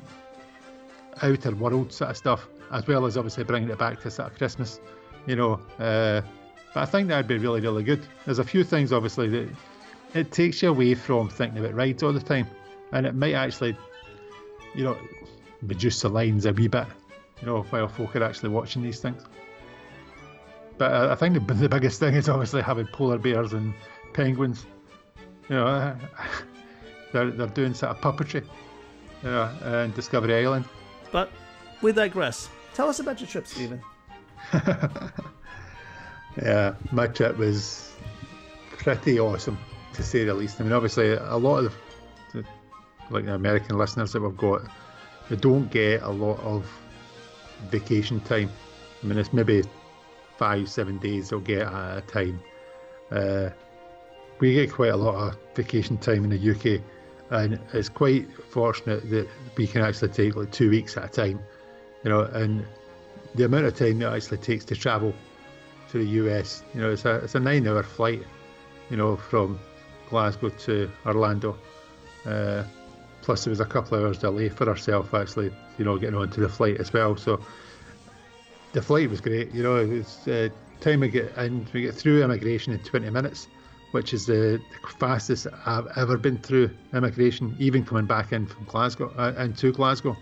outer 1.22 1.54
world 1.54 1.92
sort 1.92 2.10
of 2.10 2.16
stuff, 2.16 2.48
as 2.72 2.86
well 2.86 3.06
as 3.06 3.16
obviously 3.16 3.44
bringing 3.44 3.70
it 3.70 3.78
back 3.78 4.00
to 4.00 4.10
sort 4.10 4.30
of 4.30 4.38
Christmas, 4.38 4.80
you 5.26 5.36
know. 5.36 5.54
Uh, 5.78 6.22
but 6.74 6.80
I 6.82 6.86
think 6.86 7.08
that'd 7.08 7.26
be 7.26 7.38
really, 7.38 7.60
really 7.60 7.82
good. 7.82 8.06
There's 8.24 8.38
a 8.38 8.44
few 8.44 8.64
things 8.64 8.92
obviously 8.92 9.28
that 9.28 9.48
it 10.14 10.32
takes 10.32 10.62
you 10.62 10.70
away 10.70 10.94
from 10.94 11.28
thinking 11.28 11.58
about 11.58 11.74
rides 11.74 12.02
all 12.02 12.12
the 12.12 12.20
time, 12.20 12.46
and 12.92 13.06
it 13.06 13.14
might 13.14 13.34
actually, 13.34 13.76
you 14.74 14.84
know, 14.84 14.96
reduce 15.62 16.00
the 16.02 16.08
lines 16.08 16.46
a 16.46 16.52
wee 16.52 16.68
bit, 16.68 16.86
you 17.40 17.46
know, 17.46 17.62
while 17.62 17.88
folk 17.88 18.14
are 18.16 18.24
actually 18.24 18.50
watching 18.50 18.82
these 18.82 19.00
things. 19.00 19.22
But 20.78 20.92
uh, 20.92 21.08
I 21.10 21.14
think 21.14 21.34
the, 21.34 21.54
the 21.54 21.68
biggest 21.68 22.00
thing 22.00 22.14
is 22.14 22.28
obviously 22.28 22.62
having 22.62 22.86
polar 22.86 23.18
bears 23.18 23.52
and 23.52 23.74
penguins. 24.14 24.64
You 25.48 25.56
know, 25.56 25.96
they're 27.12 27.30
they're 27.30 27.46
doing 27.48 27.74
sort 27.74 27.96
of 27.96 28.00
puppetry, 28.00 28.44
you 29.22 29.28
know, 29.28 29.82
in 29.84 29.92
Discovery 29.92 30.46
Island. 30.46 30.64
But 31.12 31.30
we 31.82 31.92
digress. 31.92 32.48
Tell 32.74 32.88
us 32.88 33.00
about 33.00 33.20
your 33.20 33.28
trip, 33.28 33.46
Steven. 33.46 33.82
yeah, 36.42 36.74
my 36.92 37.06
trip 37.06 37.36
was 37.36 37.92
pretty 38.70 39.18
awesome 39.18 39.58
to 39.94 40.02
say 40.02 40.24
the 40.24 40.34
least. 40.34 40.60
I 40.60 40.64
mean, 40.64 40.72
obviously, 40.72 41.12
a 41.12 41.36
lot 41.36 41.64
of 41.64 41.76
the, 42.32 42.44
like 43.10 43.26
the 43.26 43.34
American 43.34 43.76
listeners 43.76 44.12
that 44.12 44.20
we've 44.20 44.36
got, 44.36 44.62
they 45.28 45.36
don't 45.36 45.70
get 45.70 46.02
a 46.02 46.10
lot 46.10 46.38
of 46.40 46.70
vacation 47.70 48.20
time. 48.20 48.50
I 49.02 49.06
mean, 49.06 49.18
it's 49.18 49.32
maybe 49.32 49.62
five, 50.36 50.68
seven 50.68 50.98
days 50.98 51.30
they'll 51.30 51.40
get 51.40 51.62
at 51.62 51.98
a 51.98 52.00
time. 52.02 52.40
Uh, 53.10 53.50
we 54.38 54.54
get 54.54 54.72
quite 54.72 54.92
a 54.92 54.96
lot 54.96 55.14
of 55.14 55.36
vacation 55.54 55.98
time 55.98 56.24
in 56.24 56.30
the 56.30 56.50
UK, 56.50 56.80
and 57.30 57.58
it's 57.72 57.88
quite 57.88 58.28
fortunate 58.50 59.08
that 59.10 59.28
we 59.56 59.66
can 59.66 59.82
actually 59.82 60.08
take 60.08 60.36
like 60.36 60.50
two 60.50 60.70
weeks 60.70 60.96
at 60.96 61.04
a 61.04 61.08
time. 61.08 61.40
You 62.04 62.10
know, 62.10 62.22
and 62.22 62.64
the 63.34 63.44
amount 63.44 63.66
of 63.66 63.76
time 63.76 64.02
it 64.02 64.06
actually 64.06 64.38
takes 64.38 64.64
to 64.66 64.74
travel 64.74 65.14
to 65.90 65.98
the 65.98 66.04
US, 66.04 66.62
you 66.74 66.80
know, 66.80 66.90
it's 66.90 67.04
a 67.04 67.16
it's 67.16 67.34
a 67.34 67.40
nine-hour 67.40 67.82
flight. 67.82 68.22
You 68.90 68.96
know, 68.96 69.16
from 69.16 69.58
Glasgow 70.08 70.48
to 70.48 70.90
Orlando. 71.06 71.56
Uh, 72.26 72.64
plus, 73.22 73.44
there 73.44 73.50
was 73.50 73.60
a 73.60 73.64
couple 73.64 73.96
of 73.96 74.04
hours 74.04 74.18
delay 74.18 74.48
for 74.48 74.68
ourselves 74.68 75.14
actually, 75.14 75.52
you 75.78 75.84
know, 75.84 75.96
getting 75.96 76.16
onto 76.16 76.40
the 76.40 76.48
flight 76.48 76.78
as 76.78 76.92
well. 76.92 77.16
So 77.16 77.40
the 78.72 78.82
flight 78.82 79.08
was 79.08 79.20
great. 79.20 79.52
You 79.52 79.62
know, 79.62 79.76
it 79.76 79.88
was 79.88 80.28
uh, 80.28 80.48
time 80.80 81.00
we 81.00 81.08
get 81.08 81.36
in, 81.38 81.66
we 81.72 81.82
get 81.82 81.94
through 81.94 82.22
immigration 82.22 82.72
in 82.72 82.80
20 82.80 83.10
minutes, 83.10 83.46
which 83.92 84.14
is 84.14 84.26
the, 84.26 84.60
the 84.82 84.88
fastest 84.98 85.46
I've 85.66 85.86
ever 85.96 86.16
been 86.16 86.38
through 86.38 86.70
immigration, 86.92 87.56
even 87.58 87.84
coming 87.84 88.06
back 88.06 88.32
in 88.32 88.46
from 88.46 88.64
Glasgow 88.64 89.12
uh, 89.16 89.32
into 89.38 89.72
Glasgow. 89.72 90.16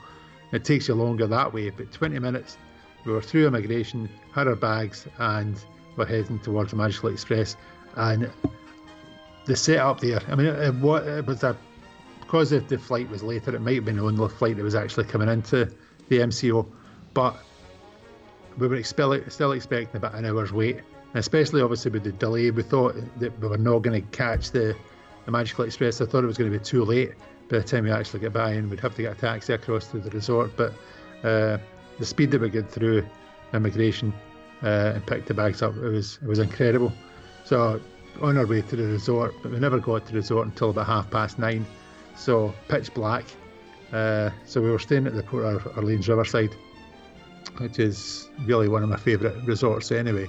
It 0.52 0.64
takes 0.64 0.88
you 0.88 0.94
longer 0.94 1.26
that 1.26 1.52
way, 1.52 1.70
but 1.70 1.92
20 1.92 2.18
minutes. 2.18 2.56
We 3.04 3.12
were 3.12 3.22
through 3.22 3.46
immigration, 3.46 4.08
had 4.34 4.48
our 4.48 4.56
bags, 4.56 5.06
and 5.18 5.62
we're 5.96 6.06
heading 6.06 6.38
towards 6.38 6.70
the 6.70 6.76
Magical 6.76 7.10
Express. 7.10 7.56
And 7.96 8.30
the 9.48 9.56
setup 9.56 10.00
there. 10.00 10.20
I 10.28 10.36
mean, 10.36 10.46
it, 10.46 10.58
it, 10.58 10.74
was 10.74 11.42
a 11.42 11.56
because 12.20 12.52
if 12.52 12.68
the 12.68 12.78
flight 12.78 13.08
was 13.08 13.22
later, 13.22 13.56
it 13.56 13.60
might 13.60 13.76
have 13.76 13.86
been 13.86 13.96
the 13.96 14.02
only 14.02 14.28
flight 14.28 14.56
that 14.56 14.62
was 14.62 14.74
actually 14.74 15.04
coming 15.04 15.28
into 15.28 15.64
the 16.08 16.18
MCO, 16.18 16.66
but 17.14 17.38
we 18.58 18.68
were 18.68 18.82
still 18.82 19.12
expecting 19.12 19.96
about 19.96 20.14
an 20.14 20.26
hour's 20.26 20.52
wait. 20.52 20.80
Especially 21.14 21.62
obviously 21.62 21.90
with 21.90 22.04
the 22.04 22.12
delay, 22.12 22.50
we 22.50 22.62
thought 22.62 22.94
that 23.18 23.38
we 23.40 23.48
were 23.48 23.58
not 23.58 23.80
going 23.80 24.02
to 24.02 24.08
catch 24.10 24.50
the, 24.50 24.76
the 25.24 25.30
Magical 25.30 25.64
Express. 25.64 26.00
I 26.00 26.06
thought 26.06 26.24
it 26.24 26.26
was 26.26 26.38
going 26.38 26.50
to 26.52 26.58
be 26.58 26.64
too 26.64 26.84
late 26.84 27.12
by 27.48 27.58
the 27.58 27.64
time 27.64 27.84
we 27.84 27.90
actually 27.90 28.20
get 28.20 28.32
by, 28.32 28.50
and 28.52 28.70
we'd 28.70 28.80
have 28.80 28.94
to 28.96 29.02
get 29.02 29.16
a 29.16 29.20
taxi 29.20 29.52
across 29.54 29.86
to 29.88 29.98
the 29.98 30.10
resort. 30.10 30.52
But 30.56 30.72
uh, 31.24 31.58
the 31.98 32.06
speed 32.06 32.30
that 32.32 32.40
we 32.40 32.50
got 32.50 32.70
through 32.70 33.06
immigration 33.54 34.12
uh, 34.62 34.92
and 34.94 35.06
picked 35.06 35.28
the 35.28 35.34
bags 35.34 35.62
up, 35.62 35.74
it 35.76 35.80
was 35.80 36.18
it 36.22 36.28
was 36.28 36.38
incredible. 36.38 36.92
So 37.44 37.80
on 38.20 38.36
our 38.36 38.46
way 38.46 38.62
to 38.62 38.76
the 38.76 38.84
resort, 38.84 39.34
but 39.42 39.52
we 39.52 39.58
never 39.58 39.78
got 39.78 40.06
to 40.06 40.12
the 40.12 40.18
resort 40.18 40.46
until 40.46 40.70
about 40.70 40.86
half 40.86 41.10
past 41.10 41.38
nine. 41.38 41.66
so 42.16 42.54
pitch 42.68 42.92
black. 42.94 43.24
Uh, 43.92 44.30
so 44.44 44.60
we 44.60 44.70
were 44.70 44.78
staying 44.78 45.06
at 45.06 45.14
the 45.14 45.22
Port 45.22 45.64
Orleans 45.76 46.08
Riverside, 46.08 46.54
which 47.56 47.78
is 47.78 48.28
really 48.44 48.68
one 48.68 48.82
of 48.82 48.88
my 48.90 48.96
favourite 48.96 49.42
resorts 49.46 49.90
anyway. 49.92 50.26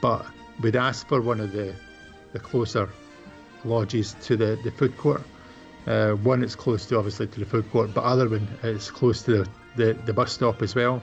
But 0.00 0.26
we'd 0.60 0.76
asked 0.76 1.08
for 1.08 1.20
one 1.20 1.40
of 1.40 1.52
the 1.52 1.74
the 2.32 2.38
closer 2.38 2.88
lodges 3.64 4.14
to 4.22 4.36
the, 4.36 4.58
the 4.62 4.70
food 4.70 4.96
court. 4.96 5.22
Uh, 5.86 6.12
one 6.12 6.42
it's 6.42 6.54
close 6.54 6.86
to 6.86 6.96
obviously 6.96 7.26
to 7.26 7.40
the 7.40 7.46
food 7.46 7.70
court, 7.70 7.92
but 7.94 8.04
other 8.04 8.28
one 8.28 8.46
it's 8.62 8.90
close 8.90 9.22
to 9.22 9.38
the, 9.38 9.48
the, 9.76 9.92
the 10.04 10.12
bus 10.12 10.32
stop 10.32 10.62
as 10.62 10.74
well. 10.74 11.02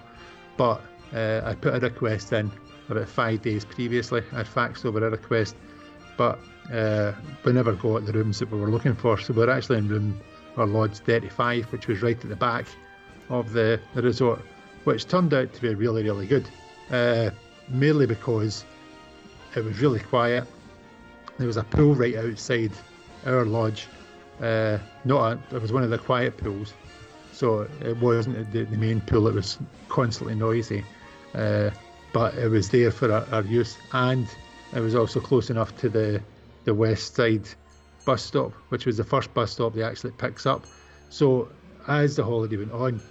But 0.56 0.82
uh, 1.14 1.42
I 1.44 1.56
put 1.56 1.76
a 1.76 1.80
request 1.80 2.32
in 2.34 2.52
about 2.90 3.08
five 3.08 3.42
days 3.42 3.66
previously. 3.66 4.24
I'd 4.34 4.46
faxed 4.46 4.86
over 4.86 5.06
a 5.06 5.10
request, 5.10 5.56
but 6.18 6.40
uh, 6.72 7.14
we 7.44 7.54
never 7.54 7.74
got 7.74 8.06
the 8.06 8.14
rooms 8.14 8.40
that 8.40 8.52
we 8.52 8.60
were 8.60 8.70
looking 8.70 8.96
for. 8.96 9.18
So 9.20 9.34
we're 9.34 9.50
actually 9.50 9.80
in 9.80 9.90
room 9.90 10.22
or 10.56 10.66
lodge 10.66 10.98
35, 11.00 11.72
which 11.72 11.88
was 11.88 12.02
right 12.02 12.18
at 12.18 12.30
the 12.30 12.36
back 12.36 12.66
of 13.30 13.54
the, 13.54 13.80
the 13.94 14.02
resort, 14.02 14.42
which 14.84 15.08
turned 15.08 15.34
out 15.34 15.54
to 15.54 15.62
be 15.62 15.74
really, 15.76 16.04
really 16.04 16.28
good. 16.28 16.48
Uh, 16.90 17.30
mainly 17.70 18.06
because 18.06 18.64
it 19.58 19.66
was 19.66 19.80
really 19.80 20.00
quiet. 20.00 20.48
There 21.38 21.48
was 21.48 21.58
a 21.58 21.64
pool 21.64 21.96
right 21.96 22.16
outside 22.16 22.72
our 23.26 23.46
lodge. 23.46 23.88
Uh, 24.40 24.78
not 25.04 25.40
a, 25.52 25.56
it 25.56 25.62
was 25.62 25.74
one 25.74 25.84
of 25.84 25.90
the 25.90 25.98
quiet 25.98 26.38
pools, 26.38 26.74
so 27.32 27.68
it 27.82 27.98
wasn't 27.98 28.52
the, 28.54 28.66
the 28.66 28.78
main 28.78 29.02
pool. 29.02 29.28
It 29.28 29.34
was 29.34 29.58
constantly 29.90 30.36
noisy, 30.36 30.86
uh, 31.34 31.72
but 32.14 32.36
it 32.36 32.50
was 32.50 32.70
there 32.70 32.92
for 32.92 33.12
our, 33.12 33.26
our, 33.32 33.42
use, 33.42 33.78
and 33.94 34.28
it 34.76 34.80
was 34.80 34.94
also 34.94 35.20
close 35.20 35.50
enough 35.50 35.76
to 35.78 35.90
the 35.90 36.22
the 36.66 36.74
west 36.74 37.16
side 37.16 37.48
bus 38.06 38.22
stop, 38.22 38.52
which 38.70 38.86
was 38.86 38.98
the 38.98 39.04
first 39.04 39.34
bus 39.34 39.54
stop 39.54 39.74
they 39.74 39.82
actually 39.82 40.12
picks 40.12 40.46
up. 40.46 40.68
So 41.10 41.50
as 41.88 42.16
the 42.16 42.24
holiday 42.24 42.58
went 42.58 42.74
on, 42.74 43.02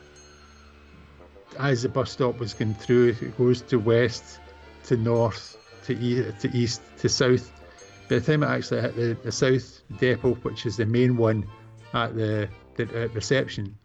as 1.59 1.83
the 1.83 1.89
bus 1.89 2.13
stop 2.13 2.39
was 2.39 2.55
going 2.55 2.75
through, 2.75 3.17
it 3.21 3.37
goes 3.37 3.63
to 3.63 3.79
west, 3.79 4.39
to 4.85 4.97
north, 4.97 5.57
to 5.87 5.99
east, 5.99 6.41
to 6.41 6.57
east, 6.57 6.83
to 6.99 7.09
south. 7.09 7.53
By 8.09 8.19
the 8.19 8.21
time 8.21 8.43
it 8.43 8.47
actually 8.47 8.81
hit 8.83 8.97
the, 8.97 9.17
the 9.25 9.33
south 9.33 9.81
depot, 9.99 10.35
which 10.43 10.67
is 10.67 10.77
the 10.77 10.87
main 10.87 11.17
one 11.17 11.47
at 11.95 12.15
the, 12.15 12.49
the 12.77 13.03
at 13.03 13.15
reception, 13.15 13.77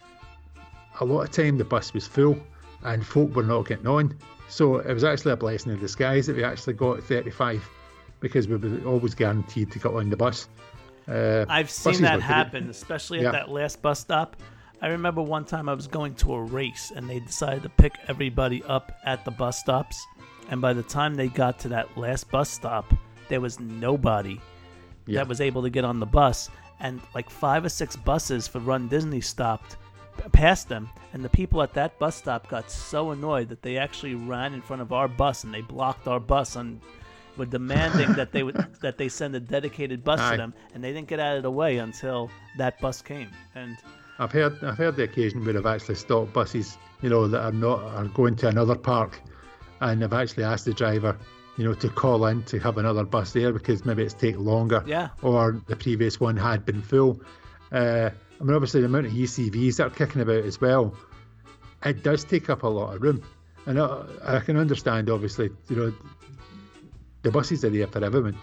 a 1.00 1.06
lot 1.06 1.22
of 1.22 1.32
time 1.32 1.58
the 1.58 1.66
bus 1.66 1.94
was 1.94 2.06
full 2.06 2.38
and 2.84 3.06
folk 3.06 3.36
were 3.36 3.44
not 3.44 3.68
getting 3.68 3.88
on. 3.88 4.18
So 4.50 4.78
it 4.78 4.94
was 4.94 5.04
actually 5.04 5.32
a 5.32 5.38
blessing 5.38 5.72
in 5.72 5.80
disguise 5.80 6.28
that 6.28 6.36
we 6.36 6.44
actually 6.44 6.74
got 6.74 7.02
35 7.04 7.68
because 8.20 8.48
we 8.48 8.58
were 8.58 8.86
always 8.86 9.16
guaranteed 9.16 9.72
to 9.72 9.80
get 9.80 9.92
on 9.92 10.10
the 10.10 10.18
bus. 10.18 10.48
Uh, 11.08 11.46
I've 11.50 11.70
seen 11.70 12.02
that 12.02 12.22
happen, 12.22 12.70
especially 12.70 13.20
at 13.20 13.24
yeah. 13.26 13.32
that 13.32 13.50
last 13.50 13.82
bus 13.82 14.02
stop. 14.02 14.36
I 14.82 14.88
remember 14.88 15.22
one 15.22 15.46
time 15.46 15.70
I 15.70 15.74
was 15.74 15.88
going 15.88 16.16
to 16.16 16.34
a 16.34 16.42
race 16.42 16.92
and 16.96 17.10
they 17.10 17.20
decided 17.20 17.64
to 17.64 17.70
pick 17.70 17.94
everybody 18.08 18.64
up 18.64 18.92
at 19.06 19.24
the 19.26 19.32
bus 19.32 19.60
stops. 19.60 20.04
And 20.50 20.62
by 20.62 20.74
the 20.74 20.84
time 20.84 21.16
they 21.16 21.28
got 21.28 21.60
to 21.60 21.70
that 21.70 21.98
last 21.98 22.30
bus 22.32 22.50
stop, 22.50 22.94
there 23.30 23.42
was 23.42 23.60
nobody 23.60 24.40
yeah. 25.06 25.20
that 25.20 25.28
was 25.28 25.42
able 25.42 25.62
to 25.62 25.70
get 25.70 25.86
on 25.86 26.00
the 26.00 26.06
bus. 26.06 26.50
And 26.80 27.00
like 27.14 27.30
five 27.30 27.64
or 27.64 27.70
six 27.70 27.96
buses 27.96 28.48
for 28.48 28.60
Run 28.60 28.88
Disney 28.88 29.22
stopped 29.22 29.78
past 30.32 30.68
them. 30.68 30.90
And 31.14 31.24
the 31.24 31.30
people 31.30 31.62
at 31.62 31.74
that 31.74 31.98
bus 32.00 32.16
stop 32.16 32.50
got 32.50 32.70
so 32.70 33.12
annoyed 33.12 33.50
that 33.50 33.62
they 33.62 33.78
actually 33.78 34.16
ran 34.16 34.54
in 34.54 34.62
front 34.62 34.82
of 34.82 34.92
our 34.92 35.08
bus 35.08 35.44
and 35.44 35.54
they 35.54 35.62
blocked 35.62 36.08
our 36.08 36.20
bus 36.20 36.56
and 36.56 36.82
were 37.38 37.46
demanding 37.46 38.14
that 38.14 38.32
they 38.32 38.44
would 38.44 38.56
that 38.82 38.98
they 38.98 39.10
send 39.10 39.36
a 39.36 39.40
dedicated 39.40 40.04
bus 40.04 40.20
Aye. 40.20 40.32
to 40.32 40.38
them, 40.38 40.54
and 40.74 40.84
they 40.84 40.92
didn't 40.94 41.08
get 41.08 41.20
out 41.20 41.38
of 41.38 41.44
the 41.44 41.52
way 41.52 41.78
until 41.78 42.30
that 42.58 42.80
bus 42.82 43.02
came. 43.02 43.30
And 43.56 43.78
I've 44.20 44.32
heard 44.32 44.64
I've 44.64 44.78
heard 44.78 44.96
the 44.96 45.04
occasion 45.04 45.44
where 45.44 45.54
they've 45.54 45.66
actually 45.66 45.96
stopped 45.96 46.34
buses, 46.34 46.78
you 47.02 47.10
know, 47.10 47.28
that 47.28 47.42
are 47.42 47.52
not 47.52 47.82
are 47.82 48.06
going 48.06 48.36
to 48.38 48.48
another 48.48 48.76
park, 48.76 49.22
and 49.82 50.04
I've 50.04 50.14
actually 50.14 50.44
asked 50.44 50.66
the 50.66 50.74
driver, 50.74 51.18
you 51.58 51.66
know, 51.66 51.74
to 51.74 51.90
call 51.90 52.26
in 52.28 52.44
to 52.44 52.60
have 52.60 52.78
another 52.78 53.04
bus 53.04 53.34
there 53.34 53.52
because 53.52 53.84
maybe 53.84 54.04
it's 54.04 54.14
taken 54.14 54.46
longer, 54.46 54.84
yeah, 54.88 55.10
or 55.22 55.62
the 55.68 55.76
previous 55.76 56.20
one 56.20 56.38
had 56.38 56.66
been 56.66 56.82
full. 56.82 57.22
Uh, 57.72 58.10
I 58.40 58.44
mean, 58.44 58.56
obviously 58.56 58.82
the 58.82 58.88
amount 58.88 59.08
of 59.08 59.14
ECVs 59.14 59.78
that 59.78 59.88
are 59.88 59.90
kicking 59.90 60.22
about 60.22 60.46
as 60.46 60.62
well, 60.62 60.96
it 61.84 62.04
does 62.04 62.24
take 62.24 62.50
up 62.50 62.64
a 62.64 62.68
lot 62.68 62.96
of 62.96 63.02
room, 63.02 63.24
and 63.66 63.80
I, 63.80 64.04
I 64.24 64.40
can 64.40 64.58
understand 64.58 65.10
obviously, 65.10 65.50
you 65.70 65.76
know, 65.76 65.94
the 67.24 67.32
buses 67.32 67.66
are 67.66 67.70
there 67.70 67.88
for 67.88 68.04
everyone. 68.04 68.38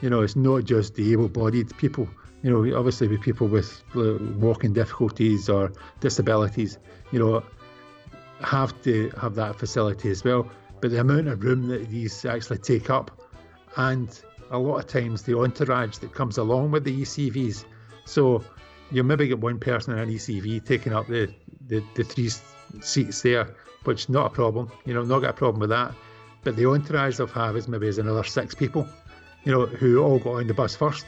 You 0.00 0.10
know, 0.10 0.22
it's 0.22 0.36
not 0.36 0.64
just 0.64 0.94
the 0.94 1.12
able-bodied 1.12 1.76
people. 1.76 2.08
You 2.42 2.50
know, 2.50 2.76
obviously 2.76 3.08
with 3.08 3.22
people 3.22 3.46
with 3.46 3.82
walking 3.94 4.74
difficulties 4.74 5.48
or 5.48 5.72
disabilities, 6.00 6.78
you 7.10 7.18
know, 7.18 7.42
have 8.42 8.80
to 8.82 9.10
have 9.20 9.36
that 9.36 9.56
facility 9.56 10.10
as 10.10 10.24
well. 10.24 10.50
But 10.80 10.90
the 10.90 11.00
amount 11.00 11.28
of 11.28 11.42
room 11.42 11.68
that 11.68 11.88
these 11.88 12.24
actually 12.24 12.58
take 12.58 12.90
up, 12.90 13.10
and 13.76 14.20
a 14.50 14.58
lot 14.58 14.78
of 14.78 14.86
times 14.86 15.22
the 15.22 15.38
entourage 15.38 15.98
that 15.98 16.14
comes 16.14 16.38
along 16.38 16.70
with 16.70 16.84
the 16.84 17.02
ECVs. 17.02 17.64
So 18.04 18.44
you 18.90 19.02
maybe 19.02 19.28
get 19.28 19.40
one 19.40 19.58
person 19.58 19.94
in 19.94 19.98
an 19.98 20.10
ECV 20.10 20.64
taking 20.64 20.92
up 20.92 21.06
the, 21.06 21.32
the, 21.66 21.82
the 21.94 22.04
three 22.04 22.30
seats 22.80 23.22
there, 23.22 23.54
which 23.84 24.02
is 24.02 24.08
not 24.08 24.26
a 24.26 24.30
problem. 24.30 24.70
You 24.84 24.94
know, 24.94 25.02
not 25.02 25.20
got 25.20 25.30
a 25.30 25.34
problem 25.34 25.60
with 25.60 25.70
that. 25.70 25.92
But 26.42 26.56
the 26.56 26.66
entourage 26.66 27.16
they'll 27.16 27.26
have 27.28 27.56
is 27.56 27.68
maybe 27.68 27.88
as 27.88 27.98
another 27.98 28.24
six 28.24 28.54
people, 28.54 28.86
you 29.44 29.52
know, 29.52 29.66
who 29.66 30.02
all 30.02 30.18
got 30.18 30.34
on 30.34 30.46
the 30.46 30.54
bus 30.54 30.76
first. 30.76 31.06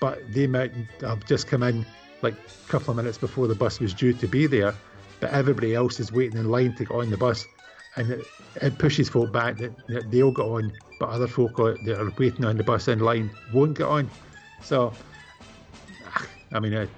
But 0.00 0.20
they 0.32 0.46
might 0.46 0.72
have 1.00 1.24
just 1.24 1.46
come 1.46 1.62
in 1.62 1.86
like 2.22 2.34
a 2.34 2.70
couple 2.70 2.90
of 2.90 2.96
minutes 2.96 3.18
before 3.18 3.46
the 3.46 3.54
bus 3.54 3.78
was 3.78 3.94
due 3.94 4.12
to 4.14 4.26
be 4.26 4.46
there. 4.46 4.74
But 5.20 5.30
everybody 5.30 5.74
else 5.74 6.00
is 6.00 6.12
waiting 6.12 6.38
in 6.38 6.50
line 6.50 6.74
to 6.74 6.84
get 6.84 6.94
on 6.94 7.10
the 7.10 7.16
bus. 7.16 7.46
And 7.96 8.10
it, 8.10 8.26
it 8.60 8.78
pushes 8.78 9.08
folk 9.08 9.32
back 9.32 9.56
that, 9.58 9.86
that 9.88 10.10
they'll 10.10 10.32
get 10.32 10.44
on, 10.44 10.72
but 10.98 11.10
other 11.10 11.28
folk 11.28 11.56
that 11.56 11.98
are 11.98 12.12
waiting 12.18 12.44
on 12.44 12.56
the 12.56 12.64
bus 12.64 12.88
in 12.88 12.98
line 12.98 13.30
won't 13.52 13.76
get 13.78 13.86
on. 13.86 14.10
So, 14.62 14.92
I 16.52 16.60
mean, 16.60 16.72
it, 16.72 16.90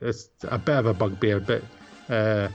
it's 0.00 0.28
a 0.44 0.58
bit 0.58 0.76
of 0.76 0.86
a 0.86 0.94
bugbear, 0.94 1.40
but 1.40 1.62
uh, 2.08 2.48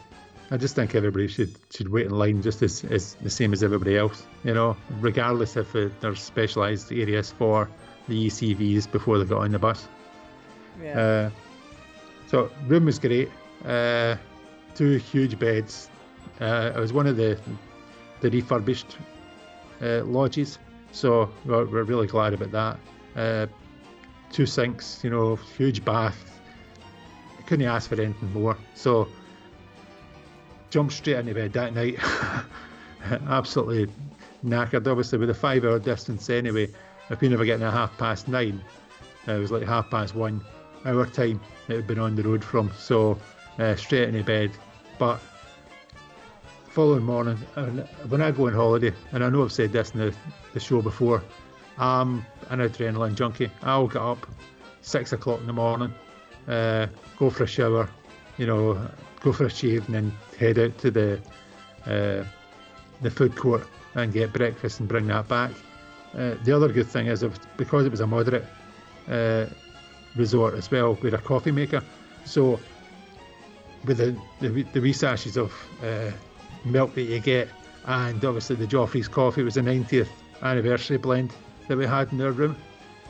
I 0.52 0.58
just 0.58 0.76
think 0.76 0.96
everybody 0.96 1.28
should 1.28 1.56
should 1.72 1.90
wait 1.90 2.06
in 2.06 2.12
line 2.12 2.42
just 2.42 2.62
as, 2.62 2.84
as 2.86 3.16
the 3.16 3.30
same 3.30 3.54
as 3.54 3.64
everybody 3.64 3.98
else, 3.98 4.26
you 4.44 4.54
know, 4.54 4.78
regardless 5.00 5.58
if 5.58 5.72
there's 5.74 6.22
specialised 6.22 6.92
areas 6.92 7.32
for 7.32 7.70
the 8.08 8.28
ECVs 8.28 8.92
before 8.92 9.18
they 9.18 9.26
got 9.26 9.42
on 9.42 9.52
the 9.52 9.60
bus. 9.60 9.88
Yeah. 10.82 11.00
Uh, 11.00 11.30
so 12.28 12.52
room 12.68 12.86
was 12.86 13.00
great. 13.00 13.30
Uh, 13.66 14.16
two 14.76 14.98
huge 14.98 15.40
beds. 15.40 15.90
Uh, 16.42 16.72
it 16.76 16.80
was 16.80 16.94
one 16.94 17.08
of 17.08 17.16
the 17.16 17.40
the 18.24 18.30
refurbished 18.30 18.98
uh, 19.82 20.04
lodges, 20.06 20.58
so 20.92 21.30
we're, 21.46 21.66
we're, 21.66 21.84
really 21.84 22.08
glad 22.08 22.34
about 22.34 22.52
that. 22.52 22.80
Uh, 23.16 23.48
two 24.32 24.46
sinks, 24.46 25.02
you 25.04 25.10
know, 25.10 25.36
huge 25.36 25.84
bath. 25.84 26.40
couldn't 27.46 27.68
ask 27.68 27.90
for 27.90 28.02
anything 28.02 28.34
more. 28.34 28.58
So 28.76 29.10
jumped 30.70 30.94
straight 30.94 31.18
into 31.18 31.34
bed 31.34 31.52
that 31.54 31.76
night. 31.76 32.00
Absolutely 33.28 33.94
knackered. 34.46 34.88
Obviously, 34.88 35.18
with 35.20 35.30
a 35.30 35.34
five 35.34 35.66
hour 35.66 35.78
distance 35.78 36.30
anyway, 36.30 36.70
if 37.10 37.20
we 37.20 37.28
never 37.28 37.44
getting 37.44 37.66
a 37.66 37.72
half 37.72 37.96
past 37.98 38.30
nine, 38.30 38.64
it 39.28 39.38
was 39.38 39.52
like 39.52 39.64
half 39.64 39.90
past 39.90 40.16
one 40.16 40.42
hour 40.86 41.06
time 41.06 41.42
it 41.68 41.76
had 41.76 41.88
been 41.88 42.00
on 42.00 42.16
the 42.16 42.24
road 42.24 42.44
from. 42.44 42.72
So 42.80 43.20
uh, 43.60 43.76
straight 43.76 44.08
into 44.08 44.24
bed. 44.24 44.52
But 44.98 45.20
following 46.74 47.04
morning, 47.04 47.38
when 48.08 48.20
I 48.24 48.32
go 48.32 48.48
on 48.48 48.54
holiday, 48.54 48.92
and 49.12 49.24
I 49.24 49.30
know 49.30 49.44
I've 49.44 49.52
said 49.52 49.72
this 49.72 49.92
in 49.92 50.00
the, 50.00 50.16
the 50.54 50.60
show 50.60 50.82
before, 50.82 51.22
I'm 51.78 52.26
an 52.50 52.62
adrenaline 52.62 53.14
junkie. 53.14 53.52
I'll 53.62 53.86
get 53.86 54.02
up 54.02 54.26
six 54.82 55.14
o'clock 55.14 55.40
in 55.40 55.46
the 55.46 55.54
morning, 55.54 55.94
uh, 56.48 56.88
go 57.20 57.30
for 57.30 57.44
a 57.44 57.48
shower, 57.48 57.88
you 58.40 58.48
know, 58.48 58.90
go 59.22 59.32
for 59.32 59.46
a 59.46 59.52
shave 59.52 59.86
and 59.86 59.94
then 59.94 60.14
head 60.40 60.58
out 60.58 60.76
to 60.80 60.90
the 60.90 61.20
uh, 61.86 62.26
the 63.02 63.12
food 63.12 63.36
court 63.36 63.68
and 63.94 64.12
get 64.12 64.34
breakfast 64.34 64.80
and 64.80 64.90
bring 64.90 65.06
that 65.08 65.28
back. 65.28 65.52
Uh, 66.16 66.34
the 66.44 66.52
other 66.56 66.70
good 66.70 66.88
thing 66.88 67.06
is 67.06 67.24
because 67.56 67.86
it 67.86 67.92
was 67.92 68.00
a 68.00 68.08
moderate 68.08 68.46
uh, 69.10 69.46
resort 70.16 70.56
as 70.56 70.72
well 70.72 70.96
with 71.04 71.14
a 71.14 71.20
coffee 71.20 71.52
maker, 71.52 71.84
so 72.26 72.60
with 73.86 73.98
the 73.98 74.18
the, 74.40 74.64
the 74.74 75.40
of 75.40 75.54
uh, 75.84 76.12
milk 76.66 76.94
that 76.96 77.04
you 77.04 77.20
get, 77.20 77.50
and 77.86 78.24
obviously 78.24 78.56
the 78.56 78.68
Joffrey's 78.68 79.08
coffee 79.08 79.44
was 79.44 79.56
the 79.56 79.62
90th 79.62 80.10
anniversary 80.42 80.98
blend 80.98 81.34
that 81.68 81.78
we 81.78 81.86
had 81.86 82.12
in 82.12 82.22
our 82.22 82.32
room. 82.32 82.56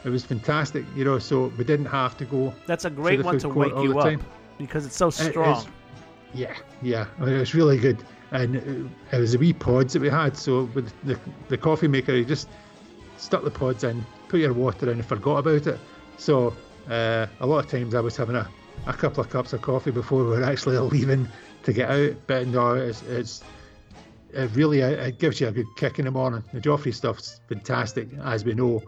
It 0.05 0.09
was 0.09 0.25
fantastic, 0.25 0.85
you 0.95 1.05
know. 1.05 1.19
So 1.19 1.47
we 1.57 1.63
didn't 1.63 1.85
have 1.85 2.17
to 2.17 2.25
go. 2.25 2.53
That's 2.67 2.85
a 2.85 2.89
great 2.89 3.23
one 3.23 3.39
to 3.39 3.49
wake 3.49 3.73
you 3.73 3.97
up 3.99 4.21
because 4.57 4.85
it's 4.85 4.97
so 4.97 5.09
strong. 5.09 5.65
Yeah, 6.33 6.55
yeah, 6.81 7.05
I 7.19 7.25
mean, 7.25 7.35
it 7.35 7.39
was 7.39 7.53
really 7.53 7.77
good, 7.77 8.03
and 8.31 8.55
it 9.11 9.17
was 9.17 9.33
the 9.33 9.37
wee 9.37 9.53
pods 9.53 9.93
that 9.93 10.01
we 10.01 10.09
had. 10.09 10.35
So 10.35 10.63
with 10.73 10.91
the 11.03 11.17
the 11.47 11.57
coffee 11.57 11.87
maker, 11.87 12.13
you 12.13 12.25
just 12.25 12.49
stuck 13.17 13.43
the 13.43 13.51
pods 13.51 13.83
in, 13.83 14.03
put 14.27 14.39
your 14.39 14.53
water 14.53 14.91
in, 14.91 14.99
and 14.99 15.05
forgot 15.05 15.37
about 15.37 15.67
it. 15.67 15.79
So 16.17 16.53
uh, 16.89 17.27
a 17.39 17.45
lot 17.45 17.63
of 17.63 17.71
times 17.71 17.95
I 17.95 18.01
was 18.01 18.17
having 18.17 18.35
a, 18.35 18.47
a 18.87 18.93
couple 18.93 19.23
of 19.23 19.29
cups 19.29 19.53
of 19.53 19.61
coffee 19.61 19.91
before 19.91 20.23
we 20.23 20.29
were 20.31 20.43
actually 20.43 20.77
leaving 20.95 21.27
to 21.63 21.73
get 21.73 21.89
out. 21.89 22.15
But 22.27 22.47
no, 22.47 22.75
it's, 22.75 23.01
it's 23.03 23.43
it 24.31 24.49
really 24.55 24.81
it 24.81 25.19
gives 25.19 25.39
you 25.39 25.47
a 25.47 25.51
good 25.51 25.67
kick 25.75 25.99
in 25.99 26.05
the 26.05 26.11
morning. 26.11 26.43
The 26.53 26.59
Joffrey 26.59 26.93
stuff's 26.93 27.39
fantastic, 27.47 28.09
as 28.23 28.43
we 28.43 28.53
know. 28.53 28.83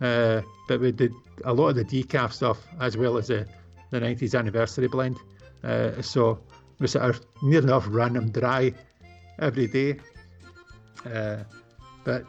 Uh, 0.00 0.42
but 0.68 0.80
we 0.80 0.92
did 0.92 1.12
a 1.44 1.52
lot 1.52 1.68
of 1.68 1.76
the 1.76 1.84
decaf 1.84 2.32
stuff 2.32 2.58
as 2.80 2.96
well 2.96 3.16
as 3.16 3.28
the, 3.28 3.46
the 3.90 4.00
90s 4.00 4.36
anniversary 4.36 4.88
blend. 4.88 5.16
Uh, 5.62 6.02
so 6.02 6.40
we 6.80 6.88
sort 6.88 7.04
of 7.04 7.24
near 7.42 7.60
enough 7.60 7.86
random 7.88 8.30
dry 8.30 8.74
every 9.38 9.68
day. 9.68 9.96
Uh, 11.06 11.38
but 12.04 12.24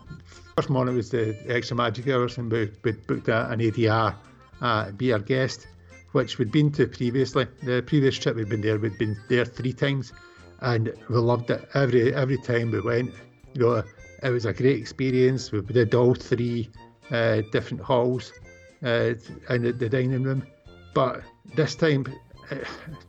first 0.56 0.70
morning 0.70 0.96
was 0.96 1.10
the 1.10 1.36
extra 1.48 1.76
magic 1.76 2.08
hours, 2.08 2.38
and 2.38 2.52
we, 2.52 2.72
we 2.84 2.92
booked 2.92 3.28
a, 3.28 3.50
an 3.50 3.60
ADR 3.60 4.16
uh, 4.62 4.92
be 4.92 5.12
our 5.12 5.20
guest, 5.20 5.68
which 6.14 6.38
we'd 6.38 6.52
been 6.52 6.72
to 6.72 6.88
previously. 6.88 7.48
The 7.62 7.84
previous 7.86 8.18
trip 8.18 8.36
we'd 8.36 8.50
been 8.50 8.62
there, 8.62 8.80
we'd 8.80 8.98
been 8.98 9.18
there 9.28 9.46
three 9.46 9.74
times, 9.74 10.14
and 10.62 10.94
we 11.10 11.18
loved 11.18 11.50
it 11.50 11.68
every 11.74 12.14
every 12.16 12.38
time 12.38 12.72
we 12.72 12.80
went. 12.80 13.14
You 13.54 13.62
know, 13.62 13.84
it 14.24 14.30
was 14.30 14.46
a 14.46 14.54
great 14.54 14.80
experience. 14.80 15.52
We 15.52 15.62
did 15.62 15.94
all 15.94 16.16
three 16.16 16.70
uh, 17.12 17.42
different 17.52 17.84
halls 17.84 18.32
uh, 18.84 19.14
in 19.50 19.64
the, 19.64 19.74
the, 19.74 19.90
dining 19.90 20.24
room, 20.24 20.48
but 20.94 21.22
this 21.56 21.76
time 21.76 22.06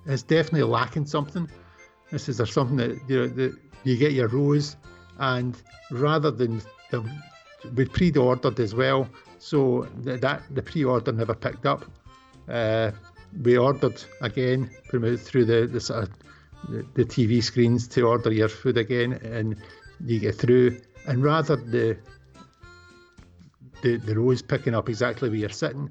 it's 0.06 0.22
definitely 0.22 0.64
lacking 0.64 1.06
something. 1.06 1.48
This 2.10 2.28
is 2.28 2.38
there 2.38 2.46
something 2.46 2.76
that 2.76 2.98
you 3.08 3.20
know 3.20 3.28
that 3.28 3.56
you 3.84 3.96
get 3.96 4.12
your 4.12 4.28
rose, 4.28 4.76
and 5.18 5.60
rather 5.90 6.30
than 6.30 6.62
the, 6.90 7.04
we 7.74 7.84
pre-ordered 7.84 8.58
as 8.60 8.74
well, 8.74 9.08
so 9.38 9.86
that 9.98 10.42
the 10.50 10.62
pre-order 10.62 11.12
never 11.12 11.34
picked 11.34 11.66
up. 11.66 11.84
Uh, 12.48 12.90
we 13.42 13.56
ordered 13.56 14.02
again 14.20 14.70
through 14.90 15.16
the, 15.44 15.66
the 15.66 16.08
the 16.94 17.04
TV 17.04 17.42
screens 17.42 17.86
to 17.88 18.02
order 18.06 18.32
your 18.32 18.48
food 18.48 18.78
again, 18.78 19.12
and 19.12 19.56
you 20.04 20.18
get 20.20 20.34
through. 20.34 20.80
And 21.06 21.22
rather 21.22 21.56
the 21.56 21.98
the, 23.82 23.96
the 23.98 24.18
rose 24.18 24.40
picking 24.40 24.74
up 24.74 24.88
exactly 24.88 25.28
where 25.28 25.38
you're 25.38 25.50
sitting, 25.50 25.90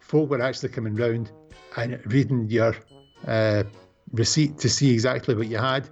folk 0.00 0.28
were 0.28 0.42
actually 0.42 0.68
coming 0.68 0.94
round 0.94 1.32
and 1.76 2.00
reading 2.06 2.48
your 2.50 2.76
uh, 3.26 3.62
receipt 4.12 4.58
to 4.58 4.68
see 4.68 4.92
exactly 4.92 5.34
what 5.34 5.46
you 5.46 5.56
had, 5.56 5.88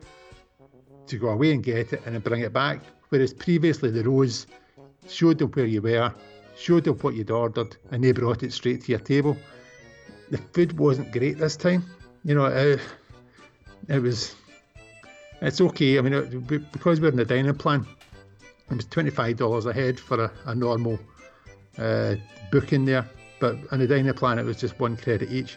to 1.07 1.17
go 1.17 1.29
away 1.29 1.53
and 1.53 1.63
get 1.65 1.93
it 1.93 2.03
and 2.05 2.15
then 2.15 2.21
bring 2.21 2.43
it 2.43 2.53
back. 2.53 2.81
Whereas 3.09 3.33
previously 3.33 3.91
the 3.91 4.03
rose 4.03 4.47
showed 5.09 5.39
them 5.39 5.51
where 5.53 5.65
you 5.65 5.81
were, 5.81 6.15
showed 6.57 6.85
them 6.85 6.99
what 6.99 7.15
you'd 7.15 7.31
ordered, 7.31 7.77
and 7.91 8.05
they 8.05 8.13
brought 8.13 8.43
it 8.43 8.53
straight 8.53 8.85
to 8.85 8.93
your 8.93 9.01
table. 9.01 9.37
The 10.31 10.39
food 10.39 10.79
wasn't 10.79 11.13
great 11.13 11.39
this 11.39 11.57
time. 11.57 11.85
You 12.25 12.35
know, 12.35 12.47
it, 12.47 12.81
it 13.89 14.01
was. 14.01 14.35
It's 15.41 15.61
okay. 15.61 15.99
I 15.99 16.03
mean, 16.03 16.13
it, 16.13 16.73
because 16.73 17.01
we're 17.01 17.09
in 17.09 17.17
the 17.17 17.25
dining 17.25 17.55
plan, 17.55 17.87
it 18.71 18.77
was 18.77 18.87
twenty 18.87 19.11
five 19.11 19.37
dollars 19.37 19.67
a 19.67 19.73
head 19.73 19.99
for 19.99 20.25
a, 20.25 20.33
a 20.47 20.55
normal 20.55 20.99
uh, 21.79 22.17
booking 22.51 22.85
there. 22.85 23.09
But 23.41 23.57
on 23.71 23.79
the 23.79 23.87
dining 23.87 24.13
plan, 24.15 24.39
it 24.39 24.45
was 24.45 24.59
just 24.59 24.79
one 24.81 24.97
credit 24.97 25.31
each. 25.31 25.57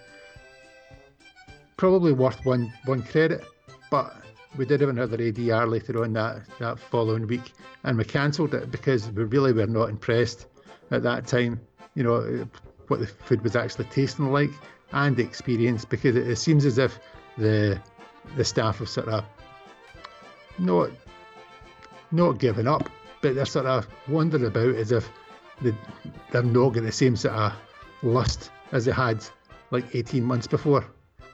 Probably 1.77 2.13
worth 2.13 2.45
one 2.45 2.71
one 2.85 3.01
credit, 3.01 3.43
but 3.89 4.15
we 4.57 4.65
did 4.65 4.81
have 4.81 4.89
another 4.89 5.17
ADR 5.17 5.69
later 5.69 6.03
on 6.03 6.13
that, 6.13 6.41
that 6.59 6.77
following 6.77 7.25
week, 7.25 7.53
and 7.83 7.97
we 7.97 8.03
cancelled 8.03 8.53
it 8.53 8.71
because 8.71 9.09
we 9.11 9.23
really 9.23 9.53
were 9.53 9.67
not 9.67 9.89
impressed 9.89 10.47
at 10.91 11.03
that 11.03 11.25
time. 11.25 11.59
You 11.95 12.03
know 12.03 12.47
what 12.91 12.99
the 12.99 13.07
food 13.07 13.41
was 13.41 13.55
actually 13.55 13.85
tasting 13.85 14.31
like 14.31 14.51
and 14.91 15.19
experience, 15.19 15.85
because 15.85 16.15
it, 16.15 16.27
it 16.27 16.35
seems 16.35 16.65
as 16.65 16.77
if 16.77 16.99
the 17.37 17.81
the 18.35 18.45
staff 18.45 18.77
have 18.77 18.89
sort 18.89 19.07
of 19.07 19.25
not 20.59 20.91
not 22.11 22.37
given 22.37 22.67
up, 22.67 22.89
but 23.21 23.35
they're 23.35 23.45
sort 23.45 23.65
of 23.65 23.87
wandering 24.07 24.45
about 24.45 24.75
as 24.75 24.91
if 24.91 25.09
they, 25.61 25.73
they're 26.31 26.43
not 26.43 26.69
getting 26.69 26.85
the 26.85 26.91
same 26.91 27.15
sort 27.15 27.33
of 27.33 27.53
lust 28.03 28.51
as 28.71 28.85
they 28.85 28.91
had 28.91 29.23
like 29.71 29.95
18 29.95 30.23
months 30.23 30.47
before. 30.47 30.85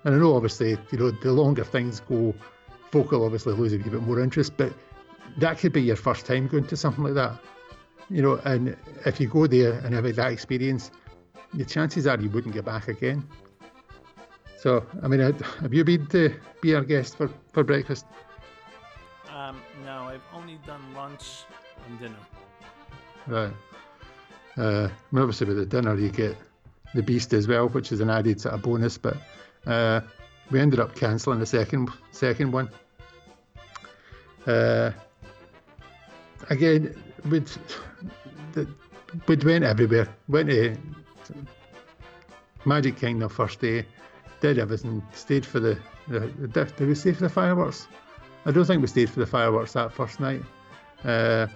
And 0.03 0.15
I 0.15 0.17
know 0.19 0.35
obviously, 0.35 0.77
you 0.91 0.97
know, 0.97 1.11
the 1.11 1.31
longer 1.31 1.63
things 1.63 1.99
go, 2.01 2.33
folk 2.91 3.11
will 3.11 3.25
obviously 3.25 3.53
lose 3.53 3.73
a 3.73 3.77
bit 3.77 3.91
more 4.01 4.19
interest, 4.19 4.53
but 4.55 4.71
that 5.37 5.57
could 5.57 5.73
be 5.73 5.81
your 5.81 5.95
first 5.95 6.25
time 6.25 6.47
going 6.47 6.67
to 6.67 6.77
something 6.77 7.03
like 7.03 7.15
that. 7.15 7.39
You 8.09 8.21
know, 8.21 8.39
and 8.45 8.77
if 9.05 9.19
you 9.19 9.27
go 9.27 9.47
there 9.47 9.73
and 9.79 9.93
have 9.93 10.15
that 10.15 10.31
experience, 10.31 10.91
the 11.53 11.65
chances 11.65 12.07
are 12.07 12.19
you 12.19 12.29
wouldn't 12.29 12.53
get 12.53 12.65
back 12.65 12.87
again. 12.87 13.27
So, 14.57 14.85
I 15.03 15.07
mean, 15.07 15.19
have 15.19 15.73
you 15.73 15.83
been 15.83 16.07
to 16.07 16.33
be 16.61 16.73
our 16.73 16.83
guest 16.83 17.15
for, 17.17 17.29
for 17.53 17.63
breakfast? 17.63 18.05
Um, 19.33 19.61
no, 19.85 20.03
I've 20.03 20.21
only 20.33 20.59
done 20.65 20.81
lunch 20.95 21.43
and 21.87 21.99
dinner. 21.99 22.15
Right. 23.27 23.53
Uh, 24.57 24.89
obviously, 25.15 25.47
with 25.47 25.57
the 25.57 25.65
dinner, 25.65 25.95
you 25.95 26.09
get 26.09 26.35
the 26.95 27.03
beast 27.03 27.33
as 27.33 27.47
well, 27.47 27.69
which 27.69 27.91
is 27.91 27.99
an 27.99 28.09
added 28.09 28.41
sort 28.41 28.55
of 28.55 28.63
bonus. 28.63 28.97
But 28.97 29.17
uh, 29.67 30.01
we 30.49 30.59
ended 30.59 30.79
up 30.79 30.95
cancelling 30.95 31.39
the 31.39 31.45
second 31.45 31.91
second 32.11 32.51
one. 32.51 32.69
Uh, 34.47 34.91
again, 36.49 36.95
we'd, 37.29 37.49
we'd 39.27 39.43
went 39.43 39.63
everywhere. 39.63 40.07
Went 40.27 40.49
to 40.49 40.75
Magic 42.65 42.97
Kingdom 42.97 43.29
first 43.29 43.59
day, 43.59 43.85
did 44.41 44.59
everything, 44.59 45.01
stayed 45.13 45.45
for 45.45 45.59
the, 45.59 45.79
the, 46.07 46.19
the 46.19 46.65
did 46.65 46.87
we 46.87 46.95
stay 46.95 47.13
for 47.13 47.21
the 47.21 47.29
fireworks? 47.29 47.87
I 48.45 48.51
don't 48.51 48.65
think 48.65 48.81
we 48.81 48.87
stayed 48.87 49.09
for 49.09 49.19
the 49.19 49.25
fireworks 49.25 49.73
that 49.73 49.91
first 49.91 50.19
night. 50.19 50.41
Uh, 51.03 51.47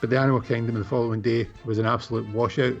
but 0.00 0.10
the 0.10 0.18
Animal 0.18 0.40
Kingdom 0.40 0.74
the 0.74 0.84
following 0.84 1.20
day 1.20 1.48
was 1.64 1.78
an 1.78 1.86
absolute 1.86 2.28
washout. 2.34 2.76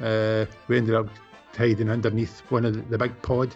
Uh, 0.00 0.46
we 0.68 0.78
ended 0.78 0.94
up 0.94 1.08
hiding 1.56 1.90
underneath 1.90 2.40
one 2.50 2.64
of 2.64 2.74
the, 2.74 2.80
the 2.82 2.98
big 2.98 3.20
pod 3.22 3.54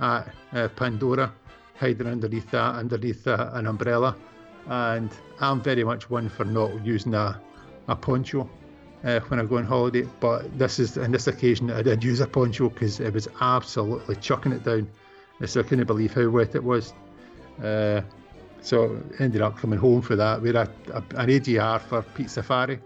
at 0.00 0.32
uh, 0.52 0.68
Pandora, 0.68 1.32
hiding 1.76 2.06
underneath 2.06 2.50
that, 2.50 2.74
underneath 2.74 3.26
uh, 3.26 3.50
an 3.52 3.66
umbrella. 3.66 4.16
And 4.66 5.10
I'm 5.40 5.60
very 5.60 5.84
much 5.84 6.08
one 6.08 6.28
for 6.28 6.44
not 6.44 6.84
using 6.84 7.14
a, 7.14 7.40
a 7.88 7.94
poncho 7.94 8.48
uh, 9.04 9.20
when 9.20 9.40
I 9.40 9.44
go 9.44 9.58
on 9.58 9.64
holiday. 9.64 10.08
But 10.20 10.58
this 10.58 10.78
is 10.78 10.98
on 10.98 11.12
this 11.12 11.26
occasion 11.26 11.70
I 11.70 11.82
did 11.82 12.02
use 12.02 12.20
a 12.20 12.26
poncho 12.26 12.68
because 12.68 13.00
it 13.00 13.12
was 13.12 13.28
absolutely 13.40 14.16
chucking 14.16 14.52
it 14.52 14.64
down. 14.64 14.88
So 15.44 15.60
I 15.60 15.62
couldn't 15.64 15.86
believe 15.86 16.14
how 16.14 16.28
wet 16.28 16.54
it 16.54 16.62
was. 16.62 16.92
Uh, 17.62 18.02
so 18.60 18.98
ended 19.18 19.42
up 19.42 19.58
coming 19.58 19.78
home 19.78 20.00
for 20.00 20.16
that. 20.16 20.40
We 20.40 20.48
had 20.48 20.56
a, 20.56 20.70
a, 20.92 20.98
an 21.20 21.28
ADR 21.28 21.80
for 21.80 22.02
Pete 22.02 22.30
Safari. 22.30 22.80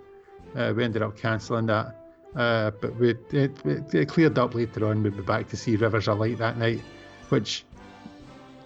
Uh, 0.57 0.72
we 0.76 0.83
ended 0.83 1.02
up 1.02 1.16
cancelling 1.16 1.66
that. 1.66 1.94
Uh, 2.35 2.70
but 2.81 2.94
we, 2.96 3.11
it, 3.31 3.64
it, 3.64 4.09
cleared 4.09 4.38
up 4.38 4.54
later 4.54 4.87
on. 4.87 5.02
We'd 5.02 5.16
be 5.16 5.22
back 5.22 5.48
to 5.48 5.57
see 5.57 5.76
Rivers 5.76 6.09
of 6.09 6.18
Light 6.18 6.38
that 6.38 6.59
night, 6.59 6.83
which 7.28 7.64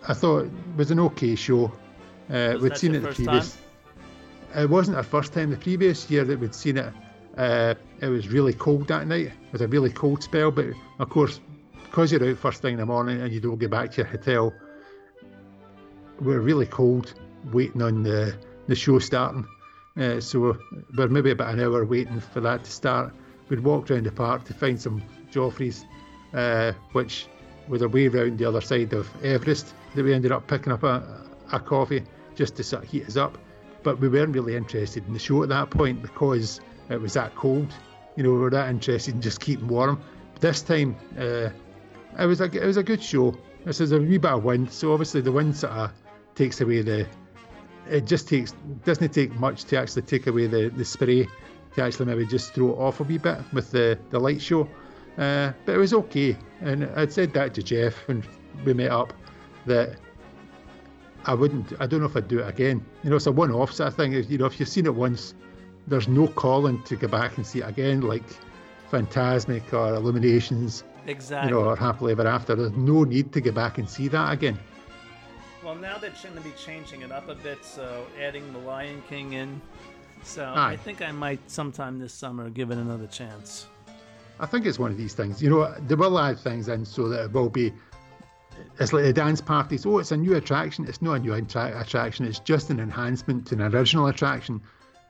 I 0.09 0.15
thought 0.15 0.51
was 0.77 0.91
an 0.91 1.01
okay 1.01 1.35
show. 1.35 1.71
Uh, 2.31 2.57
we'd 2.61 2.77
seen 2.77 2.95
it 2.95 3.01
the 3.01 3.09
previous. 3.09 3.57
Time? 4.55 4.65
It 4.65 4.71
wasn't 4.71 4.97
our 4.97 5.03
first 5.03 5.33
time. 5.33 5.51
The 5.51 5.57
previous 5.57 6.11
year 6.11 6.25
that 6.25 6.39
we'd 6.39 6.55
seen 6.55 6.77
it, 6.77 6.93
uh, 7.37 7.75
it 8.01 8.09
was 8.09 8.29
really 8.29 8.53
cold 8.53 8.89
that 8.89 9.07
night. 9.07 9.27
It 9.27 9.53
was 9.53 9.61
a 9.61 9.69
really 9.69 9.91
cold 9.91 10.23
spell. 10.23 10.51
But 10.51 10.67
of 10.99 11.09
course, 11.09 11.41
because 11.85 12.13
you're 12.13 12.29
out 12.29 12.39
first 12.39 12.63
thing 12.63 12.75
in 12.75 12.81
the 12.81 12.87
morning 12.87 13.21
and 13.21 13.33
you 13.33 13.41
don't 13.41 13.59
get 13.59 13.71
back 13.71 13.91
to 13.93 13.97
your 13.99 14.07
hotel, 14.07 14.53
we're 16.21 16.41
really 16.41 16.67
cold 16.67 17.15
waiting 17.53 17.83
on 17.83 18.03
the, 18.03 18.37
the 18.69 18.75
show 18.75 18.99
starting. 18.99 19.47
Uh, 19.97 20.21
so 20.21 20.57
we're 20.97 21.09
maybe 21.09 21.31
about 21.31 21.53
an 21.53 21.61
hour 21.61 21.85
waiting 21.85 22.21
for 22.21 22.41
that 22.41 22.65
to 22.65 22.71
start. 22.71 23.13
We'd 23.49 23.61
walked 23.61 23.91
around 23.91 24.07
the 24.07 24.13
park 24.13 24.45
to 24.45 24.55
find 24.55 24.81
some 24.81 25.03
Joffrey's, 25.31 25.85
uh, 26.33 26.73
which 26.93 27.27
was 27.69 27.83
a 27.83 27.89
way 27.89 28.09
round 28.09 28.39
the 28.39 28.47
other 28.47 28.61
side 28.61 28.93
of 28.93 29.09
Everest 29.25 29.75
that 29.95 30.05
we 30.05 30.15
ended 30.15 30.33
up 30.33 30.47
picking 30.47 30.73
up 30.73 30.83
a, 30.83 31.27
a 31.53 31.61
coffee 31.61 32.03
just 32.35 32.57
to 32.57 32.65
sort 32.65 32.85
of 32.85 32.91
heat 32.91 33.07
us 33.07 33.17
up. 33.17 33.37
But 33.83 33.99
we 33.99 34.09
weren't 34.09 34.35
really 34.35 34.57
interested 34.57 35.07
in 35.07 35.13
the 35.13 35.19
show 35.19 35.43
at 35.43 35.49
that 35.51 35.71
point 35.71 36.01
because 36.01 36.61
it 36.93 37.01
was 37.01 37.15
that 37.15 37.35
cold. 37.35 37.73
You 38.17 38.23
know, 38.23 38.31
we 38.31 38.39
were 38.39 38.51
that 38.51 38.69
interested 38.69 39.15
in 39.15 39.21
just 39.21 39.41
keeping 39.41 39.69
warm. 39.69 40.01
But 40.35 40.43
this 40.43 40.63
time, 40.63 40.97
uh, 41.19 41.49
it 42.19 42.27
was 42.27 42.41
a 42.41 42.45
it 42.45 42.65
was 42.65 42.77
a 42.77 42.83
good 42.83 43.03
show. 43.03 43.37
This 43.65 43.81
is 43.81 43.93
a 43.93 43.99
wee 43.99 44.19
bit 44.19 44.31
of 44.31 44.45
wind, 44.45 44.71
so 44.73 44.93
obviously 44.93 45.21
the 45.21 45.33
wind 45.33 45.57
sort 45.57 45.73
of 45.73 45.93
takes 46.35 46.61
away 46.61 46.83
the. 46.83 47.07
It 47.89 48.07
just 48.07 48.29
takes 48.29 48.55
doesn't 48.85 49.13
take 49.13 49.33
much 49.41 49.65
to 49.65 49.79
actually 49.79 50.03
take 50.03 50.27
away 50.27 50.47
the, 50.47 50.69
the 50.69 50.85
spray 50.85 51.29
to 51.75 51.83
actually 51.83 52.07
maybe 52.07 52.27
just 52.27 52.55
throw 52.55 52.71
it 52.71 52.79
off 52.79 53.01
a 53.01 53.03
wee 53.03 53.19
bit 53.19 53.39
with 53.53 53.71
the, 53.71 53.99
the 54.11 54.19
light 54.19 54.41
show. 54.41 54.69
Uh, 55.19 55.53
but 55.65 55.75
it 55.75 55.79
was 55.79 55.93
okay, 55.93 56.37
and 56.61 56.85
I'd 56.97 57.13
said 57.13 57.33
that 57.35 57.55
to 57.55 57.63
Jeff 57.63 57.95
when 58.09 58.23
we 58.65 58.73
met 58.73 58.91
up 58.91 59.13
that 59.67 59.97
I 61.25 61.35
wouldn't. 61.35 61.73
I 61.81 61.87
don't 61.87 62.01
know 62.01 62.07
if 62.07 62.17
I'd 62.17 62.29
do 62.29 62.41
it 62.41 62.49
again. 62.49 62.85
You 63.03 63.11
know, 63.11 63.17
it's 63.17 63.27
a 63.27 63.33
one-off 63.33 63.73
sort 63.73 63.89
of 63.89 63.95
thing. 63.95 64.13
You 64.13 64.39
know, 64.39 64.47
if 64.47 64.59
you've 64.59 64.69
seen 64.69 64.87
it 64.87 64.95
once, 64.95 65.35
there's 65.87 66.09
no 66.09 66.29
calling 66.29 66.83
to 66.85 66.97
go 66.97 67.09
back 67.09 67.37
and 67.37 67.47
see 67.47 67.61
it 67.61 67.69
again, 67.69 68.01
like 68.01 68.25
Fantasmic 68.91 69.73
or 69.73 69.95
Illuminations. 69.95 70.85
Exactly. 71.07 71.51
you 71.51 71.57
know, 71.57 71.69
or 71.69 71.77
happily 71.77 72.13
ever 72.13 72.27
after. 72.27 72.55
There's 72.55 72.73
no 72.73 73.03
need 73.05 73.33
to 73.33 73.41
go 73.41 73.51
back 73.51 73.79
and 73.79 73.89
see 73.89 74.07
that 74.09 74.33
again. 74.33 74.59
Well, 75.65 75.75
now 75.75 75.99
they're 75.99 76.13
going 76.23 76.37
to 76.37 76.41
be 76.41 76.53
changing 76.53 77.03
it 77.03 77.11
up 77.13 77.29
a 77.29 77.35
bit, 77.35 77.65
so 77.65 78.07
adding 78.21 78.53
the 78.53 78.59
Lion 78.61 79.03
King 79.09 79.33
in. 79.33 79.61
So 80.23 80.45
Aye. 80.45 80.73
I 80.73 80.77
think 80.77 81.03
I 81.03 81.11
might 81.13 81.51
sometime 81.51 81.99
this 81.99 82.13
summer 82.13 82.51
give 82.51 82.71
it 82.71 82.79
another 82.79 83.07
chance. 83.07 83.67
I 84.39 84.47
think 84.47 84.67
it's 84.67 84.79
one 84.79 84.91
of 84.91 84.97
these 84.97 85.15
things. 85.15 85.43
You 85.43 85.51
know, 85.51 85.75
they 85.87 85.95
will 85.95 86.19
add 86.19 86.39
things 86.39 86.69
in 86.69 86.85
so 86.85 87.09
that 87.09 87.25
it 87.25 87.33
will 87.33 87.49
be. 87.49 87.73
It's 88.79 88.93
like 88.93 89.05
the 89.05 89.13
dance 89.13 89.41
parties. 89.41 89.87
Oh, 89.87 89.99
it's 89.99 90.13
a 90.13 90.17
new 90.17 90.37
attraction. 90.37 90.87
It's 90.87 91.03
not 91.03 91.15
a 91.15 91.19
new 91.19 91.35
attra- 91.35 91.81
attraction. 91.81 92.27
It's 92.27 92.39
just 92.39 92.71
an 92.71 92.79
enhancement 92.79 93.47
to 93.49 93.55
an 93.55 93.63
original 93.63 94.07
attraction. 94.07 94.61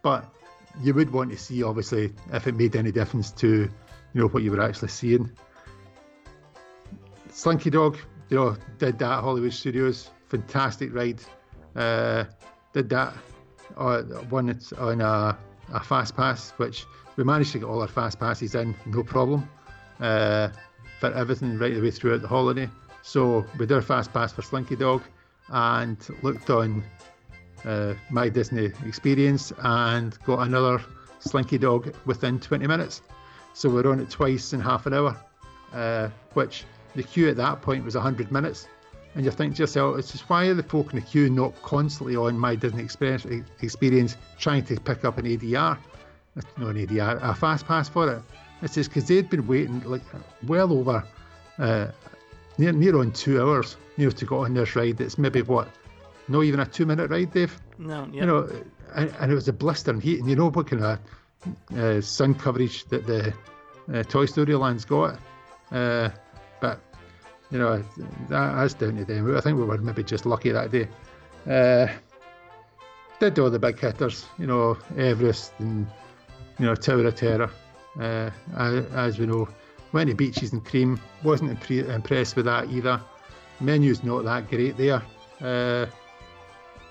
But 0.03 0.33
you 0.81 0.95
would 0.95 1.11
want 1.13 1.31
to 1.31 1.37
see, 1.37 1.63
obviously, 1.63 2.13
if 2.33 2.47
it 2.47 2.55
made 2.55 2.77
any 2.77 2.93
difference 2.93 3.31
to, 3.33 3.49
you 3.49 4.21
know, 4.21 4.29
what 4.29 4.43
you 4.43 4.51
were 4.51 4.63
actually 4.63 4.89
seeing. 4.89 5.31
Slinky 7.31 7.71
Dog, 7.71 7.99
you 8.29 8.37
know, 8.37 8.57
did 8.79 8.99
that 8.99 9.19
at 9.19 9.21
Hollywood 9.21 9.53
Studios. 9.53 10.11
Fantastic 10.29 10.95
ride. 10.95 11.21
Uh, 11.75 12.25
did 12.73 12.89
that 12.91 13.15
uh, 13.77 14.03
one 14.31 14.59
on 14.79 15.01
a, 15.01 15.39
a 15.73 15.81
fast 15.81 16.17
pass, 16.17 16.51
which 16.53 16.87
we 17.17 17.25
managed 17.25 17.53
to 17.53 17.59
get 17.59 17.67
all 17.67 17.81
our 17.81 17.89
fast 17.89 18.19
passes 18.19 18.55
in, 18.55 18.75
no 18.87 19.03
problem, 19.03 19.49
uh, 20.01 20.49
for 21.01 21.13
everything 21.13 21.59
right 21.59 21.75
the 21.75 21.81
way 21.81 21.91
throughout 21.91 22.23
the 22.23 22.29
holiday. 22.29 22.69
So 23.03 23.45
we 23.59 23.67
did 23.67 23.73
our 23.73 23.83
fast 23.83 24.13
pass 24.13 24.33
for 24.33 24.43
Slinky 24.43 24.77
Dog 24.77 25.03
and 25.49 25.99
looked 26.23 26.49
on 26.51 26.83
uh, 27.64 27.94
my 28.11 28.29
Disney 28.29 28.72
experience 28.87 29.53
and 29.62 30.18
got 30.25 30.46
another 30.46 30.83
Slinky 31.20 31.59
Dog 31.59 31.94
within 32.05 32.40
20 32.40 32.66
minutes. 32.66 33.03
So 33.55 33.68
we're 33.68 33.90
on 33.90 34.01
it 34.01 34.11
twice 34.11 34.53
in 34.53 34.61
half 34.61 34.87
an 34.87 34.94
hour, 34.94 35.16
uh, 35.72 36.09
which 36.35 36.64
the 36.94 37.03
queue 37.03 37.29
at 37.29 37.37
that 37.37 37.62
point 37.62 37.85
was 37.85 37.94
100 37.94 38.33
minutes. 38.33 38.68
And 39.14 39.25
you 39.25 39.31
think 39.31 39.57
to 39.57 39.62
yourself, 39.62 39.98
it's 39.98 40.11
just 40.11 40.29
why 40.31 40.46
are 40.46 40.55
the 40.55 40.62
folk 40.62 40.92
in 40.92 41.01
the 41.01 41.05
queue 41.05 41.29
not 41.29 41.61
constantly 41.62 42.16
on 42.16 42.38
my 42.38 42.55
Disney 42.55 42.83
experience, 42.83 43.27
experience 43.61 44.16
trying 44.38 44.64
to 44.64 44.81
pick 44.81 45.05
up 45.05 45.18
an 45.18 45.27
ADR? 45.27 45.79
Not 46.57 46.75
an 46.75 46.87
ADR, 46.87 47.18
a 47.22 47.35
fast 47.35 47.66
pass 47.66 47.90
for 47.90 48.11
it. 48.11 48.22
It's 48.62 48.75
just 48.75 48.90
because 48.90 49.07
they'd 49.07 49.29
been 49.29 49.46
waiting 49.46 49.83
like 49.83 50.03
well 50.46 50.72
over, 50.72 51.05
uh, 51.59 51.88
near, 52.57 52.72
near 52.72 52.96
on 52.98 53.12
two 53.12 53.42
hours, 53.42 53.77
you 53.98 54.07
know, 54.07 54.11
to 54.12 54.25
go 54.25 54.38
on 54.44 54.55
this 54.55 54.75
ride. 54.75 54.96
That's 54.96 55.18
maybe 55.18 55.42
what, 55.42 55.68
not 56.33 56.42
even 56.42 56.61
a 56.61 56.66
two 56.66 56.87
minute 56.87 57.11
ride, 57.11 57.33
Dave? 57.33 57.61
No, 57.79 58.09
yeah. 58.12 58.21
you 58.21 58.27
know, 58.27 58.49
and, 58.95 59.14
and 59.21 59.33
it 59.33 59.35
was 59.35 59.49
a 59.49 59.53
blistering 59.53 60.01
heat, 60.01 60.21
and 60.21 60.29
you 60.29 60.37
know 60.37 60.51
what 60.51 60.66
kind 60.66 60.85
of 60.85 60.99
uh, 61.77 62.01
sun 62.01 62.35
coverage 62.35 62.85
that 62.87 63.07
the 63.07 63.33
uh, 63.92 64.03
Toy 64.05 64.27
Story 64.27 64.55
Land's 64.55 64.85
got. 64.85 65.18
Uh, 65.71 66.11
but 66.61 66.81
you 67.51 67.59
know, 67.59 67.79
that, 68.29 68.57
that's 68.57 68.75
down 68.75 68.97
to 68.97 69.05
them. 69.05 69.37
I 69.37 69.40
think 69.40 69.59
we 69.59 69.64
were 69.64 69.79
maybe 69.79 70.03
just 70.03 70.27
lucky 70.27 70.51
that 70.51 70.71
day. 70.71 70.88
Uh, 71.49 71.88
did 73.21 73.38
all 73.38 73.51
the 73.51 73.59
big 73.59 73.79
hitters, 73.79 74.27
you 74.38 74.47
know, 74.47 74.77
Everest 74.97 75.53
and 75.59 75.87
you 76.59 76.66
know 76.66 76.75
Tower 76.75 77.07
of 77.07 77.14
Terror. 77.14 77.51
Uh, 78.01 78.31
as, 78.57 78.85
as 78.92 79.18
we 79.18 79.27
know, 79.27 79.47
went 79.92 80.09
to 80.09 80.16
beaches 80.16 80.53
and 80.53 80.64
cream. 80.64 80.99
Wasn't 81.23 81.51
impre- 81.51 81.88
impressed 81.88 82.37
with 82.37 82.47
that 82.47 82.71
either. 82.71 83.01
Menu's 83.61 84.03
not 84.03 84.25
that 84.25 84.49
great 84.49 84.77
there. 84.77 85.03
Uh, 85.40 85.87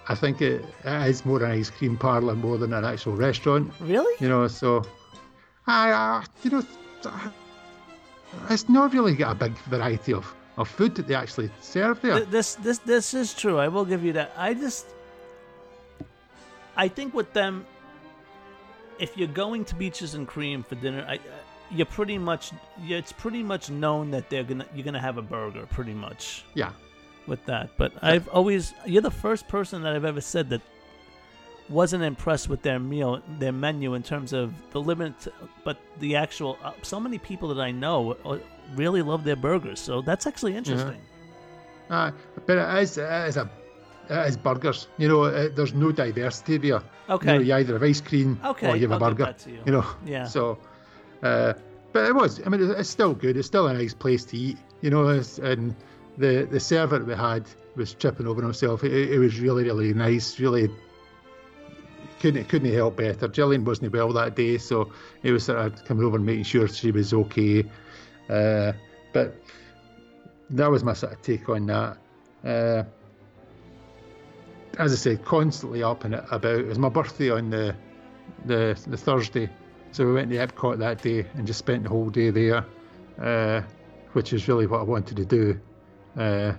I 0.09 0.15
think 0.15 0.41
it, 0.41 0.65
it 0.83 1.09
is 1.09 1.25
more 1.25 1.43
an 1.43 1.51
ice 1.51 1.69
cream 1.69 1.97
parlour 1.97 2.35
more 2.35 2.57
than 2.57 2.73
an 2.73 2.83
actual 2.83 3.15
restaurant. 3.15 3.71
really? 3.79 4.13
You 4.19 4.29
know, 4.29 4.47
so 4.47 4.83
I, 5.67 5.91
uh, 5.91 6.23
you 6.43 6.49
know, 6.51 6.63
it's 8.49 8.67
not 8.67 8.93
really 8.93 9.15
got 9.15 9.31
a 9.33 9.35
big 9.35 9.57
variety 9.69 10.13
of, 10.13 10.33
of 10.57 10.67
food 10.67 10.95
that 10.95 11.07
they 11.07 11.15
actually 11.15 11.49
serve 11.61 12.01
there. 12.01 12.21
This 12.21 12.55
this 12.55 12.79
this 12.79 13.13
is 13.13 13.33
true. 13.33 13.57
I 13.59 13.67
will 13.67 13.85
give 13.85 14.03
you 14.03 14.13
that. 14.13 14.31
I 14.37 14.53
just 14.53 14.87
I 16.75 16.87
think 16.87 17.13
with 17.13 17.31
them 17.33 17.65
if 18.99 19.17
you're 19.17 19.27
going 19.27 19.65
to 19.65 19.75
beaches 19.75 20.13
and 20.13 20.27
cream 20.27 20.61
for 20.63 20.75
dinner, 20.75 21.05
I, 21.07 21.19
you're 21.71 21.87
pretty 21.87 22.17
much 22.17 22.51
it's 22.83 23.11
pretty 23.11 23.41
much 23.43 23.69
known 23.69 24.11
that 24.11 24.29
they're 24.29 24.43
gonna 24.43 24.65
you're 24.75 24.85
gonna 24.85 24.99
have 24.99 25.17
a 25.17 25.21
burger 25.21 25.65
pretty 25.67 25.93
much 25.93 26.43
Yeah, 26.53 26.71
with 27.27 27.43
that. 27.45 27.69
But 27.77 27.93
I've 28.01 28.27
always 28.29 28.73
you're 28.86 29.01
the 29.01 29.12
first 29.12 29.47
person 29.47 29.81
that 29.84 29.93
I've 29.93 30.05
ever 30.05 30.21
said 30.21 30.49
that 30.49 30.62
wasn't 31.69 32.03
impressed 32.03 32.49
with 32.49 32.62
their 32.62 32.79
meal, 32.79 33.21
their 33.39 33.51
menu 33.53 33.93
in 33.93 34.03
terms 34.03 34.34
of 34.34 34.53
the 34.71 34.81
limit, 34.81 35.13
but 35.63 35.77
the 35.99 36.15
actual. 36.15 36.57
Uh, 36.63 36.73
so 36.81 36.99
many 36.99 37.17
people 37.17 37.47
that 37.53 37.62
I 37.62 37.71
know 37.71 38.17
uh, 38.25 38.38
really 38.75 39.01
love 39.01 39.23
their 39.23 39.36
burgers, 39.38 39.79
so 39.79 40.01
that's 40.01 40.27
actually 40.27 40.55
interesting. 40.55 40.99
uh, 41.89 42.12
but 42.45 42.57
it 42.57 42.84
is, 42.84 42.97
it 42.97 43.27
is 43.27 43.38
a 43.38 43.49
it 44.10 44.27
is 44.27 44.38
burgers. 44.38 44.88
You 44.97 45.07
know, 45.07 45.23
it, 45.25 45.55
there's 45.55 45.73
no 45.73 45.91
diversity 45.91 46.57
there. 46.57 46.81
Okay. 47.10 47.34
You, 47.34 47.39
know, 47.39 47.45
you 47.45 47.53
either 47.53 47.73
have 47.73 47.84
ice 47.84 48.01
cream 48.01 48.39
Okay, 48.43 48.67
or 48.69 48.75
you 48.75 48.89
have 48.89 49.01
a 49.01 49.05
I'll 49.05 49.13
burger. 49.13 49.34
to 49.34 49.51
you. 49.51 49.62
know. 49.71 49.86
Yeah. 50.05 50.25
So, 50.25 50.57
uh, 51.23 51.53
but 51.93 52.05
it 52.05 52.15
was. 52.15 52.41
I 52.45 52.49
mean, 52.49 52.62
it's 52.69 52.89
still 52.89 53.13
good. 53.13 53.38
It's 53.38 53.47
still 53.47 53.67
a 53.67 53.73
nice 53.73 53.93
place 53.93 54.25
to 54.25 54.38
eat. 54.38 54.57
You 54.81 54.89
know, 54.89 55.07
it's, 55.10 55.38
and 55.39 55.75
the 56.17 56.47
the 56.50 56.60
server 56.60 57.04
we 57.04 57.15
had 57.15 57.45
was 57.76 57.93
tripping 57.93 58.28
over 58.28 58.41
himself. 58.41 58.84
It, 58.84 58.91
it 58.91 59.19
was 59.19 59.39
really 59.39 59.63
really 59.63 59.93
nice. 59.93 60.39
Really 60.39 60.69
couldn't 62.19 62.45
couldn't 62.45 62.74
help 62.74 62.97
better. 62.97 63.28
Gillian 63.28 63.65
wasn't 63.65 63.93
well 63.93 64.13
that 64.13 64.36
day, 64.36 64.58
so 64.58 64.91
he 65.24 65.32
was 65.32 65.45
sort 65.45 65.60
of 65.60 65.84
coming 65.86 66.06
over 66.06 66.17
and 66.17 66.26
making 66.26 66.43
sure 66.43 66.67
she 66.67 66.91
was 66.91 67.13
okay. 67.13 67.63
Uh, 68.30 68.74
but 69.13 69.36
that 70.52 70.69
was 70.69 70.84
my 70.84 70.93
sort 70.93 71.13
of 71.13 71.21
take 71.21 71.50
on 71.50 71.65
that. 71.65 71.97
Uh, 72.43 72.84
as 74.78 74.93
I 74.93 74.95
said, 74.95 75.26
constantly 75.26 75.84
up 75.84 76.06
and 76.06 76.15
about. 76.15 76.60
It 76.60 76.67
was 76.67 76.80
my 76.80 76.89
birthday 76.89 77.30
on 77.32 77.50
the 77.50 77.76
the 78.45 78.80
the 78.88 78.97
Thursday, 78.97 79.50
so 79.91 80.06
we 80.06 80.13
went 80.13 80.30
to 80.30 80.38
Epcot 80.38 80.78
that 80.80 81.02
day 81.02 81.26
and 81.34 81.45
just 81.45 81.60
spent 81.60 81.84
the 81.84 81.89
whole 81.89 82.10
day 82.10 82.30
there, 82.30 82.65
uh, 83.19 83.62
which 84.13 84.34
is 84.34 84.47
really 84.47 84.67
what 84.67 84.82
I 84.82 84.84
wanted 84.84 85.17
to 85.17 85.26
do. 85.26 85.60
Uh, 86.17 86.54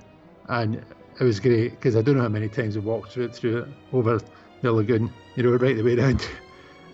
and 0.48 0.84
it 1.20 1.24
was 1.24 1.40
great 1.40 1.72
because 1.72 1.96
I 1.96 2.02
don't 2.02 2.16
know 2.16 2.22
how 2.22 2.28
many 2.28 2.48
times 2.48 2.76
we 2.76 2.80
walked 2.82 3.12
through 3.12 3.24
it, 3.26 3.34
through 3.34 3.58
it 3.58 3.68
over 3.92 4.20
the 4.62 4.72
lagoon, 4.72 5.12
you 5.36 5.42
know, 5.42 5.50
right 5.50 5.76
the 5.76 5.82
way 5.82 5.96
down. 5.96 6.18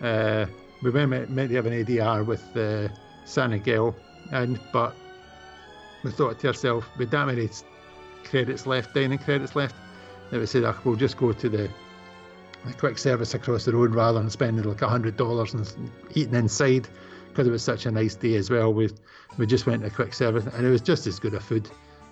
Uh, 0.01 0.47
we 0.81 0.91
went 0.91 1.11
meant, 1.11 1.51
to 1.51 1.57
have 1.57 1.67
an 1.67 1.73
ADR 1.73 2.25
with 2.25 2.57
uh, 2.57 2.87
San 3.25 3.51
Miguel, 3.51 3.97
and 4.31 4.61
but 4.73 4.95
we 6.05 6.13
thought 6.13 6.39
to 6.39 6.47
ourselves, 6.47 6.87
with 6.97 7.11
that 7.11 7.27
many 7.27 7.49
credits 8.23 8.65
left, 8.65 8.95
dining 8.95 9.19
credits 9.19 9.57
left, 9.57 9.75
that 10.31 10.39
we 10.39 10.47
said, 10.47 10.63
"Ah, 10.63 10.79
we'll 10.85 10.95
just 10.95 11.17
go 11.17 11.33
to 11.33 11.49
the, 11.49 11.69
the 12.65 12.73
quick 12.75 12.97
service 12.97 13.35
across 13.35 13.65
the 13.65 13.73
road 13.73 13.93
rather 13.93 14.21
than 14.21 14.31
spending 14.31 14.63
like 14.63 14.81
hundred 14.81 15.17
dollars 15.17 15.53
and 15.53 15.91
eating 16.15 16.35
inside, 16.37 16.87
because 17.31 17.49
it 17.49 17.51
was 17.51 17.65
such 17.65 17.87
a 17.87 17.91
nice 17.91 18.15
day 18.15 18.37
as 18.37 18.51
well. 18.51 18.73
We 18.73 18.89
we 19.37 19.47
just 19.47 19.67
went 19.67 19.83
to 19.83 19.91
quick 19.91 20.15
service, 20.15 20.47
and 20.47 20.65
it 20.65 20.71
was 20.71 20.81
just 20.81 21.09
as 21.09 21.19
good 21.19 21.35
a 21.35 21.41
food 21.41 21.69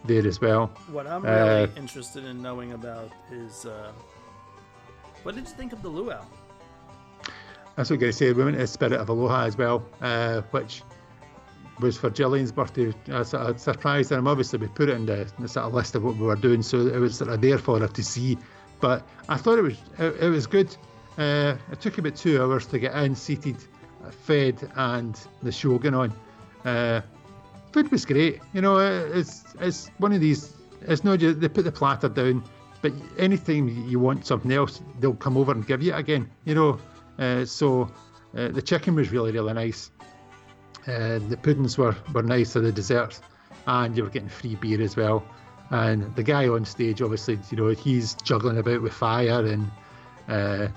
there 0.07 0.27
as 0.27 0.41
well. 0.41 0.69
What 0.91 1.07
I'm 1.07 1.25
Uh, 1.25 1.29
really 1.29 1.73
interested 1.77 2.25
in 2.25 2.43
knowing 2.43 2.73
about 2.73 3.11
is 3.31 3.67
uh, 3.67 3.93
what 5.23 5.35
did 5.35 5.45
you 5.47 5.55
think 5.55 5.73
of 5.73 5.83
the 5.83 5.89
luau? 5.89 6.25
That's 7.77 7.91
what 7.91 7.97
I 7.97 7.97
was 7.97 8.01
going 8.01 8.13
to 8.13 8.13
say. 8.13 8.33
We 8.33 8.45
went 8.45 8.57
to 8.57 8.67
Spirit 8.67 8.95
of 9.01 9.09
Aloha 9.09 9.45
as 9.45 9.59
well, 9.59 9.85
uh, 10.01 10.41
which 10.51 10.83
was 11.81 11.99
for 11.99 12.09
Gillian's 12.09 12.53
birthday. 12.53 12.95
A 13.09 13.25
sort 13.25 13.43
of 13.51 13.61
surprise, 13.61 14.11
and 14.13 14.27
obviously 14.27 14.59
we 14.59 14.69
put 14.69 14.89
it 14.89 14.95
in 14.95 15.05
the, 15.05 15.31
the 15.39 15.49
sort 15.49 15.67
of 15.67 15.75
list 15.75 15.95
of 15.95 16.03
what 16.03 16.17
we 16.17 16.27
were 16.27 16.37
doing, 16.37 16.63
so 16.63 16.79
it 16.87 16.99
was 16.99 17.19
sort 17.19 17.31
of 17.31 17.41
there 17.43 17.59
for 17.59 17.79
her 17.79 17.89
to 17.89 18.03
see. 18.03 18.39
But 18.81 19.07
I 19.29 19.37
thought 19.37 19.59
it 19.59 19.63
was 19.63 19.77
it, 19.99 20.17
it 20.23 20.29
was 20.31 20.47
good. 20.47 20.75
Uh, 21.19 21.57
it 21.73 21.81
took 21.81 21.99
about 21.99 22.17
two 22.17 22.43
hours 22.43 22.67
to 22.67 22.79
get 22.79 22.95
in, 22.95 23.15
seated, 23.15 23.57
uh, 24.05 24.11
fed, 24.11 24.71
and 24.77 25.19
the 25.43 25.53
show 25.53 25.79
going 25.79 25.95
on. 25.95 26.13
Uh, 26.65 27.01
food 27.77 27.91
was 27.91 28.07
great. 28.07 28.41
You 28.55 28.63
know, 28.63 28.79
it's 28.79 29.45
it's 29.61 29.91
one 29.99 30.13
of 30.13 30.21
these. 30.23 30.55
It's 30.81 31.05
not 31.05 31.19
just 31.19 31.41
they 31.41 31.49
put 31.49 31.65
the 31.65 31.73
platter 31.73 32.09
down, 32.09 32.43
but 32.81 32.93
anytime 33.19 33.69
you 33.87 33.99
want 34.01 34.25
something 34.25 34.51
else, 34.51 34.81
they'll 34.99 35.13
come 35.15 35.37
over 35.37 35.53
and 35.53 35.67
give 35.67 35.83
you 35.83 35.93
it 35.93 35.99
again. 35.99 36.31
You 36.47 36.55
know, 36.55 36.79
uh, 37.19 37.45
so 37.45 37.93
uh, 38.35 38.49
the 38.49 38.63
chicken 38.63 38.95
was 38.95 39.13
really 39.13 39.31
really 39.31 39.53
nice. 39.53 39.91
Uh, 40.89 41.19
the 41.29 41.37
puddings 41.37 41.77
were, 41.77 41.97
were 42.15 42.23
nice 42.23 42.53
for 42.53 42.61
the 42.61 42.73
desserts, 42.73 43.21
and 43.67 43.95
you 43.95 44.05
were 44.05 44.11
getting 44.11 44.31
free 44.31 44.55
beer 44.55 44.81
as 44.81 44.97
well. 44.97 45.23
And 45.71 46.15
the 46.15 46.23
guy 46.23 46.49
on 46.49 46.65
stage, 46.65 47.03
obviously, 47.03 47.39
you 47.51 47.57
know, 47.59 47.69
he's 47.69 48.15
juggling 48.15 48.57
about 48.57 48.81
with 48.81 48.93
fire 48.95 49.45
and 49.45 49.71
uh, 50.29 50.69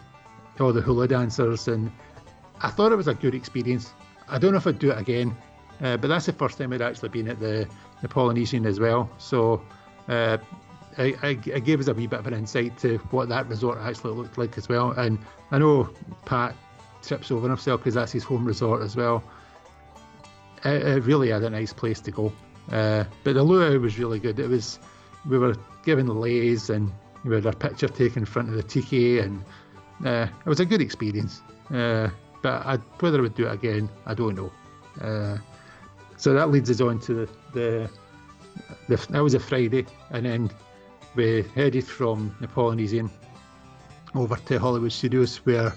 all 0.60 0.74
the 0.74 0.82
hula 0.82 1.08
dancers, 1.08 1.70
and 1.70 1.91
I 2.60 2.70
thought 2.70 2.91
it 2.91 2.97
was 2.97 3.08
a 3.08 3.14
good 3.14 3.36
experience. 3.36 3.93
I 4.28 4.38
don't 4.38 4.52
know 4.52 4.58
if 4.58 4.68
I'd 4.68 4.80
do 4.80 4.91
it 4.91 4.97
again, 4.97 5.38
uh, 5.82 5.98
but 5.98 6.08
that's 6.08 6.26
the 6.26 6.34
first 6.34 6.58
time 6.58 6.74
I'd 6.74 6.82
actually 6.82 7.10
been 7.10 7.28
at 7.28 7.40
the, 7.40 7.68
the 8.02 8.08
Polynesian 8.08 8.66
as 8.66 8.80
well. 8.80 9.10
So 9.18 9.62
uh, 10.08 10.38
I, 10.98 11.16
I, 11.22 11.28
it 11.46 11.64
gave 11.64 11.80
us 11.80 11.88
a 11.88 11.94
wee 11.94 12.08
bit 12.08 12.20
of 12.20 12.28
an 12.28 12.34
insight 12.34 12.78
to 12.80 12.98
what 13.12 13.30
that 13.30 13.48
resort 13.48 13.80
actually 13.80 14.14
looked 14.14 14.38
like 14.38 14.58
as 14.58 14.68
well. 14.68 14.92
And 14.92 15.20
I 15.52 15.60
know 15.60 15.90
Pat 16.26 16.56
trips 17.02 17.32
over 17.32 17.48
himself 17.48 17.82
because 17.82 17.94
that's 17.94 18.12
his 18.12 18.24
home 18.24 18.46
resort 18.46 18.82
as 18.82 18.96
well. 18.96 19.24
It, 20.66 20.86
it 20.86 21.04
really 21.04 21.30
had 21.30 21.44
a 21.44 21.50
nice 21.50 21.72
place 21.72 22.02
to 22.02 22.12
go. 22.12 22.34
Uh, 22.72 23.06
but 23.24 23.34
the 23.34 23.44
luau 23.44 23.78
was 23.80 23.98
really 23.98 24.20
good. 24.20 24.40
It 24.40 24.50
was 24.50 24.80
we 25.28 25.38
were 25.38 25.56
given 25.84 26.06
the 26.06 26.14
leis 26.14 26.70
and 26.70 26.92
we 27.24 27.36
had 27.36 27.46
our 27.46 27.54
picture 27.54 27.88
taken 27.88 28.20
in 28.20 28.26
front 28.26 28.50
of 28.50 28.56
the 28.56 28.64
tiki, 28.64 29.20
and 29.20 29.44
uh, 30.06 30.28
it 30.46 30.50
was 30.50 30.60
a 30.60 30.66
good 30.66 30.82
experience. 30.82 31.42
Uh, 31.70 32.10
but 32.42 32.66
I, 32.66 32.78
whether 33.00 33.18
I 33.18 33.22
would 33.22 33.36
do 33.36 33.48
it 33.48 33.54
again, 33.54 33.90
I 34.06 34.14
don't 34.14 34.36
know. 34.36 34.52
So 36.20 36.34
that 36.34 36.51
leads 36.51 36.70
us 36.70 36.82
on 36.82 36.99
to 36.99 37.13
the, 37.13 37.30
the, 37.53 37.89
the 38.89 39.07
that 39.09 39.24
was 39.24 39.36
a 39.36 39.39
Friday, 39.39 39.86
and 40.11 40.26
then 40.26 40.51
we 41.15 41.43
headed 41.55 41.88
from 41.88 42.36
the 42.41 42.47
Polynesian 42.47 43.09
over 44.13 44.36
to 44.36 44.59
Hollywood 44.59 44.91
Studios 44.91 45.38
where 45.45 45.74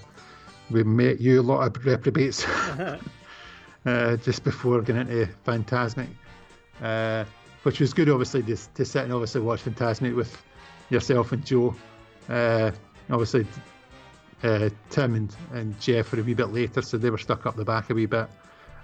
we 0.69 0.83
met 0.83 1.21
you 1.21 1.39
a 1.39 1.41
lot 1.41 1.65
of 1.65 1.85
reprobates 1.85 2.45
uh, 3.85 4.17
just 4.17 4.43
before 4.43 4.81
getting 4.81 5.07
into 5.07 5.31
Fantasmic, 5.45 6.09
uh, 6.81 7.23
which 7.63 7.79
was 7.79 7.93
good, 7.93 8.09
obviously, 8.09 8.43
to, 8.43 8.57
to 8.73 8.83
sit 8.83 9.05
and 9.05 9.13
obviously 9.13 9.39
watch 9.39 9.63
Fantasmic 9.63 10.13
with 10.13 10.43
yourself 10.89 11.31
and 11.31 11.45
Joe. 11.45 11.73
Uh, 12.27 12.71
obviously, 13.09 13.47
uh, 14.43 14.69
Tim 14.89 15.15
and, 15.15 15.35
and 15.53 15.79
Jeff 15.79 16.11
were 16.11 16.19
a 16.19 16.23
wee 16.23 16.33
bit 16.33 16.49
later, 16.49 16.81
so 16.81 16.97
they 16.97 17.09
were 17.09 17.17
stuck 17.17 17.45
up 17.45 17.55
the 17.55 17.63
back 17.63 17.89
a 17.91 17.93
wee 17.93 18.07
bit. 18.07 18.27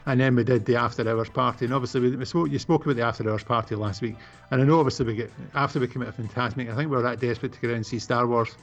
And 0.06 0.20
then 0.20 0.36
we 0.36 0.43
did 0.43 0.66
the 0.66 0.76
after 0.78 1.08
hours 1.08 1.30
party, 1.30 1.66
and 1.66 1.74
obviously 1.74 2.02
we, 2.02 2.16
we 2.16 2.26
spoke. 2.26 2.50
You 2.50 2.58
spoke 2.60 2.86
about 2.86 2.95
the 2.95 3.04
after 3.04 3.30
hours 3.30 3.43
party 3.43 3.76
last 3.76 4.02
week, 4.02 4.16
and 4.50 4.62
I 4.62 4.66
know 4.66 4.80
obviously 4.80 5.06
we 5.06 5.16
get 5.16 5.32
after 5.54 5.80
we 5.80 5.88
came 5.88 6.02
out 6.02 6.08
of 6.08 6.18
Fantasmic. 6.18 6.72
I 6.72 6.76
think 6.76 6.89
we 6.89 6.95
were 6.95 7.02
that 7.02 7.20
desperate 7.20 7.54
to 7.54 7.60
get 7.60 7.70
out 7.70 7.76
and 7.76 7.86
see 7.86 8.00
Star 8.00 8.26
Wars, 8.26 8.56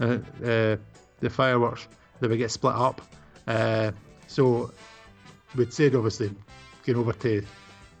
uh, 0.00 0.18
uh, 0.44 0.76
the 1.20 1.30
fireworks, 1.30 1.88
that 2.18 2.28
we 2.28 2.36
get 2.36 2.50
split 2.50 2.74
up. 2.74 3.00
Uh, 3.46 3.92
so 4.26 4.72
we'd 5.56 5.72
said 5.72 5.94
obviously 5.94 6.30
get 6.84 6.96
over 6.96 7.12
to 7.12 7.42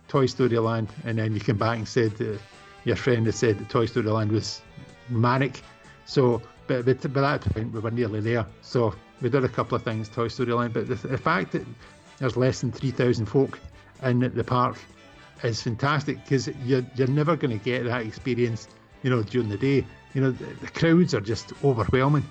Toy 0.08 0.26
Story 0.26 0.58
Land, 0.58 0.88
and 1.04 1.18
then 1.18 1.32
you 1.32 1.40
came 1.40 1.56
back 1.56 1.78
and 1.78 1.88
said 1.88 2.12
your 2.84 2.96
friend 2.96 3.26
had 3.26 3.34
said 3.34 3.58
that 3.58 3.68
Toy 3.68 3.86
Story 3.86 4.10
Land 4.10 4.32
was 4.32 4.60
manic. 5.08 5.62
So, 6.06 6.42
but, 6.66 6.84
but 6.84 7.12
by 7.12 7.20
that 7.20 7.40
point 7.42 7.72
we 7.72 7.80
were 7.80 7.90
nearly 7.90 8.20
there. 8.20 8.46
So 8.62 8.94
we 9.22 9.28
did 9.28 9.44
a 9.44 9.48
couple 9.48 9.76
of 9.76 9.82
things 9.82 10.08
Toy 10.08 10.28
Story 10.28 10.52
Land, 10.52 10.72
but 10.74 10.88
the, 10.88 10.94
the 10.94 11.18
fact 11.18 11.52
that 11.52 11.64
there's 12.20 12.36
less 12.36 12.60
than 12.60 12.70
three 12.70 12.92
thousand 12.92 13.26
folk 13.26 13.58
in 14.02 14.20
the 14.20 14.44
park 14.44 14.78
is 15.42 15.62
fantastic 15.62 16.22
because 16.22 16.48
you're 16.64 16.84
you're 16.94 17.08
never 17.08 17.36
going 17.36 17.58
to 17.58 17.64
get 17.64 17.84
that 17.84 18.06
experience, 18.06 18.68
you 19.02 19.10
know, 19.10 19.22
during 19.22 19.48
the 19.48 19.58
day. 19.58 19.84
You 20.14 20.20
know, 20.20 20.30
the, 20.30 20.44
the 20.60 20.68
crowds 20.68 21.14
are 21.14 21.20
just 21.20 21.52
overwhelming. 21.64 22.24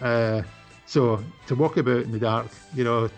Uh, 0.00 0.42
so 0.86 1.22
to 1.46 1.54
walk 1.54 1.76
about 1.76 2.02
in 2.02 2.12
the 2.12 2.18
dark, 2.18 2.48
you 2.74 2.84
know, 2.84 3.08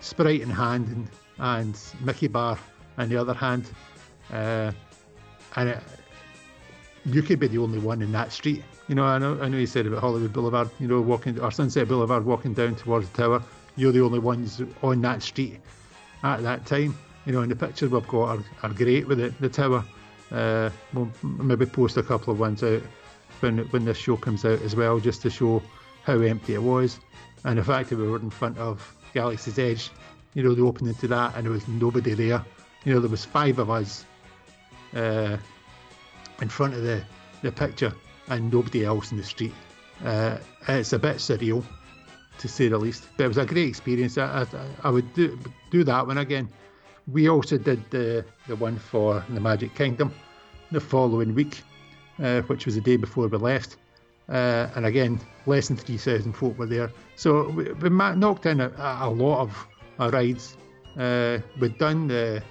Sprite 0.00 0.40
in 0.40 0.50
hand 0.50 0.88
and, 0.88 1.08
and 1.38 1.80
Mickey 2.00 2.28
Bar 2.28 2.58
in 2.98 3.08
the 3.08 3.16
other 3.16 3.34
hand, 3.34 3.68
uh, 4.32 4.72
and 5.56 5.68
it, 5.70 5.82
you 7.04 7.22
could 7.22 7.38
be 7.38 7.46
the 7.46 7.58
only 7.58 7.78
one 7.78 8.02
in 8.02 8.12
that 8.12 8.32
street. 8.32 8.62
You 8.88 8.94
know, 8.94 9.04
I 9.04 9.18
know, 9.18 9.38
I 9.40 9.48
know 9.48 9.58
you 9.58 9.66
said 9.66 9.86
about 9.86 10.00
Hollywood 10.00 10.32
Boulevard, 10.32 10.70
you 10.78 10.88
know, 10.88 11.00
walking 11.00 11.38
or 11.40 11.50
Sunset 11.50 11.88
Boulevard, 11.88 12.24
walking 12.24 12.52
down 12.52 12.74
towards 12.74 13.08
the 13.08 13.22
tower. 13.22 13.42
You're 13.76 13.92
the 13.92 14.02
only 14.02 14.18
ones 14.18 14.60
on 14.82 15.00
that 15.02 15.22
street 15.22 15.60
at 16.22 16.42
that 16.42 16.66
time. 16.66 16.96
You 17.24 17.32
know, 17.32 17.40
and 17.40 17.50
the 17.50 17.56
pictures 17.56 17.90
we've 17.90 18.06
got 18.06 18.38
are, 18.38 18.44
are 18.62 18.72
great 18.72 19.06
with 19.08 19.20
it, 19.20 19.38
the 19.40 19.48
tower. 19.48 19.84
Uh, 20.30 20.70
we'll 20.92 21.10
maybe 21.22 21.66
post 21.66 21.96
a 21.96 22.02
couple 22.02 22.32
of 22.32 22.40
ones 22.40 22.62
out 22.62 22.82
when 23.40 23.58
when 23.58 23.84
this 23.84 23.96
show 23.96 24.16
comes 24.16 24.44
out 24.44 24.62
as 24.62 24.74
well, 24.74 24.98
just 24.98 25.22
to 25.22 25.30
show 25.30 25.62
how 26.04 26.18
empty 26.20 26.54
it 26.54 26.62
was, 26.62 27.00
and 27.44 27.58
the 27.58 27.64
fact 27.64 27.90
that 27.90 27.98
we 27.98 28.06
were 28.06 28.18
in 28.18 28.30
front 28.30 28.56
of 28.58 28.96
Galaxy's 29.12 29.58
Edge, 29.58 29.90
you 30.34 30.42
know, 30.42 30.54
the 30.54 30.62
opening 30.62 30.94
to 30.94 31.08
that, 31.08 31.34
and 31.34 31.44
there 31.44 31.52
was 31.52 31.66
nobody 31.66 32.14
there. 32.14 32.44
You 32.84 32.94
know, 32.94 33.00
there 33.00 33.10
was 33.10 33.24
five 33.24 33.58
of 33.58 33.70
us 33.70 34.04
uh, 34.94 35.36
in 36.40 36.48
front 36.48 36.74
of 36.74 36.82
the, 36.82 37.02
the 37.42 37.50
picture 37.50 37.92
and 38.28 38.52
nobody 38.52 38.84
else 38.84 39.10
in 39.10 39.18
the 39.18 39.24
street. 39.24 39.54
Uh, 40.04 40.38
it's 40.68 40.92
a 40.92 40.98
bit 40.98 41.16
surreal, 41.16 41.64
to 42.38 42.48
say 42.48 42.68
the 42.68 42.78
least. 42.78 43.08
But 43.16 43.24
it 43.24 43.28
was 43.28 43.38
a 43.38 43.46
great 43.46 43.68
experience. 43.68 44.18
I, 44.18 44.42
I, 44.42 44.46
I 44.84 44.90
would 44.90 45.12
do, 45.14 45.38
do 45.70 45.84
that 45.84 46.06
one 46.06 46.18
again. 46.18 46.48
We 47.06 47.28
also 47.28 47.56
did 47.56 47.88
the, 47.90 48.24
the 48.48 48.56
one 48.56 48.78
for 48.78 49.24
the 49.28 49.40
Magic 49.40 49.74
Kingdom 49.74 50.12
the 50.72 50.80
following 50.80 51.34
week, 51.34 51.62
uh, 52.22 52.42
which 52.42 52.66
was 52.66 52.74
the 52.74 52.80
day 52.80 52.96
before 52.96 53.28
we 53.28 53.38
left. 53.38 53.76
Uh, 54.28 54.68
and 54.74 54.86
again, 54.86 55.20
less 55.46 55.68
than 55.68 55.76
3,000 55.76 56.32
folk 56.32 56.58
were 56.58 56.66
there. 56.66 56.90
So 57.14 57.48
we, 57.50 57.72
we 57.72 57.88
knocked 57.88 58.46
in 58.46 58.60
a, 58.60 58.72
a 59.00 59.08
lot 59.08 59.40
of 59.40 59.66
our 59.98 60.10
rides. 60.10 60.56
Uh, 60.98 61.38
we'd 61.60 61.78
done 61.78 62.08
the 62.08 62.42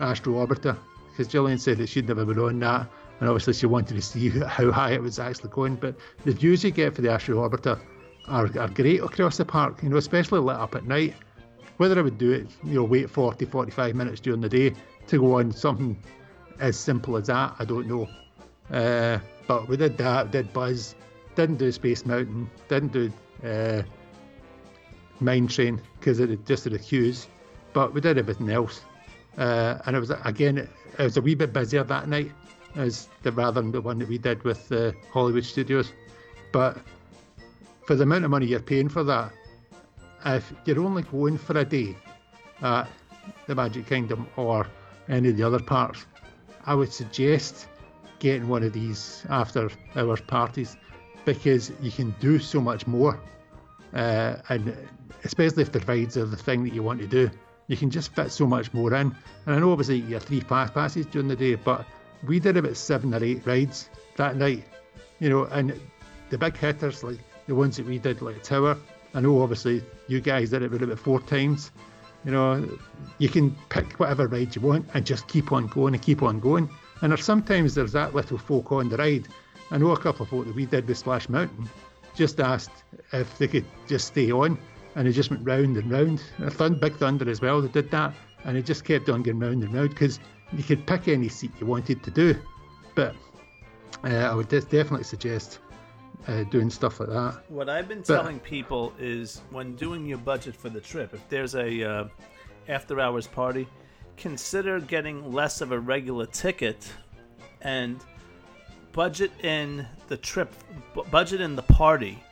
Astro 0.00 0.34
Orbiter 0.34 0.76
because 1.10 1.28
Gillian 1.28 1.58
said 1.58 1.78
that 1.78 1.88
she'd 1.88 2.08
never 2.08 2.24
been 2.24 2.38
on 2.38 2.58
that, 2.58 2.88
and 3.20 3.28
obviously 3.28 3.54
she 3.54 3.66
wanted 3.66 3.94
to 3.94 4.02
see 4.02 4.28
how 4.46 4.70
high 4.70 4.92
it 4.92 5.00
was 5.00 5.18
actually 5.18 5.50
going. 5.50 5.76
But 5.76 5.94
the 6.24 6.32
views 6.32 6.64
you 6.64 6.70
get 6.70 6.94
for 6.94 7.02
the 7.02 7.10
Astro 7.10 7.48
Orbiter 7.48 7.80
are, 8.28 8.50
are 8.58 8.68
great 8.68 9.00
across 9.00 9.36
the 9.36 9.44
park, 9.44 9.82
you 9.82 9.88
know, 9.88 9.96
especially 9.96 10.40
lit 10.40 10.56
up 10.56 10.74
at 10.74 10.86
night. 10.86 11.14
Whether 11.76 11.98
I 11.98 12.02
would 12.02 12.18
do 12.18 12.30
it, 12.32 12.46
you 12.62 12.74
know, 12.74 12.84
wait 12.84 13.10
40, 13.10 13.44
45 13.46 13.94
minutes 13.94 14.20
during 14.20 14.40
the 14.40 14.48
day 14.48 14.74
to 15.08 15.18
go 15.18 15.38
on 15.38 15.52
something 15.52 15.96
as 16.60 16.78
simple 16.78 17.16
as 17.16 17.26
that, 17.26 17.54
I 17.58 17.64
don't 17.64 17.88
know. 17.88 18.08
Uh, 18.70 19.18
but 19.46 19.68
we 19.68 19.76
did 19.76 19.98
that, 19.98 20.30
did 20.30 20.52
Buzz, 20.52 20.94
didn't 21.34 21.56
do 21.56 21.70
Space 21.72 22.06
Mountain, 22.06 22.50
didn't 22.68 22.92
do 22.92 23.12
uh, 23.44 23.82
Mine 25.20 25.48
Train 25.48 25.80
because 25.98 26.20
it 26.20 26.46
just 26.46 26.66
a 26.66 26.78
queues, 26.78 27.26
but 27.72 27.92
we 27.92 28.00
did 28.00 28.18
everything 28.18 28.50
else. 28.50 28.82
Uh, 29.36 29.78
and 29.86 29.96
it 29.96 30.00
was 30.00 30.10
again, 30.24 30.58
it 30.58 30.70
was 30.98 31.16
a 31.16 31.20
wee 31.20 31.34
bit 31.34 31.52
busier 31.52 31.82
that 31.82 32.08
night 32.08 32.30
as 32.76 33.08
the 33.22 33.32
rather 33.32 33.60
than 33.60 33.72
the 33.72 33.80
one 33.80 33.98
that 33.98 34.08
we 34.08 34.18
did 34.18 34.42
with 34.44 34.70
uh, 34.72 34.92
Hollywood 35.12 35.44
Studios. 35.44 35.92
But 36.52 36.78
for 37.86 37.94
the 37.94 38.02
amount 38.04 38.24
of 38.24 38.30
money 38.30 38.46
you're 38.46 38.60
paying 38.60 38.88
for 38.88 39.04
that, 39.04 39.32
if 40.24 40.52
you're 40.64 40.80
only 40.80 41.02
going 41.02 41.36
for 41.36 41.58
a 41.58 41.64
day 41.64 41.96
at 42.62 42.88
the 43.46 43.54
Magic 43.54 43.86
Kingdom 43.86 44.26
or 44.36 44.66
any 45.08 45.28
of 45.28 45.36
the 45.36 45.42
other 45.42 45.60
parks, 45.60 46.06
I 46.64 46.74
would 46.74 46.92
suggest 46.92 47.68
getting 48.18 48.48
one 48.48 48.62
of 48.62 48.72
these 48.72 49.24
after 49.28 49.70
hours 49.96 50.20
parties 50.22 50.76
because 51.24 51.72
you 51.80 51.90
can 51.90 52.14
do 52.20 52.38
so 52.38 52.60
much 52.60 52.86
more. 52.86 53.20
Uh, 53.92 54.36
and 54.48 54.76
especially 55.24 55.62
if 55.62 55.72
the 55.72 55.80
rides 55.80 56.16
are 56.16 56.24
the 56.24 56.36
thing 56.36 56.64
that 56.64 56.72
you 56.72 56.82
want 56.82 57.00
to 57.00 57.06
do, 57.06 57.30
you 57.66 57.76
can 57.76 57.90
just 57.90 58.14
fit 58.14 58.30
so 58.30 58.46
much 58.46 58.72
more 58.72 58.94
in. 58.94 59.14
And 59.46 59.54
I 59.54 59.58
know 59.58 59.72
obviously 59.72 59.96
you 59.96 60.14
have 60.14 60.22
three 60.22 60.40
fast 60.40 60.74
passes 60.74 61.06
during 61.06 61.28
the 61.28 61.36
day, 61.36 61.54
but 61.54 61.86
we 62.26 62.40
did 62.40 62.56
about 62.56 62.76
seven 62.76 63.14
or 63.14 63.22
eight 63.22 63.46
rides 63.46 63.90
that 64.16 64.36
night, 64.36 64.64
you 65.20 65.28
know, 65.28 65.44
and 65.44 65.78
the 66.30 66.38
big 66.38 66.56
hitters, 66.56 67.04
like 67.04 67.18
the 67.46 67.54
ones 67.54 67.76
that 67.76 67.86
we 67.86 67.98
did, 67.98 68.22
like 68.22 68.42
Tower, 68.42 68.76
I 69.14 69.20
know 69.20 69.42
obviously 69.42 69.82
you 70.08 70.20
guys 70.20 70.50
did 70.50 70.62
it 70.62 70.72
about 70.72 70.98
four 70.98 71.20
times. 71.20 71.70
You 72.24 72.32
know, 72.32 72.78
you 73.18 73.28
can 73.28 73.54
pick 73.68 74.00
whatever 74.00 74.26
ride 74.26 74.56
you 74.56 74.62
want 74.62 74.88
and 74.94 75.04
just 75.04 75.28
keep 75.28 75.52
on 75.52 75.66
going 75.66 75.94
and 75.94 76.02
keep 76.02 76.22
on 76.22 76.40
going. 76.40 76.68
And 77.02 77.12
there's 77.12 77.24
sometimes 77.24 77.74
there's 77.74 77.92
that 77.92 78.14
little 78.14 78.38
folk 78.38 78.72
on 78.72 78.88
the 78.88 78.96
ride. 78.96 79.28
I 79.70 79.78
know 79.78 79.90
a 79.90 79.96
couple 79.96 80.22
of 80.22 80.30
folk 80.30 80.46
that 80.46 80.54
we 80.54 80.66
did 80.66 80.88
with 80.88 80.98
Splash 80.98 81.28
Mountain 81.28 81.68
just 82.14 82.40
asked 82.40 82.84
if 83.12 83.38
they 83.38 83.48
could 83.48 83.64
just 83.86 84.08
stay 84.08 84.30
on, 84.30 84.58
and 84.94 85.06
it 85.06 85.12
just 85.12 85.30
went 85.30 85.44
round 85.44 85.76
and 85.76 85.90
round. 85.90 86.22
Thund, 86.38 86.80
Big 86.80 86.94
Thunder 86.96 87.28
as 87.28 87.40
well, 87.40 87.60
they 87.60 87.68
did 87.68 87.90
that, 87.90 88.14
and 88.44 88.56
it 88.56 88.64
just 88.64 88.84
kept 88.84 89.08
on 89.08 89.22
going 89.22 89.38
round 89.38 89.62
and 89.62 89.74
round 89.74 89.90
because 89.90 90.20
you 90.52 90.62
could 90.62 90.86
pick 90.86 91.08
any 91.08 91.28
seat 91.28 91.50
you 91.60 91.66
wanted 91.66 92.02
to 92.04 92.10
do. 92.10 92.36
But 92.94 93.14
uh, 94.04 94.08
I 94.08 94.34
would 94.34 94.48
definitely 94.48 95.04
suggest 95.04 95.58
uh, 96.28 96.42
doing 96.44 96.70
stuff 96.70 97.00
like 97.00 97.08
that. 97.10 97.42
What 97.48 97.68
I've 97.68 97.88
been 97.88 97.98
But- 97.98 98.06
telling 98.16 98.40
people 98.40 98.92
is 98.98 99.42
when 99.50 99.74
doing 99.76 100.06
your 100.06 100.18
budget 100.18 100.56
for 100.56 100.68
the 100.68 100.80
trip, 100.80 101.14
if 101.14 101.26
there's 101.28 101.54
a 101.54 101.82
uh, 101.82 102.08
after 102.68 103.00
hours 103.00 103.26
party, 103.26 103.66
consider 104.16 104.80
getting 104.80 105.32
less 105.32 105.60
of 105.60 105.72
a 105.72 105.78
regular 105.78 106.26
ticket 106.26 106.90
and 107.60 108.00
budget 108.92 109.32
in 109.42 109.86
the 110.08 110.16
trip, 110.16 110.52
budget 111.10 111.40
in 111.40 111.56
the 111.56 111.62
party, 111.62 112.22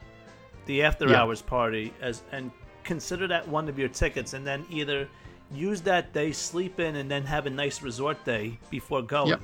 the 0.66 0.82
after 0.82 1.08
Yeah. 1.08 1.22
hours 1.22 1.42
party, 1.42 1.92
as 2.00 2.22
and 2.32 2.50
consider 2.84 3.26
that 3.28 3.46
one 3.48 3.68
of 3.68 3.78
your 3.78 3.88
tickets, 3.88 4.32
and 4.34 4.46
then 4.46 4.64
either 4.70 5.08
use 5.52 5.80
that 5.82 6.12
day, 6.12 6.32
sleep 6.32 6.80
in, 6.80 6.96
and 6.96 7.10
then 7.10 7.24
have 7.24 7.46
a 7.46 7.50
nice 7.50 7.82
resort 7.82 8.24
day 8.24 8.58
before 8.70 9.02
going. 9.02 9.28
Yep. 9.30 9.42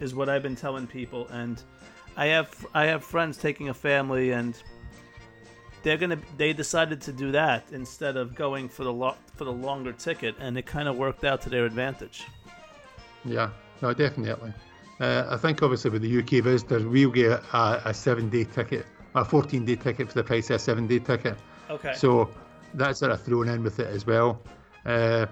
Is 0.00 0.14
what 0.14 0.30
I've 0.30 0.42
been 0.42 0.56
telling 0.56 0.86
people, 0.86 1.26
and 1.28 1.62
I 2.16 2.26
have 2.26 2.66
I 2.74 2.86
have 2.86 3.04
friends 3.04 3.36
taking 3.36 3.68
a 3.68 3.74
family, 3.74 4.32
and 4.32 4.54
they're 5.82 5.96
gonna 5.96 6.18
they 6.36 6.52
decided 6.52 7.00
to 7.02 7.12
do 7.12 7.32
that 7.32 7.64
instead 7.72 8.16
of 8.16 8.34
going 8.34 8.68
for 8.68 8.84
the 8.84 8.92
lo- 8.92 9.16
for 9.34 9.44
the 9.44 9.52
longer 9.52 9.92
ticket, 9.92 10.34
and 10.38 10.58
it 10.58 10.66
kind 10.66 10.88
of 10.88 10.96
worked 10.96 11.24
out 11.24 11.40
to 11.42 11.50
their 11.50 11.64
advantage. 11.64 12.26
Yeah, 13.24 13.50
no, 13.82 13.92
definitely. 13.92 14.52
Uh, 15.00 15.26
I 15.30 15.36
think 15.38 15.62
obviously 15.62 15.90
with 15.90 16.02
the 16.02 16.18
UK 16.18 16.44
visitors, 16.44 16.84
we'll 16.84 17.10
get 17.10 17.42
a, 17.52 17.82
a 17.86 17.94
seven 17.94 18.28
day 18.28 18.44
ticket, 18.44 18.84
a 19.14 19.24
14 19.24 19.64
day 19.64 19.76
ticket 19.76 20.08
for 20.08 20.14
the 20.14 20.24
price 20.24 20.50
of 20.50 20.56
a 20.56 20.58
seven 20.58 20.86
day 20.86 20.98
ticket. 20.98 21.38
Okay. 21.70 21.94
So 21.94 22.30
that's 22.74 22.98
sort 22.98 23.12
of 23.12 23.22
thrown 23.22 23.48
in 23.48 23.62
with 23.62 23.78
it 23.80 23.86
as 23.86 24.06
well. 24.06 24.42
Uh, 24.84 25.26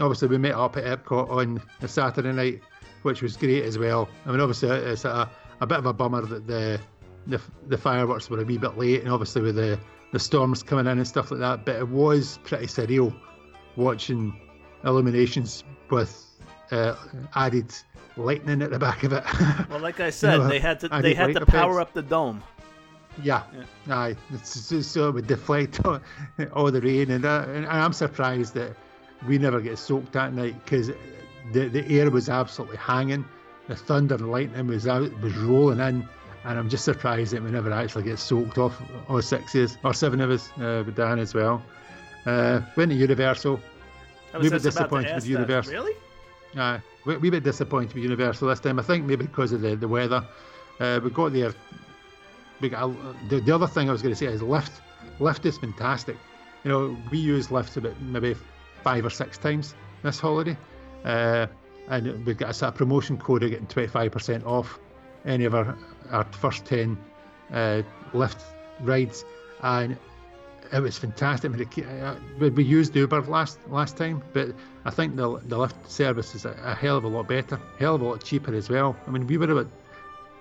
obviously, 0.00 0.28
we 0.28 0.38
met 0.38 0.54
up 0.54 0.76
at 0.76 0.84
Epcot 0.84 1.30
on 1.30 1.62
a 1.80 1.88
Saturday 1.88 2.32
night, 2.32 2.62
which 3.02 3.22
was 3.22 3.36
great 3.36 3.64
as 3.64 3.78
well. 3.78 4.08
I 4.26 4.30
mean, 4.30 4.40
obviously 4.40 4.70
it's 4.70 5.04
a, 5.04 5.30
a 5.62 5.66
bit 5.66 5.78
of 5.78 5.86
a 5.86 5.92
bummer 5.92 6.26
that 6.26 6.46
the, 6.46 6.80
the 7.28 7.40
the 7.68 7.78
fireworks 7.78 8.28
were 8.28 8.40
a 8.40 8.44
wee 8.44 8.58
bit 8.58 8.76
late, 8.76 9.02
and 9.02 9.12
obviously 9.12 9.40
with 9.40 9.54
the 9.54 9.78
the 10.12 10.18
storms 10.18 10.62
coming 10.62 10.86
in 10.86 10.98
and 10.98 11.06
stuff 11.06 11.30
like 11.30 11.40
that. 11.40 11.64
But 11.64 11.76
it 11.76 11.88
was 11.88 12.38
pretty 12.42 12.66
surreal 12.66 13.14
watching 13.76 14.34
illuminations 14.84 15.62
with 15.88 16.26
uh, 16.72 16.96
added 17.36 17.72
lightning 18.16 18.60
at 18.60 18.70
the 18.70 18.78
back 18.78 19.04
of 19.04 19.12
it. 19.12 19.24
Well, 19.70 19.80
like 19.80 20.00
I 20.00 20.10
said, 20.10 20.38
know, 20.38 20.48
they 20.48 20.58
had 20.58 20.80
to 20.80 20.88
they 20.88 21.14
had 21.14 21.34
to 21.34 21.46
power 21.46 21.80
effects. 21.80 21.90
up 21.90 21.94
the 21.94 22.02
dome. 22.02 22.42
Yeah, 23.22 23.42
aye. 23.88 24.16
It's 24.32 24.68
just, 24.68 24.90
so 24.90 25.08
it 25.08 25.12
would 25.12 25.26
deflect 25.26 25.80
all, 25.84 26.00
all 26.52 26.70
the 26.72 26.80
rain, 26.80 27.10
and, 27.10 27.24
uh, 27.24 27.44
and 27.48 27.66
I'm 27.66 27.92
surprised 27.92 28.54
that 28.54 28.74
we 29.28 29.38
never 29.38 29.60
get 29.60 29.78
soaked 29.78 30.12
that 30.12 30.34
night 30.34 30.56
because 30.64 30.88
the 31.52 31.68
the 31.68 31.86
air 31.88 32.10
was 32.10 32.28
absolutely 32.28 32.78
hanging, 32.78 33.24
the 33.68 33.76
thunder 33.76 34.14
and 34.16 34.30
lightning 34.30 34.66
was 34.66 34.86
out, 34.86 35.12
was 35.20 35.36
rolling 35.36 35.80
in, 35.80 36.08
and 36.44 36.58
I'm 36.58 36.68
just 36.68 36.84
surprised 36.84 37.32
that 37.32 37.42
we 37.42 37.50
never 37.50 37.72
actually 37.72 38.04
get 38.04 38.18
soaked 38.18 38.58
off. 38.58 38.80
All 39.08 39.22
six 39.22 39.54
of 39.54 39.64
us, 39.64 39.78
or 39.84 39.94
seven 39.94 40.20
of 40.20 40.30
us, 40.30 40.50
uh, 40.58 40.82
with 40.84 40.96
Dan 40.96 41.18
as 41.18 41.34
well. 41.34 41.62
Uh, 42.26 42.60
went 42.76 42.90
to 42.90 42.96
Universal. 42.96 43.60
We 44.40 44.48
were 44.48 44.58
just 44.58 44.78
about 44.78 45.00
to 45.00 45.04
disappointed 45.04 45.06
with 45.06 45.16
ask 45.16 45.26
that. 45.26 45.30
Universal. 45.30 45.72
Really? 45.72 45.92
Uh, 46.56 46.78
we, 47.04 47.16
we 47.18 47.30
were 47.30 47.40
disappointed 47.40 47.94
with 47.94 48.02
Universal 48.02 48.48
this 48.48 48.60
time. 48.60 48.78
I 48.78 48.82
think 48.82 49.04
maybe 49.06 49.26
because 49.26 49.52
of 49.52 49.60
the, 49.60 49.76
the 49.76 49.88
weather. 49.88 50.24
Uh, 50.80 51.00
we 51.02 51.10
got 51.10 51.32
there. 51.32 51.52
We 52.60 52.68
got 52.68 52.88
a, 52.88 53.16
the, 53.28 53.40
the 53.40 53.54
other 53.54 53.66
thing 53.66 53.88
I 53.88 53.92
was 53.92 54.02
going 54.02 54.14
to 54.14 54.18
say 54.18 54.26
is 54.26 54.40
Lyft. 54.40 54.80
Lyft 55.18 55.44
is 55.46 55.58
fantastic. 55.58 56.16
You 56.64 56.70
know, 56.70 56.96
we 57.10 57.18
use 57.18 57.48
Lyft 57.48 57.76
about 57.76 58.00
maybe 58.00 58.34
five 58.82 59.04
or 59.04 59.10
six 59.10 59.38
times 59.38 59.74
this 60.02 60.18
holiday. 60.18 60.56
Uh, 61.04 61.46
and 61.92 62.24
we've 62.24 62.38
got 62.38 62.50
a 62.50 62.54
sort 62.54 62.72
of 62.72 62.78
promotion 62.78 63.18
code 63.18 63.42
of 63.42 63.50
getting 63.50 63.66
25% 63.66 64.46
off 64.46 64.78
any 65.26 65.44
of 65.44 65.54
our, 65.54 65.76
our 66.10 66.24
first 66.32 66.64
10 66.64 66.96
uh, 67.52 67.82
Lyft 68.14 68.42
rides. 68.80 69.26
And 69.62 69.98
it 70.72 70.80
was 70.80 70.96
fantastic. 70.96 71.52
I 71.52 71.54
mean, 71.54 72.02
uh, 72.02 72.16
we, 72.38 72.64
used 72.64 72.96
Uber 72.96 73.20
last 73.22 73.58
last 73.68 73.98
time, 73.98 74.22
but 74.32 74.54
I 74.86 74.90
think 74.90 75.16
the 75.16 75.38
the 75.40 75.56
Lyft 75.56 75.86
service 75.86 76.34
is 76.34 76.46
a, 76.46 76.56
a 76.64 76.74
hell 76.74 76.96
of 76.96 77.04
a 77.04 77.08
lot 77.08 77.28
better, 77.28 77.60
hell 77.78 77.96
of 77.96 78.00
a 78.00 78.04
lot 78.04 78.24
cheaper 78.24 78.54
as 78.54 78.70
well. 78.70 78.96
I 79.06 79.10
mean, 79.10 79.26
we 79.26 79.36
were 79.36 79.50
about 79.50 79.68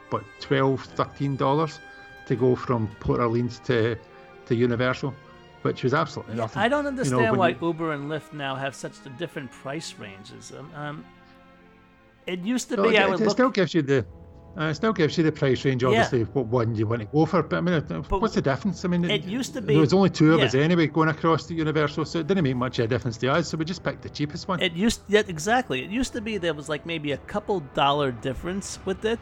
what 0.10 0.24
12 0.40 0.82
13 0.96 1.36
dollars 1.36 1.80
to 2.28 2.36
go 2.38 2.56
from 2.56 2.88
Port 3.02 3.20
Orleans 3.20 3.60
to 3.66 3.98
to 4.46 4.56
Universal, 4.56 5.14
which 5.64 5.84
was 5.84 5.94
absolutely 5.94 6.36
nothing. 6.36 6.62
I 6.62 6.70
don't 6.70 6.88
understand 6.88 7.32
when 7.32 7.38
why 7.38 7.50
you- 7.50 7.58
Uber 7.62 7.92
and 7.92 8.10
Lyft 8.10 8.32
now 8.32 8.56
have 8.56 8.74
such 8.74 8.94
a 9.06 9.10
different 9.10 9.52
price 9.52 9.96
ranges. 10.00 10.54
Um, 10.58 10.72
um, 10.76 11.06
it 12.28 12.40
used 12.40 12.70
to 12.70 12.82
be 12.82 12.96
it, 12.96 13.02
I 13.02 13.08
would 13.08 13.20
it 13.22 13.26
look. 13.26 13.34
still 13.34 13.50
gives 13.50 13.74
you 13.74 13.82
the. 13.82 14.06
Uh, 14.58 14.64
it 14.66 14.76
still 14.76 14.92
gives 14.92 15.18
you 15.18 15.24
the 15.24 15.32
price 15.32 15.64
range, 15.64 15.82
obviously, 15.82 16.24
what 16.24 16.46
one 16.48 16.76
you 16.76 16.86
want 16.86 17.00
to 17.02 17.06
go 17.08 17.26
for. 17.26 17.42
But 17.42 17.56
I 17.58 17.62
mean, 17.62 17.74
uh, 17.76 18.02
what's 18.10 18.36
the 18.36 18.42
difference? 18.42 18.84
I 18.84 18.90
mean, 18.90 19.06
it 19.10 19.24
used 19.24 19.54
to 19.54 19.62
be- 19.62 19.76
there 19.76 19.80
was 19.82 19.94
only 19.94 20.10
two 20.10 20.34
of 20.34 20.42
us 20.42 20.54
anyway 20.54 20.88
going 20.88 21.08
across 21.08 21.46
the 21.46 21.56
Universal, 21.56 22.04
so 22.04 22.20
it 22.20 22.28
didn't 22.28 22.44
make 22.44 22.58
much 22.58 22.78
of 22.80 22.84
a 22.86 22.88
difference 22.90 23.16
to 23.20 23.32
us. 23.32 23.48
So 23.48 23.56
we 23.58 23.64
just 23.64 23.82
picked 23.82 24.02
the 24.02 24.10
cheapest 24.10 24.50
one. 24.50 24.60
It 24.62 24.74
used 24.74 25.04
yeah, 25.08 25.22
exactly. 25.26 25.86
It 25.86 25.90
used 25.90 26.12
to 26.14 26.22
be 26.22 26.38
there 26.38 26.54
was 26.54 26.68
like 26.68 26.86
maybe 26.86 27.14
a 27.14 27.18
couple 27.18 27.62
dollar 27.74 28.12
difference 28.12 28.78
with 28.84 29.06
it, 29.06 29.20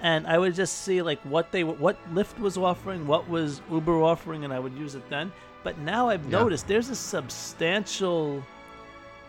and 0.00 0.26
I 0.26 0.38
would 0.38 0.56
just 0.56 0.78
see 0.82 1.02
like 1.02 1.20
what 1.20 1.52
they 1.52 1.62
what 1.62 1.96
Lyft 2.12 2.40
was 2.40 2.58
offering, 2.58 3.06
what 3.06 3.28
was 3.28 3.62
Uber 3.70 4.02
offering, 4.02 4.44
and 4.44 4.52
I 4.52 4.58
would 4.58 4.76
use 4.76 4.96
it 4.96 5.08
then. 5.08 5.30
But 5.62 5.78
now 5.78 6.08
I've 6.08 6.24
Yeah. 6.24 6.40
noticed 6.40 6.66
there's 6.66 6.90
a 6.90 6.96
substantial 6.96 8.42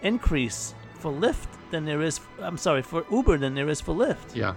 increase 0.01 0.73
for 0.95 1.11
Lyft 1.11 1.47
than 1.71 1.85
there 1.85 2.01
is. 2.01 2.19
I'm 2.41 2.57
sorry 2.57 2.81
for 2.81 3.05
Uber 3.11 3.37
than 3.37 3.55
there 3.55 3.69
is 3.69 3.81
for 3.81 3.95
Lyft. 3.95 4.35
Yeah. 4.35 4.55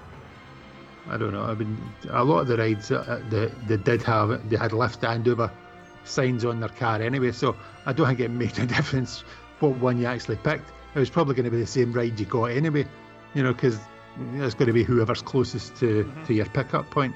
I 1.09 1.17
don't 1.17 1.33
know. 1.33 1.43
I 1.43 1.55
mean, 1.55 1.77
a 2.11 2.25
lot 2.25 2.41
of 2.41 2.47
the 2.47 2.57
rides 2.57 2.91
uh, 2.91 3.21
they, 3.29 3.47
they 3.67 3.77
did 3.77 4.03
have, 4.03 4.49
they 4.49 4.57
had 4.57 4.71
Lyft 4.71 5.09
and 5.09 5.27
Uber 5.27 5.51
signs 6.05 6.45
on 6.45 6.61
their 6.61 6.69
car 6.69 7.01
anyway, 7.03 7.33
so 7.33 7.57
I 7.87 7.93
don't 7.93 8.07
think 8.07 8.21
it 8.21 8.31
made 8.31 8.59
a 8.59 8.67
difference 8.77 9.25
what 9.61 9.77
one 9.79 9.99
you 9.99 10.07
actually 10.07 10.37
picked. 10.37 10.71
It 10.95 10.99
was 10.99 11.11
probably 11.11 11.35
going 11.35 11.45
to 11.45 11.51
be 11.51 11.59
the 11.59 11.67
same 11.67 11.93
ride 11.93 12.19
you 12.19 12.27
got 12.27 12.47
anyway, 12.47 12.87
you 13.35 13.43
know, 13.43 13.53
because 13.53 13.79
it's 14.35 14.55
going 14.55 14.67
to 14.67 14.73
be 14.73 14.85
whoever's 14.85 15.23
closest 15.23 15.75
to, 15.77 16.11
to 16.27 16.35
your 16.35 16.47
pickup 16.47 16.91
point. 16.91 17.15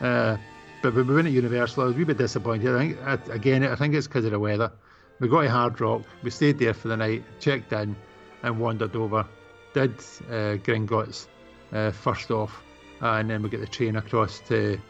Uh, 0.00 0.36
but 0.82 0.94
when 0.94 1.06
we 1.06 1.14
went 1.14 1.26
at 1.26 1.34
Universal, 1.34 1.82
I 1.82 1.86
was 1.86 1.94
a 1.94 1.98
wee 1.98 2.04
bit 2.04 2.16
disappointed. 2.16 2.74
I 2.74 2.78
think, 2.78 2.98
I, 3.02 3.34
again, 3.34 3.64
I 3.64 3.76
think 3.76 3.94
it's 3.94 4.06
because 4.06 4.24
of 4.24 4.30
the 4.30 4.38
weather. 4.38 4.72
We 5.18 5.28
got 5.28 5.42
to 5.42 5.50
Hard 5.50 5.78
Rock, 5.80 6.02
we 6.22 6.30
stayed 6.30 6.58
there 6.58 6.72
for 6.72 6.88
the 6.88 6.96
night, 6.96 7.22
checked 7.40 7.72
in, 7.74 7.94
and 8.42 8.58
wandered 8.58 8.96
over. 8.96 9.26
Did 9.72 9.94
uh, 10.28 10.58
Gringotts 10.64 11.26
uh, 11.72 11.90
first 11.90 12.30
off, 12.30 12.62
and 13.00 13.30
then 13.30 13.42
we 13.42 13.48
get 13.48 13.60
the 13.60 13.66
train 13.66 13.96
across 13.96 14.40
to 14.48 14.80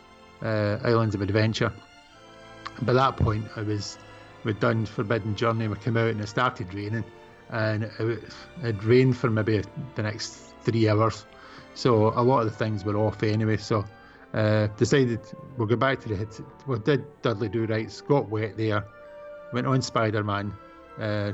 uh, 0.42 0.78
Islands 0.84 1.14
of 1.14 1.22
Adventure. 1.22 1.72
By 2.82 2.94
that 2.94 3.16
point, 3.16 3.46
I 3.56 3.62
was 3.62 3.98
we'd 4.44 4.60
done 4.60 4.86
Forbidden 4.86 5.36
Journey. 5.36 5.68
We 5.68 5.76
came 5.76 5.96
out 5.96 6.08
and 6.08 6.20
it 6.20 6.28
started 6.28 6.72
raining, 6.72 7.04
and 7.50 7.84
it, 7.84 8.32
it 8.62 8.84
rained 8.84 9.16
for 9.16 9.28
maybe 9.30 9.62
the 9.94 10.02
next 10.02 10.54
three 10.62 10.88
hours. 10.88 11.26
So 11.74 12.08
a 12.08 12.22
lot 12.22 12.40
of 12.40 12.50
the 12.50 12.56
things 12.56 12.84
were 12.84 12.96
off 12.96 13.22
anyway. 13.22 13.58
So 13.58 13.84
uh, 14.32 14.68
decided 14.76 15.20
we'll 15.56 15.66
go 15.66 15.76
back 15.76 16.00
to 16.00 16.08
the. 16.08 16.44
We 16.66 16.78
did 16.78 17.04
Dudley 17.22 17.48
Do 17.48 17.66
Rights, 17.66 18.00
got 18.00 18.28
wet 18.30 18.56
there, 18.56 18.84
went 19.52 19.66
on 19.66 19.82
Spider 19.82 20.24
Man. 20.24 20.54
Uh, 20.98 21.32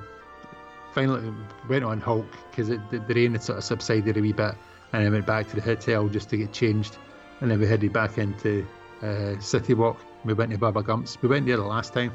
finally 0.96 1.30
went 1.68 1.84
on 1.84 2.00
Hulk 2.00 2.24
because 2.50 2.68
the, 2.68 3.04
rain 3.08 3.32
had 3.32 3.42
sort 3.42 3.58
of 3.58 3.64
subsided 3.64 4.16
a 4.16 4.20
wee 4.22 4.32
bit, 4.32 4.54
and 4.94 5.04
then 5.04 5.12
went 5.12 5.26
back 5.26 5.46
to 5.50 5.56
the 5.56 5.60
hotel 5.60 6.08
just 6.08 6.30
to 6.30 6.38
get 6.38 6.52
changed, 6.54 6.96
and 7.42 7.50
then 7.50 7.60
we 7.60 7.66
headed 7.66 7.92
back 7.92 8.16
into 8.16 8.66
uh, 9.02 9.38
City 9.38 9.74
Walk. 9.74 9.98
We 10.24 10.32
went 10.32 10.52
to 10.52 10.58
Bubba 10.58 10.82
Gump's. 10.82 11.20
We 11.20 11.28
went 11.28 11.44
there 11.44 11.58
the 11.58 11.64
last 11.64 11.92
time, 11.92 12.12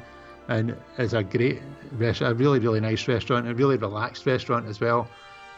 and 0.48 0.76
it's 0.98 1.12
a 1.12 1.22
great 1.22 1.62
restaurant, 1.92 2.32
a 2.32 2.34
really 2.34 2.58
really 2.58 2.80
nice 2.80 3.06
restaurant, 3.06 3.46
a 3.46 3.54
really 3.54 3.76
relaxed 3.76 4.26
restaurant 4.26 4.66
as 4.66 4.80
well. 4.80 5.08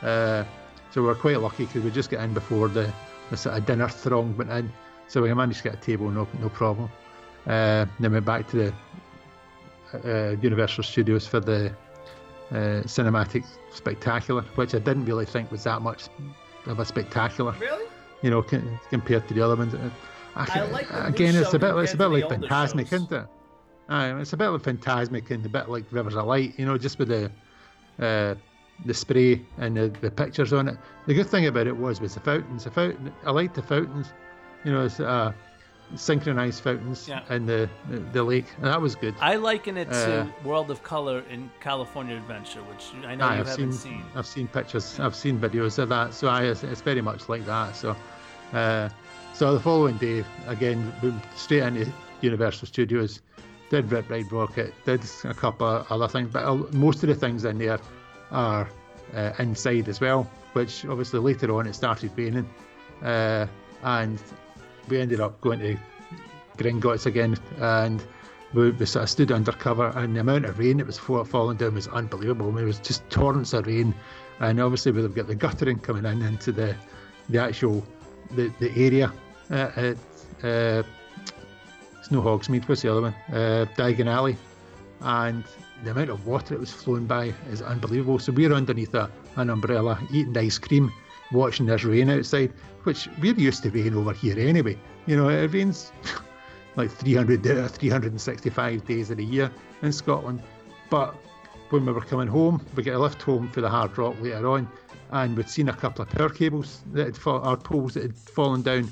Uh, 0.02 0.44
so 0.90 1.00
we 1.00 1.06
were 1.06 1.14
quite 1.14 1.40
lucky 1.40 1.64
because 1.64 1.82
we 1.82 1.90
just 1.90 2.10
got 2.10 2.22
in 2.22 2.34
before 2.34 2.68
the, 2.68 2.92
the 3.30 3.38
sort 3.38 3.56
of 3.56 3.64
dinner 3.64 3.88
throng 3.88 4.36
went 4.36 4.50
in, 4.50 4.70
so 5.08 5.22
we 5.22 5.32
managed 5.32 5.62
to 5.62 5.70
get 5.70 5.74
a 5.74 5.80
table 5.80 6.10
no 6.10 6.28
no 6.40 6.50
problem. 6.50 6.90
Uh, 7.46 7.86
then 8.00 8.12
went 8.12 8.26
back 8.26 8.46
to 8.48 8.56
the 8.64 8.74
uh, 10.04 10.36
Universal 10.42 10.84
Studios 10.84 11.26
for 11.26 11.40
the 11.40 11.74
uh, 12.50 12.82
cinematic 12.84 13.44
spectacular, 13.72 14.42
which 14.54 14.74
I 14.74 14.78
didn't 14.78 15.04
really 15.06 15.24
think 15.26 15.50
was 15.50 15.64
that 15.64 15.82
much 15.82 16.08
of 16.66 16.78
a 16.78 16.84
spectacular. 16.84 17.52
Really? 17.60 17.86
You 18.22 18.30
know, 18.30 18.42
c- 18.46 18.60
compared 18.90 19.26
to 19.28 19.34
the 19.34 19.42
other 19.42 19.56
ones. 19.56 19.74
Uh, 19.74 19.90
I, 20.36 20.62
like 20.70 20.86
again, 20.90 21.34
it's 21.36 21.54
a 21.54 21.58
bit, 21.58 21.74
it's 21.76 21.94
a 21.94 21.96
bit 21.96 22.06
like 22.08 22.22
to 22.22 22.28
the 22.28 22.34
older 22.34 22.46
Fantasmic, 22.48 22.88
shows. 22.88 22.92
isn't 23.02 23.12
it? 23.12 23.26
Aye, 23.88 24.20
it's 24.20 24.32
a 24.32 24.36
bit 24.36 24.48
like 24.48 24.62
Fantasmic 24.62 25.30
and 25.30 25.44
a 25.44 25.48
bit 25.48 25.68
like 25.68 25.84
Rivers 25.90 26.16
of 26.16 26.26
Light. 26.26 26.54
You 26.58 26.66
know, 26.66 26.78
just 26.78 26.98
with 26.98 27.08
the 27.08 27.30
uh, 28.04 28.34
the 28.86 28.94
spray 28.94 29.40
and 29.58 29.76
the, 29.76 29.88
the 30.00 30.10
pictures 30.10 30.52
on 30.52 30.68
it. 30.68 30.76
The 31.06 31.14
good 31.14 31.26
thing 31.28 31.46
about 31.46 31.66
it 31.66 31.76
was 31.76 32.00
was 32.00 32.14
the 32.14 32.20
fountains. 32.20 32.64
The 32.64 32.70
fountain, 32.70 33.12
I 33.24 33.30
liked 33.30 33.54
the 33.54 33.62
fountains. 33.62 34.12
You 34.64 34.72
know, 34.72 34.84
it's 34.86 34.98
uh, 35.00 35.32
synchronized 35.96 36.62
fountains 36.62 37.08
Yeah. 37.08 37.20
in 37.34 37.46
the, 37.46 37.68
the 37.90 37.98
the 38.12 38.22
lake, 38.22 38.46
and 38.56 38.66
that 38.66 38.80
was 38.80 38.94
good. 38.94 39.14
I 39.20 39.36
liken 39.36 39.76
it 39.76 39.90
to 39.90 40.20
Uh, 40.22 40.26
World 40.48 40.70
of 40.70 40.82
Color 40.82 41.22
in 41.30 41.50
California 41.60 42.16
Adventure, 42.16 42.60
which 42.62 42.92
I 43.06 43.14
know 43.14 43.26
Aye, 43.26 43.34
you 43.34 43.40
I've 43.40 43.46
haven't 43.48 43.72
seen, 43.72 43.92
seen. 43.92 44.04
I've 44.14 44.26
seen 44.26 44.48
pictures, 44.48 44.98
I've 44.98 45.14
seen 45.14 45.38
videos 45.38 45.78
of 45.78 45.88
that. 45.90 46.14
So 46.14 46.28
I, 46.28 46.42
it's, 46.44 46.62
it's 46.64 46.80
very 46.80 47.00
much 47.02 47.28
like 47.28 47.44
that. 47.46 47.76
So, 47.76 47.94
uh, 48.52 48.88
so 49.32 49.54
the 49.54 49.60
following 49.60 49.96
day, 49.98 50.24
again, 50.46 50.92
straight 51.36 51.62
into 51.62 51.92
Universal 52.20 52.68
Studios, 52.68 53.20
did 53.70 53.90
Rip 53.90 54.08
Ride 54.10 54.28
Rockit, 54.30 54.72
did 54.84 55.02
a 55.24 55.34
couple 55.34 55.66
of 55.66 55.90
other 55.90 56.08
things, 56.08 56.30
but 56.32 56.44
uh, 56.44 56.54
most 56.72 57.02
of 57.02 57.08
the 57.08 57.14
things 57.14 57.44
in 57.44 57.58
there 57.58 57.78
are 58.30 58.68
uh, 59.14 59.32
inside 59.38 59.88
as 59.88 60.00
well. 60.00 60.28
Which 60.54 60.84
obviously 60.86 61.18
later 61.18 61.52
on 61.54 61.66
it 61.66 61.74
started 61.74 62.12
raining, 62.16 62.48
uh, 63.02 63.46
and 63.82 64.22
we 64.88 65.00
ended 65.00 65.20
up 65.20 65.40
going 65.40 65.60
to 65.60 65.76
Gringotts 66.56 67.06
again, 67.06 67.36
and 67.58 68.02
we, 68.52 68.70
we 68.70 68.86
sort 68.86 69.02
of 69.02 69.10
stood 69.10 69.32
under 69.32 69.52
cover, 69.52 69.92
and 69.96 70.14
the 70.14 70.20
amount 70.20 70.44
of 70.44 70.58
rain 70.58 70.78
that 70.78 70.86
was 70.86 70.98
falling 70.98 71.56
down 71.56 71.74
was 71.74 71.88
unbelievable. 71.88 72.48
I 72.48 72.50
mean, 72.52 72.64
it 72.64 72.66
was 72.66 72.78
just 72.78 73.08
torrents 73.10 73.52
of 73.52 73.66
rain, 73.66 73.94
and 74.40 74.60
obviously 74.60 74.92
we've 74.92 75.14
got 75.14 75.26
the 75.26 75.34
guttering 75.34 75.78
coming 75.78 76.04
in 76.04 76.22
into 76.22 76.52
the 76.52 76.76
the 77.28 77.40
actual 77.42 77.84
the, 78.32 78.52
the 78.60 78.70
area 78.76 79.12
uh, 79.50 79.70
at 79.76 79.96
uh, 80.42 80.82
it's 81.98 82.10
no 82.10 82.20
Hogsmeade, 82.20 82.68
what's 82.68 82.82
the 82.82 82.90
other 82.90 83.02
one? 83.02 83.14
Uh, 83.32 83.66
Diagon 83.76 84.06
Alley, 84.06 84.36
and 85.00 85.42
the 85.82 85.90
amount 85.90 86.10
of 86.10 86.26
water 86.26 86.50
that 86.50 86.60
was 86.60 86.70
flowing 86.70 87.06
by 87.06 87.32
is 87.50 87.62
unbelievable. 87.62 88.18
So 88.18 88.30
we're 88.30 88.52
underneath 88.52 88.94
a, 88.94 89.10
an 89.36 89.50
umbrella 89.50 89.98
eating 90.12 90.36
ice 90.36 90.58
cream, 90.58 90.92
watching 91.32 91.66
this 91.66 91.84
rain 91.84 92.10
outside, 92.10 92.52
which 92.84 93.08
we're 93.20 93.34
used 93.34 93.62
to 93.62 93.70
rain 93.70 93.94
over 93.94 94.12
here 94.12 94.38
anyway. 94.38 94.78
You 95.06 95.16
know, 95.16 95.28
it 95.28 95.52
rains 95.52 95.92
like 96.76 96.90
300, 96.90 97.42
da- 97.42 97.68
365 97.68 98.84
days 98.86 99.10
in 99.10 99.18
a 99.18 99.22
year 99.22 99.50
in 99.82 99.92
Scotland. 99.92 100.42
But 100.90 101.14
when 101.70 101.86
we 101.86 101.92
were 101.92 102.00
coming 102.00 102.28
home, 102.28 102.64
we 102.76 102.82
get 102.82 102.94
a 102.94 102.98
lift 102.98 103.22
home 103.22 103.50
for 103.50 103.60
the 103.60 103.68
Hard 103.68 103.96
Rock 103.96 104.16
later 104.20 104.48
on, 104.48 104.68
and 105.10 105.36
we'd 105.36 105.48
seen 105.48 105.68
a 105.68 105.72
couple 105.72 106.02
of 106.02 106.08
power 106.10 106.28
cables 106.28 106.82
that 106.92 107.06
had 107.06 107.16
fall, 107.16 107.46
or 107.46 107.56
poles 107.56 107.94
that 107.94 108.02
had 108.02 108.16
fallen 108.16 108.62
down, 108.62 108.90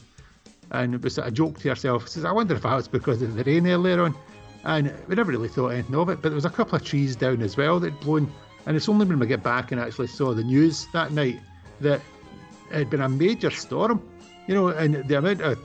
and 0.71 0.95
it 0.95 1.03
was 1.03 1.19
a 1.19 1.31
joke 1.31 1.59
to 1.61 1.69
ourselves. 1.69 2.13
Says, 2.13 2.25
I 2.25 2.33
wonder 2.33 2.55
if 2.55 2.63
that 2.63 2.75
was 2.75 2.89
because 2.89 3.23
of 3.23 3.35
the 3.35 3.45
rain 3.45 3.67
earlier 3.67 4.03
on, 4.03 4.15
and 4.65 4.93
we 5.07 5.15
never 5.15 5.33
really 5.33 5.49
thought 5.49 5.69
anything 5.69 5.95
of 5.95 6.09
it. 6.09 6.23
But 6.23 6.31
there 6.31 6.35
was 6.35 6.45
a 6.45 6.51
couple 6.51 6.77
of 6.77 6.85
trees 6.85 7.17
down 7.17 7.43
as 7.43 7.57
well 7.57 7.79
that 7.81 7.93
had 7.93 8.01
blown, 8.01 8.33
and 8.67 8.77
it's 8.77 8.89
only 8.89 9.07
when 9.07 9.19
we 9.19 9.27
get 9.27 9.43
back 9.43 9.73
and 9.73 9.81
actually 9.81 10.07
saw 10.07 10.33
the 10.33 10.45
news 10.45 10.87
that 10.93 11.13
night 11.13 11.41
that 11.81 12.01
it 12.73 12.79
had 12.79 12.91
been 12.91 13.03
a 13.03 13.09
major 13.09 13.51
storm, 13.51 14.03
you 14.47 14.55
know, 14.55 14.69
and 14.69 15.07
the 15.07 15.19
amount 15.19 15.41
of 15.43 15.59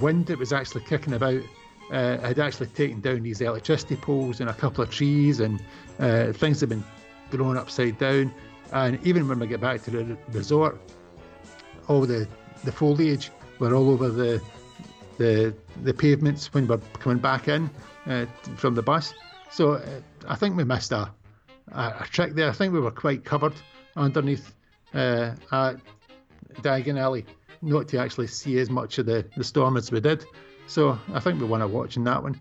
wind 0.00 0.26
that 0.26 0.38
was 0.38 0.52
actually 0.52 0.82
kicking 0.84 1.14
about 1.14 1.42
uh, 1.90 2.18
had 2.18 2.38
actually 2.38 2.68
taken 2.68 3.00
down 3.00 3.22
these 3.22 3.40
electricity 3.40 3.96
poles 3.96 4.40
and 4.40 4.48
a 4.48 4.54
couple 4.54 4.82
of 4.82 4.90
trees 4.90 5.40
and 5.40 5.62
uh, 5.98 6.32
things 6.32 6.60
had 6.60 6.68
been 6.68 6.84
thrown 7.30 7.56
upside 7.56 7.98
down. 7.98 8.32
And 8.72 9.04
even 9.06 9.28
when 9.28 9.38
we 9.38 9.46
get 9.46 9.60
back 9.60 9.82
to 9.84 9.90
the 9.90 10.16
resort, 10.30 10.80
all 11.88 12.02
the 12.02 12.28
the 12.64 12.72
foliage 12.72 13.30
were 13.58 13.74
all 13.74 13.90
over 13.90 14.08
the 14.08 14.40
the 15.18 15.54
the 15.82 15.92
pavements 15.92 16.52
when 16.54 16.66
we're 16.66 16.78
coming 16.98 17.18
back 17.18 17.48
in 17.48 17.70
uh, 18.06 18.26
from 18.56 18.74
the 18.74 18.82
bus. 18.82 19.12
So 19.50 19.72
uh, 19.72 20.00
I 20.26 20.36
think 20.36 20.56
we 20.56 20.64
missed 20.64 20.92
a, 20.92 21.10
a, 21.72 21.82
a 22.00 22.06
trick 22.10 22.34
there. 22.34 22.48
I 22.48 22.52
think 22.52 22.72
we 22.72 22.80
were 22.80 22.90
quite 22.90 23.24
covered 23.24 23.54
underneath 23.96 24.54
uh, 24.94 25.32
at 25.50 25.76
Diagon 26.56 26.98
Alley, 26.98 27.24
not 27.62 27.88
to 27.88 27.98
actually 27.98 28.26
see 28.26 28.58
as 28.58 28.70
much 28.70 28.98
of 28.98 29.06
the, 29.06 29.24
the 29.36 29.44
storm 29.44 29.76
as 29.76 29.90
we 29.92 30.00
did. 30.00 30.24
So 30.66 30.98
I 31.12 31.20
think 31.20 31.40
we 31.40 31.46
want 31.46 31.62
to 31.62 31.66
watch 31.68 31.96
in 31.96 32.04
that 32.04 32.22
one. 32.22 32.40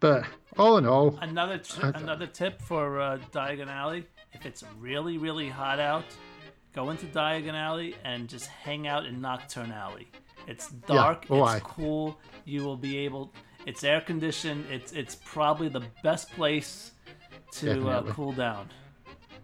But 0.00 0.24
all 0.58 0.76
in 0.78 0.86
all, 0.86 1.18
Another 1.22 1.58
t- 1.58 1.80
another 1.82 2.26
tip 2.26 2.60
for 2.60 3.00
uh, 3.00 3.18
Diagon 3.32 3.68
Alley: 3.68 4.06
if 4.32 4.44
it's 4.44 4.62
really 4.78 5.16
really 5.18 5.48
hot 5.48 5.80
out, 5.80 6.04
go 6.74 6.90
into 6.90 7.06
Diagon 7.06 7.54
Alley 7.54 7.96
and 8.04 8.28
just 8.28 8.46
hang 8.46 8.86
out 8.86 9.06
in 9.06 9.20
Knockturn 9.20 9.72
Alley. 9.72 10.08
It's 10.46 10.68
dark, 10.86 11.26
Oh, 11.30 11.42
it's 11.44 11.52
aye. 11.54 11.60
cool. 11.64 12.18
You 12.44 12.64
will 12.64 12.76
be 12.76 12.98
able. 12.98 13.32
It's 13.66 13.82
air 13.82 14.02
conditioned. 14.02 14.66
It's 14.70 14.92
it's 14.92 15.14
probably 15.24 15.68
the 15.68 15.82
best 16.02 16.30
place 16.32 16.92
to 17.52 17.88
uh, 17.88 18.02
cool 18.12 18.32
down. 18.32 18.68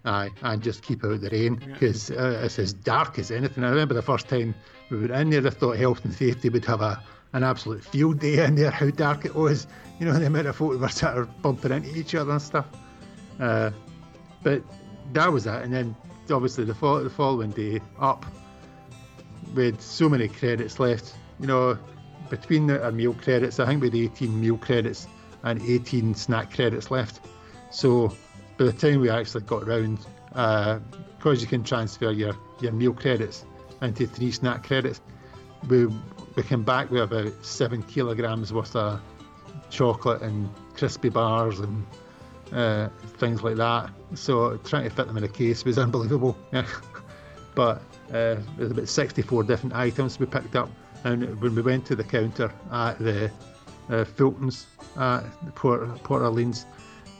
Aye, 0.04 0.30
and 0.42 0.62
just 0.62 0.82
keep 0.82 1.04
out 1.04 1.20
the 1.20 1.28
rain 1.28 1.56
because 1.56 2.10
uh, 2.10 2.40
it's 2.42 2.58
as 2.58 2.72
dark 2.72 3.18
as 3.18 3.30
anything. 3.30 3.64
I 3.64 3.68
remember 3.68 3.92
the 3.92 4.00
first 4.02 4.28
time 4.28 4.54
we 4.88 4.96
were 4.96 5.12
in 5.12 5.28
there, 5.28 5.46
I 5.46 5.50
thought 5.50 5.76
health 5.76 6.04
and 6.04 6.14
safety 6.14 6.48
would 6.48 6.64
have 6.64 6.80
a 6.80 7.02
an 7.32 7.44
absolute 7.44 7.84
field 7.84 8.18
day 8.18 8.44
in 8.44 8.54
there. 8.54 8.70
How 8.70 8.90
dark 8.90 9.24
it 9.24 9.34
was, 9.34 9.66
you 9.98 10.06
know, 10.06 10.12
the 10.18 10.26
amount 10.26 10.46
of 10.46 10.56
folk 10.56 10.80
were 10.80 10.88
sort 10.88 11.18
of 11.18 11.42
bumping 11.42 11.72
into 11.72 11.96
each 11.96 12.14
other 12.14 12.32
and 12.32 12.42
stuff. 12.42 12.66
Uh, 13.38 13.70
but 14.42 14.62
that 15.12 15.32
was 15.32 15.44
that. 15.44 15.62
and 15.62 15.72
then 15.72 15.96
obviously 16.30 16.64
the, 16.64 16.74
fol- 16.74 17.02
the 17.02 17.10
following 17.10 17.50
day 17.50 17.80
up, 17.98 18.24
we 19.54 19.66
had 19.66 19.80
so 19.80 20.08
many 20.08 20.28
credits 20.28 20.78
left. 20.78 21.14
You 21.40 21.46
know, 21.46 21.78
between 22.28 22.66
the, 22.66 22.82
our 22.82 22.92
meal 22.92 23.14
credits, 23.14 23.58
I 23.58 23.66
think 23.66 23.82
we 23.82 23.88
had 23.88 24.12
18 24.12 24.40
meal 24.40 24.56
credits 24.56 25.08
and 25.42 25.60
18 25.60 26.14
snack 26.14 26.52
credits 26.52 26.90
left. 26.90 27.20
So 27.70 28.14
by 28.60 28.66
the 28.66 28.72
time 28.74 29.00
we 29.00 29.08
actually 29.08 29.40
got 29.44 29.66
round, 29.66 29.98
because 30.28 31.40
you 31.40 31.46
can 31.46 31.64
transfer 31.64 32.10
your, 32.10 32.34
your 32.60 32.72
meal 32.72 32.92
credits 32.92 33.46
into 33.80 34.06
three 34.06 34.30
snack 34.30 34.62
credits, 34.62 35.00
we 35.66 35.86
we 35.86 36.42
came 36.42 36.62
back 36.62 36.90
with 36.90 37.02
about 37.02 37.32
seven 37.42 37.82
kilograms 37.82 38.52
worth 38.52 38.76
of 38.76 39.00
chocolate 39.70 40.20
and 40.20 40.50
crispy 40.74 41.08
bars 41.08 41.58
and 41.60 41.86
uh, 42.52 42.90
things 43.16 43.42
like 43.42 43.56
that. 43.56 43.88
So 44.14 44.58
trying 44.58 44.84
to 44.84 44.90
fit 44.90 45.06
them 45.06 45.16
in 45.16 45.24
a 45.24 45.28
case 45.28 45.64
was 45.64 45.78
unbelievable. 45.86 46.36
But 47.54 47.78
uh, 48.10 48.36
there's 48.56 48.70
about 48.70 48.88
64 48.88 49.42
different 49.42 49.74
items 49.74 50.20
we 50.20 50.26
picked 50.26 50.54
up, 50.54 50.70
and 51.02 51.40
when 51.42 51.54
we 51.54 51.62
went 51.62 51.84
to 51.86 51.96
the 51.96 52.04
counter 52.04 52.52
at 52.70 52.98
the 53.00 53.30
uh, 53.88 54.04
Fulton's 54.04 54.66
at 54.96 55.22
Port, 55.56 56.02
Port 56.04 56.22
Orleans, 56.22 56.64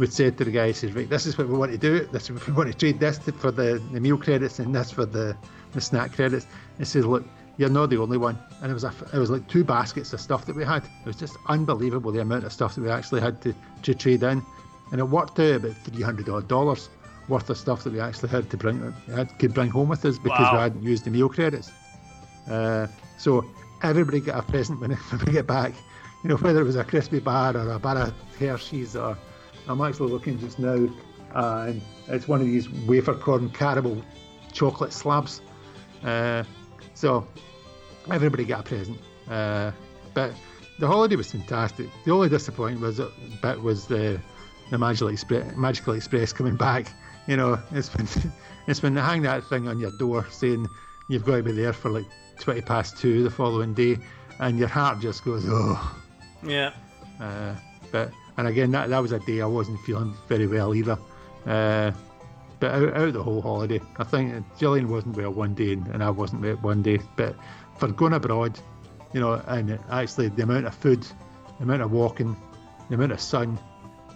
we 0.01 0.07
say 0.07 0.30
to 0.30 0.44
the 0.44 0.51
guy, 0.51 0.68
he 0.68 0.72
says, 0.72 0.92
right, 0.94 1.09
this 1.09 1.26
is 1.26 1.36
what 1.36 1.46
we 1.46 1.55
want 1.55 1.70
to 1.72 1.78
do. 1.78 2.07
This 2.07 2.30
we 2.30 2.53
want 2.55 2.72
to 2.72 2.76
trade 2.76 2.98
this 2.98 3.18
for 3.18 3.51
the, 3.51 3.80
the 3.92 4.01
meal 4.01 4.16
credits 4.16 4.59
and 4.59 4.74
this 4.74 4.90
for 4.90 5.05
the, 5.05 5.36
the 5.72 5.80
snack 5.80 6.14
credits. 6.14 6.46
He 6.78 6.86
says, 6.86 7.05
look, 7.05 7.22
you're 7.59 7.68
not 7.68 7.90
the 7.90 7.98
only 7.98 8.16
one. 8.16 8.38
And 8.62 8.70
it 8.70 8.74
was 8.74 8.84
a, 8.84 8.94
it 9.12 9.18
was 9.18 9.30
like 9.30 9.46
two 9.46 9.62
baskets 9.62 10.14
of 10.14 10.20
stuff 10.20 10.46
that 10.46 10.57
we 10.57 10.64
had. 10.64 10.82
It 10.84 11.07
was 11.07 11.16
just 11.16 11.36
unbelievable 11.48 12.12
the 12.12 12.22
amount 12.22 12.44
of 12.44 12.53
stuff 12.53 12.74
that 12.76 12.80
we 12.80 12.88
actually 12.90 13.20
had 13.20 13.42
to, 13.42 13.55
to 13.82 13.94
trade 13.94 14.22
in, 14.22 14.42
and 14.90 15.01
it 15.01 15.05
worked 15.05 15.38
out 15.38 15.57
about 15.57 15.76
three 15.84 16.03
hundred 16.03 16.28
odd 16.30 16.48
dollars 16.48 16.88
worth 17.28 17.51
of 17.51 17.59
stuff 17.59 17.84
that 17.84 17.92
we 17.92 18.01
actually 18.01 18.30
had 18.30 18.48
to 18.51 18.57
bring 18.57 18.92
had, 19.14 19.38
could 19.38 19.53
bring 19.55 19.70
home 19.70 19.88
with 19.90 20.05
us 20.07 20.18
because 20.18 20.40
Wow. 20.40 20.55
we 20.55 20.59
hadn't 20.61 20.82
used 20.82 21.05
the 21.05 21.11
meal 21.11 21.28
credits. 21.28 21.70
Uh, 22.51 22.86
so 23.18 23.44
everybody 23.82 24.20
got 24.20 24.38
a 24.38 24.42
present 24.51 24.80
when, 24.80 24.90
when 25.11 25.24
we 25.26 25.32
get 25.32 25.46
back. 25.46 25.74
You 26.24 26.30
know, 26.30 26.36
whether 26.36 26.61
it 26.61 26.64
was 26.64 26.76
a 26.76 26.84
crispy 26.84 27.20
bar 27.20 27.55
or 27.57 27.70
a 27.72 27.78
bar 27.78 27.98
of 27.98 28.14
Hershey's 28.38 28.96
or 28.96 29.16
I'm 29.70 29.80
actually 29.80 30.10
looking 30.10 30.38
just 30.38 30.58
now 30.58 30.88
uh, 31.34 31.66
and 31.68 31.82
it's 32.08 32.26
one 32.26 32.40
of 32.40 32.46
these 32.46 32.68
wafer 32.70 33.14
corn 33.14 33.50
caramel 33.50 34.02
chocolate 34.52 34.92
slabs. 34.92 35.40
Uh, 36.02 36.44
so 36.94 37.26
everybody 38.10 38.44
got 38.44 38.60
a 38.60 38.62
present. 38.62 38.98
Uh, 39.28 39.70
but 40.12 40.32
the 40.78 40.86
holiday 40.86 41.16
was 41.16 41.30
fantastic. 41.30 41.88
The 42.04 42.10
only 42.10 42.28
disappointment 42.28 42.80
was 42.80 43.00
bit 43.42 43.60
was 43.60 43.86
the 43.86 44.20
the 44.70 44.78
Magical 44.78 45.08
Express, 45.08 45.56
Magical 45.56 45.94
Express 45.94 46.32
coming 46.32 46.56
back. 46.56 46.92
You 47.26 47.36
know, 47.36 47.58
it's 47.72 47.94
when 47.94 48.08
it's 48.66 48.82
when 48.82 48.94
they 48.94 49.00
hang 49.00 49.22
that 49.22 49.44
thing 49.44 49.68
on 49.68 49.78
your 49.78 49.92
door 49.98 50.26
saying 50.30 50.66
you've 51.08 51.24
got 51.24 51.36
to 51.36 51.42
be 51.42 51.52
there 51.52 51.72
for 51.72 51.90
like 51.90 52.06
twenty 52.40 52.62
past 52.62 52.98
two 52.98 53.22
the 53.22 53.30
following 53.30 53.74
day, 53.74 53.98
and 54.40 54.58
your 54.58 54.68
heart 54.68 55.00
just 55.00 55.24
goes 55.24 55.44
oh. 55.46 55.96
Yeah. 56.42 56.72
Uh, 57.20 57.54
but 57.92 58.10
and 58.41 58.49
again, 58.49 58.70
that 58.70 58.88
that 58.88 59.01
was 59.01 59.12
a 59.12 59.18
day 59.18 59.43
I 59.43 59.47
wasn't 59.47 59.78
feeling 59.80 60.14
very 60.26 60.47
well 60.47 60.74
either. 60.74 60.99
Uh, 61.47 61.93
but 62.59 62.72
out, 62.72 62.97
out 62.97 63.12
the 63.12 63.22
whole 63.22 63.43
holiday, 63.43 63.82
I 63.99 64.05
think 64.05 64.47
Gillian 64.59 64.88
wasn't 64.88 65.18
well 65.18 65.30
one 65.30 65.53
day 65.53 65.74
and, 65.74 65.86
and 65.88 66.03
I 66.03 66.09
wasn't 66.09 66.41
well 66.41 66.57
one 66.57 66.80
day. 66.80 67.01
But 67.16 67.36
for 67.78 67.88
going 67.88 68.14
abroad, 68.14 68.59
you 69.12 69.20
know, 69.20 69.34
and 69.47 69.78
actually 69.91 70.28
the 70.28 70.45
amount 70.45 70.64
of 70.64 70.74
food, 70.74 71.03
the 71.03 71.64
amount 71.64 71.82
of 71.82 71.93
walking, 71.93 72.34
the 72.88 72.95
amount 72.95 73.12
of 73.12 73.20
sun 73.20 73.59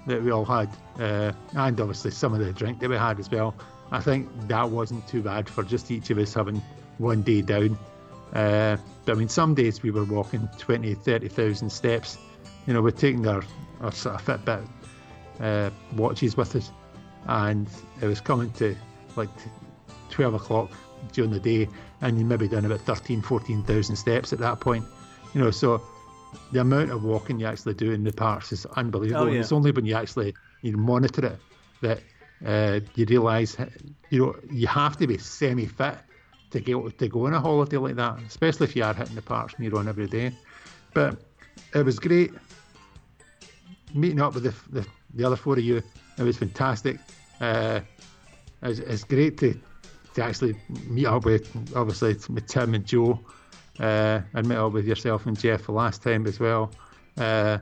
that 0.06 0.22
we 0.22 0.30
all 0.30 0.46
had, 0.46 0.70
uh, 0.98 1.32
and 1.54 1.78
obviously 1.78 2.10
some 2.10 2.32
of 2.32 2.40
the 2.40 2.50
drink 2.54 2.80
that 2.80 2.88
we 2.88 2.96
had 2.96 3.20
as 3.20 3.30
well, 3.30 3.54
I 3.92 4.00
think 4.00 4.26
that 4.48 4.70
wasn't 4.70 5.06
too 5.06 5.20
bad 5.20 5.50
for 5.50 5.64
just 5.64 5.90
each 5.90 6.08
of 6.08 6.16
us 6.16 6.32
having 6.32 6.62
one 6.96 7.20
day 7.20 7.42
down. 7.42 7.78
Uh, 8.32 8.78
but 9.04 9.12
I 9.12 9.14
mean, 9.16 9.28
some 9.28 9.54
days 9.54 9.82
we 9.82 9.90
were 9.90 10.04
walking 10.04 10.48
20, 10.56 10.94
30,000 10.94 11.68
steps. 11.70 12.16
You 12.66 12.72
know, 12.74 12.82
we're 12.82 12.90
taking 12.90 13.26
our, 13.26 13.42
our 13.80 13.92
sort 13.92 14.14
of 14.14 14.24
Fitbit 14.24 14.66
uh, 15.40 15.70
watches 15.96 16.36
with 16.36 16.56
us, 16.56 16.70
and 17.26 17.68
it 18.00 18.06
was 18.06 18.20
coming 18.20 18.50
to 18.52 18.76
like 19.16 19.28
12 20.10 20.34
o'clock 20.34 20.70
during 21.12 21.30
the 21.30 21.40
day, 21.40 21.68
and 22.00 22.18
you 22.18 22.24
maybe 22.24 22.48
done 22.48 22.64
about 22.64 22.80
13, 22.80 23.22
14,000 23.22 23.96
steps 23.96 24.32
at 24.32 24.38
that 24.38 24.60
point. 24.60 24.84
You 25.34 25.40
know, 25.42 25.50
so 25.50 25.82
the 26.52 26.60
amount 26.60 26.90
of 26.90 27.04
walking 27.04 27.40
you 27.40 27.46
actually 27.46 27.74
do 27.74 27.92
in 27.92 28.04
the 28.04 28.12
parks 28.12 28.52
is 28.52 28.66
unbelievable. 28.76 29.24
Oh, 29.24 29.26
yeah. 29.26 29.40
It's 29.40 29.52
only 29.52 29.70
when 29.70 29.84
you 29.84 29.94
actually 29.94 30.34
you 30.62 30.76
monitor 30.76 31.26
it 31.26 31.38
that 31.82 32.00
uh, 32.46 32.80
you 32.94 33.04
realise 33.06 33.56
you 34.10 34.20
know 34.20 34.36
you 34.50 34.66
have 34.66 34.96
to 34.96 35.06
be 35.06 35.18
semi-fit 35.18 35.98
to 36.50 36.60
get 36.60 36.98
to 36.98 37.08
go 37.08 37.26
on 37.26 37.34
a 37.34 37.40
holiday 37.40 37.76
like 37.76 37.96
that, 37.96 38.18
especially 38.26 38.66
if 38.66 38.76
you 38.76 38.84
are 38.84 38.94
hitting 38.94 39.14
the 39.14 39.22
parks 39.22 39.58
near 39.58 39.76
on 39.76 39.88
every 39.88 40.06
day. 40.06 40.32
But 40.92 41.16
it 41.74 41.84
was 41.84 41.98
great 41.98 42.32
meeting 43.94 44.20
up 44.20 44.34
with 44.34 44.44
the, 44.44 44.80
the, 44.80 44.86
the 45.14 45.24
other 45.24 45.36
four 45.36 45.54
of 45.54 45.64
you. 45.64 45.82
It 46.18 46.22
was 46.22 46.36
fantastic. 46.36 46.98
Uh, 47.40 47.80
it's, 48.62 48.80
it's 48.80 49.04
great 49.04 49.38
to 49.38 49.58
to 50.14 50.22
actually 50.22 50.54
meet 50.86 51.06
up 51.06 51.24
with 51.24 51.50
obviously 51.74 52.14
with 52.32 52.46
Tim 52.46 52.74
and 52.74 52.84
Joe. 52.84 53.20
Uh, 53.80 54.20
and 54.34 54.46
met 54.46 54.58
up 54.58 54.72
with 54.72 54.86
yourself 54.86 55.26
and 55.26 55.36
Jeff 55.36 55.66
the 55.66 55.72
last 55.72 56.00
time 56.00 56.28
as 56.28 56.38
well. 56.38 56.70
Uh, 57.18 57.58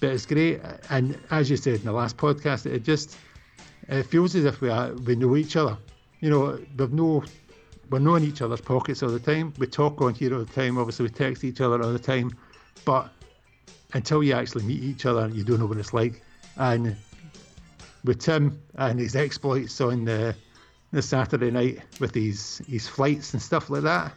but 0.00 0.10
it's 0.10 0.26
great, 0.26 0.60
and 0.90 1.18
as 1.30 1.48
you 1.48 1.56
said 1.56 1.76
in 1.76 1.84
the 1.84 1.92
last 1.92 2.18
podcast, 2.18 2.66
it 2.66 2.84
just 2.84 3.16
it 3.88 4.02
feels 4.02 4.34
as 4.34 4.44
if 4.44 4.60
we 4.60 4.68
are, 4.68 4.92
we 4.92 5.16
know 5.16 5.34
each 5.34 5.56
other. 5.56 5.78
You 6.20 6.28
know, 6.28 6.60
we've 6.76 6.92
no 6.92 7.24
we're 7.88 8.00
knowing 8.00 8.24
each 8.24 8.42
other's 8.42 8.60
pockets 8.60 9.02
all 9.02 9.08
the 9.08 9.20
time. 9.20 9.54
We 9.58 9.66
talk 9.66 10.02
on 10.02 10.14
here 10.14 10.34
all 10.34 10.44
the 10.44 10.52
time. 10.52 10.76
Obviously, 10.76 11.04
we 11.04 11.10
text 11.10 11.44
each 11.44 11.60
other 11.60 11.82
all 11.82 11.92
the 11.92 11.98
time, 11.98 12.32
but 12.84 13.10
until 13.96 14.22
you 14.22 14.34
actually 14.34 14.64
meet 14.64 14.82
each 14.82 15.06
other, 15.06 15.28
you 15.28 15.42
don't 15.42 15.58
know 15.58 15.66
what 15.66 15.78
it's 15.78 15.94
like. 15.94 16.22
And 16.56 16.96
with 18.04 18.20
Tim 18.20 18.60
and 18.76 19.00
his 19.00 19.16
exploits 19.16 19.80
on 19.80 20.04
the 20.04 20.34
the 20.92 21.02
Saturday 21.02 21.50
night 21.50 21.80
with 21.98 22.14
his 22.14 22.62
his 22.68 22.86
flights 22.86 23.32
and 23.32 23.42
stuff 23.42 23.68
like 23.70 23.82
that, 23.82 24.12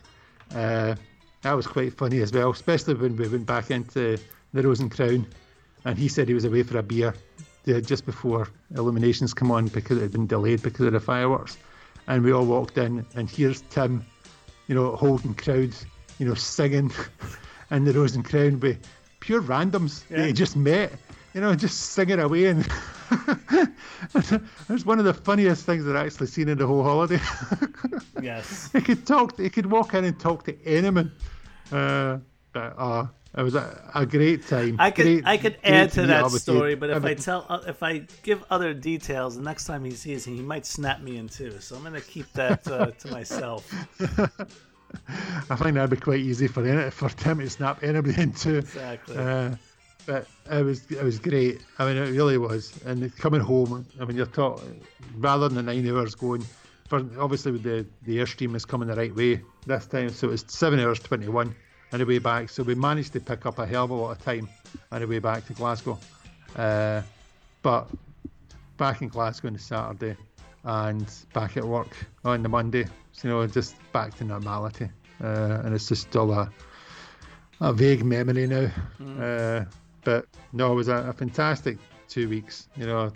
uh, 0.53 0.95
that 1.41 1.53
was 1.53 1.65
quite 1.65 1.97
funny 1.97 2.21
as 2.21 2.31
well. 2.31 2.51
Especially 2.51 2.93
when 2.93 3.15
we 3.15 3.27
went 3.27 3.45
back 3.45 3.71
into 3.71 4.17
the 4.53 4.61
Rose 4.61 4.79
and 4.79 4.91
Crown, 4.91 5.25
and 5.85 5.97
he 5.97 6.07
said 6.07 6.27
he 6.27 6.33
was 6.33 6.45
away 6.45 6.63
for 6.63 6.77
a 6.77 6.83
beer 6.83 7.13
just 7.65 8.05
before 8.05 8.47
Illuminations 8.75 9.33
come 9.33 9.51
on 9.51 9.67
because 9.67 9.97
it 9.97 10.01
had 10.01 10.11
been 10.11 10.25
delayed 10.25 10.61
because 10.63 10.87
of 10.87 10.93
the 10.93 10.99
fireworks. 10.99 11.57
and 12.07 12.23
we 12.23 12.31
all 12.31 12.45
walked 12.45 12.77
in, 12.77 13.05
and 13.15 13.29
here's 13.29 13.61
Tim, 13.69 14.03
you 14.67 14.73
know, 14.73 14.95
holding 14.95 15.35
crowds, 15.35 15.85
you 16.17 16.25
know, 16.25 16.33
singing 16.33 16.91
in 17.71 17.85
the 17.85 17.93
Rose 17.93 18.15
and 18.15 18.25
Crown 18.25 18.57
pure 19.19 19.41
randoms 19.41 20.07
that 20.09 20.25
he 20.25 20.33
just 20.33 20.55
met, 20.55 20.91
you 21.33 21.41
know, 21.41 21.53
just 21.55 21.91
singing 21.91 22.19
away. 22.19 22.45
And 22.47 22.67
it 24.13 24.41
was 24.69 24.85
one 24.85 24.99
of 24.99 25.05
the 25.05 25.13
funniest 25.13 25.65
things 25.65 25.85
that 25.85 25.95
I've 25.95 26.07
actually 26.07 26.27
seen 26.27 26.49
in 26.49 26.57
the 26.57 26.67
whole 26.67 26.83
holiday. 26.83 27.19
Yes. 28.21 28.69
he 28.73 28.81
could 28.81 29.07
talk, 29.07 29.37
he 29.37 29.49
could 29.49 29.65
walk 29.65 29.93
in 29.93 30.03
and 30.03 30.19
talk 30.19 30.43
to 30.45 30.65
anyone. 30.65 31.11
Uh, 31.71 32.17
but 32.51 32.75
uh, 32.77 33.07
it 33.37 33.43
was 33.43 33.55
a, 33.55 33.91
a 33.95 34.05
great 34.05 34.45
time. 34.47 34.75
I 34.79 34.91
could 34.91 35.05
Great- 35.05 35.25
I 35.25 35.37
could 35.37 35.57
add 35.63 35.91
to 35.93 36.01
meet 36.01 36.07
that 36.07 36.29
story, 36.31 36.75
but 36.75 36.89
if 36.89 37.05
I 37.05 37.13
tell 37.13 37.45
uh, 37.47 37.61
if 37.67 37.81
I 37.81 37.99
give 38.23 38.43
other 38.49 38.73
details, 38.73 39.35
the 39.37 39.41
next 39.43 39.65
time 39.65 39.85
he 39.85 39.91
sees 39.91 40.27
me, 40.27 40.35
he 40.35 40.41
might 40.41 40.65
snap 40.65 40.99
me 41.01 41.17
in 41.17 41.29
two. 41.29 41.59
So 41.59 41.75
I'm 41.75 41.83
gonna 41.83 42.01
keep 42.01 42.31
that 42.33 42.67
uh, 42.67 42.91
to 42.91 43.07
myself. 43.09 43.71
I 45.49 45.55
think 45.55 45.75
that'd 45.75 45.89
be 45.89 45.97
quite 45.97 46.19
easy 46.19 46.47
for 46.47 46.65
any, 46.65 46.89
for 46.91 47.09
Tim 47.09 47.39
to 47.39 47.49
snap 47.49 47.83
anybody 47.83 48.21
into. 48.21 48.57
Exactly. 48.57 49.17
Uh, 49.17 49.55
but 50.05 50.27
it 50.49 50.63
was 50.63 50.89
it 50.91 51.03
was 51.03 51.19
great. 51.19 51.61
I 51.77 51.85
mean, 51.85 51.97
it 51.97 52.11
really 52.11 52.37
was. 52.37 52.73
And 52.85 53.15
coming 53.17 53.41
home, 53.41 53.85
I 53.99 54.05
mean, 54.05 54.17
you're 54.17 54.25
talking 54.25 54.81
rather 55.17 55.47
than 55.47 55.65
the 55.65 55.73
nine 55.73 55.87
hours 55.87 56.15
going. 56.15 56.43
For 56.87 57.05
obviously, 57.19 57.51
with 57.51 57.63
the 57.63 57.85
the 58.03 58.17
airstream 58.17 58.55
is 58.55 58.65
coming 58.65 58.87
the 58.87 58.95
right 58.95 59.15
way 59.15 59.41
this 59.67 59.85
time, 59.85 60.09
so 60.09 60.31
it's 60.31 60.51
seven 60.55 60.79
hours 60.79 60.99
twenty 60.99 61.27
one 61.27 61.55
on 61.91 61.99
the 61.99 62.05
way 62.05 62.17
back. 62.19 62.49
So 62.49 62.63
we 62.63 62.75
managed 62.75 63.13
to 63.13 63.19
pick 63.19 63.45
up 63.45 63.59
a 63.59 63.65
hell 63.65 63.83
of 63.85 63.91
a 63.91 63.93
lot 63.93 64.11
of 64.17 64.23
time 64.23 64.49
on 64.91 65.01
the 65.01 65.07
way 65.07 65.19
back 65.19 65.45
to 65.47 65.53
Glasgow. 65.53 65.99
Uh, 66.55 67.01
but 67.61 67.87
back 68.77 69.01
in 69.01 69.09
Glasgow 69.09 69.49
on 69.49 69.53
the 69.53 69.59
Saturday 69.59 70.15
and 70.63 71.11
back 71.33 71.57
at 71.57 71.63
work 71.63 71.95
on 72.25 72.41
the 72.41 72.49
Monday. 72.49 72.85
You 73.23 73.29
know, 73.29 73.45
just 73.47 73.75
back 73.91 74.15
to 74.17 74.23
normality. 74.23 74.89
Uh, 75.21 75.61
and 75.63 75.73
it's 75.73 75.87
just 75.89 76.03
still 76.03 76.31
a, 76.31 76.49
a 77.59 77.73
vague 77.73 78.05
memory 78.05 78.47
now. 78.47 78.69
Uh, 79.21 79.65
but 80.03 80.25
no, 80.53 80.71
it 80.71 80.75
was 80.75 80.87
a, 80.87 80.95
a 80.95 81.13
fantastic 81.13 81.77
two 82.07 82.29
weeks. 82.29 82.69
You 82.77 82.87
know, 82.87 83.11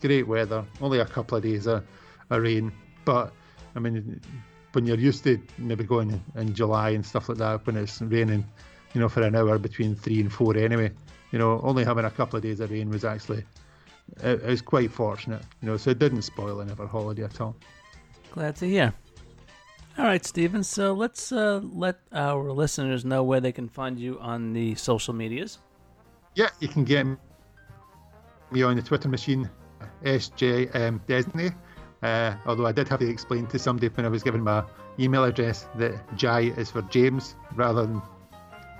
great 0.00 0.26
weather, 0.26 0.64
only 0.80 0.98
a 0.98 1.06
couple 1.06 1.36
of 1.38 1.44
days 1.44 1.66
of, 1.66 1.84
of 2.30 2.42
rain. 2.42 2.72
But, 3.04 3.32
I 3.76 3.78
mean, 3.78 4.20
when 4.72 4.86
you're 4.86 4.98
used 4.98 5.24
to 5.24 5.40
maybe 5.58 5.84
going 5.84 6.22
in 6.34 6.54
July 6.54 6.90
and 6.90 7.06
stuff 7.06 7.28
like 7.28 7.38
that, 7.38 7.66
when 7.66 7.76
it's 7.76 8.02
raining, 8.02 8.44
you 8.92 9.00
know, 9.00 9.08
for 9.08 9.22
an 9.22 9.36
hour 9.36 9.58
between 9.58 9.94
three 9.94 10.20
and 10.20 10.32
four 10.32 10.56
anyway, 10.56 10.90
you 11.30 11.38
know, 11.38 11.60
only 11.62 11.84
having 11.84 12.04
a 12.04 12.10
couple 12.10 12.36
of 12.36 12.42
days 12.42 12.60
of 12.60 12.70
rain 12.70 12.90
was 12.90 13.04
actually 13.04 13.44
it, 14.22 14.42
it 14.42 14.46
was 14.46 14.62
quite 14.62 14.90
fortunate, 14.90 15.42
you 15.62 15.68
know. 15.68 15.76
So 15.76 15.90
it 15.90 15.98
didn't 15.98 16.22
spoil 16.22 16.60
any 16.60 16.72
of 16.72 16.80
our 16.80 16.86
holiday 16.86 17.24
at 17.24 17.40
all. 17.40 17.56
Glad 18.32 18.56
to 18.56 18.66
hear. 18.66 18.92
All 19.96 20.04
right, 20.04 20.24
Steven. 20.24 20.64
So 20.64 20.92
let's 20.92 21.30
uh, 21.30 21.60
let 21.62 22.00
our 22.12 22.50
listeners 22.50 23.04
know 23.04 23.22
where 23.22 23.40
they 23.40 23.52
can 23.52 23.68
find 23.68 23.98
you 23.98 24.18
on 24.18 24.52
the 24.52 24.74
social 24.74 25.14
medias. 25.14 25.58
Yeah, 26.34 26.48
you 26.58 26.66
can 26.66 26.82
get 26.82 27.06
me 28.50 28.62
on 28.62 28.74
the 28.74 28.82
Twitter 28.82 29.08
machine, 29.08 29.48
SJM 30.02 31.06
Disney. 31.06 31.50
Uh, 32.02 32.34
although 32.44 32.66
I 32.66 32.72
did 32.72 32.88
have 32.88 32.98
to 33.00 33.08
explain 33.08 33.46
to 33.46 33.58
somebody 33.58 33.86
when 33.88 34.04
I 34.04 34.08
was 34.08 34.24
given 34.24 34.42
my 34.42 34.64
email 34.98 35.24
address 35.24 35.68
that 35.76 35.94
J 36.16 36.48
is 36.48 36.72
for 36.72 36.82
James 36.82 37.36
rather 37.54 37.86
than 37.86 38.02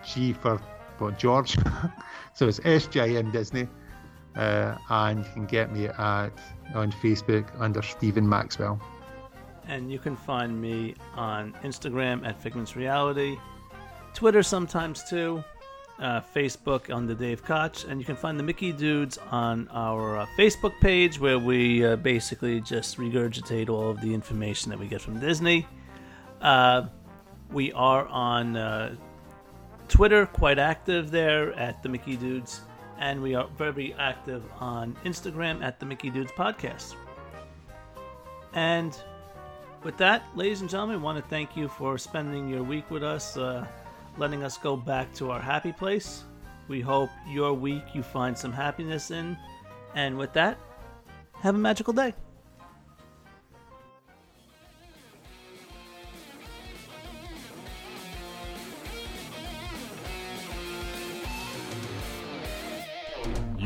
G 0.05 0.33
for 0.33 0.61
what, 0.99 1.17
George. 1.17 1.57
so 2.35 2.49
it's 2.49 2.59
SJM 2.61 3.31
Disney. 3.33 3.69
Uh, 4.35 4.77
and 4.91 5.21
you 5.25 5.33
can 5.33 5.47
get 5.47 5.73
me 5.73 5.87
at 5.87 6.31
on 6.75 6.91
Facebook 6.91 7.49
under 7.61 7.83
Steven 7.83 8.29
Maxwell. 8.29 8.81
And 9.67 9.91
you 9.91 9.99
can 9.99 10.17
find 10.17 10.61
me 10.61 10.95
on 11.15 11.55
Instagram 11.63 12.27
at 12.27 12.41
Figments 12.41 12.77
Reality, 12.77 13.37
Twitter 14.13 14.43
sometimes 14.43 15.03
too, 15.09 15.43
uh, 15.99 16.21
Facebook 16.35 17.07
the 17.07 17.15
Dave 17.15 17.45
Koch, 17.45 17.85
and 17.85 18.01
you 18.01 18.05
can 18.05 18.17
find 18.17 18.39
the 18.39 18.43
Mickey 18.43 18.73
Dudes 18.73 19.19
on 19.31 19.69
our 19.69 20.19
uh, 20.19 20.27
Facebook 20.37 20.79
page 20.81 21.21
where 21.21 21.39
we 21.39 21.85
uh, 21.85 21.97
basically 21.97 22.61
just 22.61 22.99
regurgitate 22.99 23.69
all 23.69 23.91
of 23.91 24.01
the 24.01 24.13
information 24.13 24.71
that 24.71 24.79
we 24.79 24.87
get 24.87 25.01
from 25.01 25.19
Disney. 25.21 25.67
Uh, 26.41 26.87
we 27.51 27.73
are 27.73 28.07
on 28.07 28.57
uh, 28.57 28.95
Twitter, 29.89 30.27
quite 30.27 30.59
active 30.59 31.11
there 31.11 31.53
at 31.55 31.83
the 31.83 31.89
Mickey 31.89 32.17
Dudes, 32.17 32.63
and 32.99 33.23
we 33.23 33.35
are 33.35 33.49
very 33.57 33.95
active 33.95 34.43
on 34.59 34.97
Instagram 35.05 35.63
at 35.63 35.79
the 35.79 35.87
Mickey 35.87 36.11
Dudes 36.11 36.33
Podcast. 36.33 36.95
And 38.53 38.97
with 39.85 39.97
that, 39.99 40.25
ladies 40.35 40.63
and 40.63 40.71
gentlemen, 40.71 40.97
I 40.97 41.01
want 41.01 41.23
to 41.23 41.31
thank 41.31 41.57
you 41.57 41.69
for 41.69 41.99
spending 41.99 42.49
your 42.49 42.63
week 42.63 42.91
with 42.91 43.05
us, 43.05 43.37
uh, 43.37 43.67
letting 44.17 44.43
us 44.43 44.57
go 44.57 44.77
back 44.77 45.13
to 45.15 45.31
our 45.31 45.41
happy 45.41 45.73
place. 45.73 46.25
We 46.67 46.81
hope 46.81 47.11
your 47.29 47.53
week 47.53 47.85
you 47.93 48.03
find 48.03 48.37
some 48.37 48.53
happiness 48.53 49.11
in. 49.11 49.37
And 49.95 50.17
with 50.17 50.33
that, 50.33 50.59
have 51.41 51.55
a 51.55 51.59
magical 51.59 51.93
day. 51.93 52.15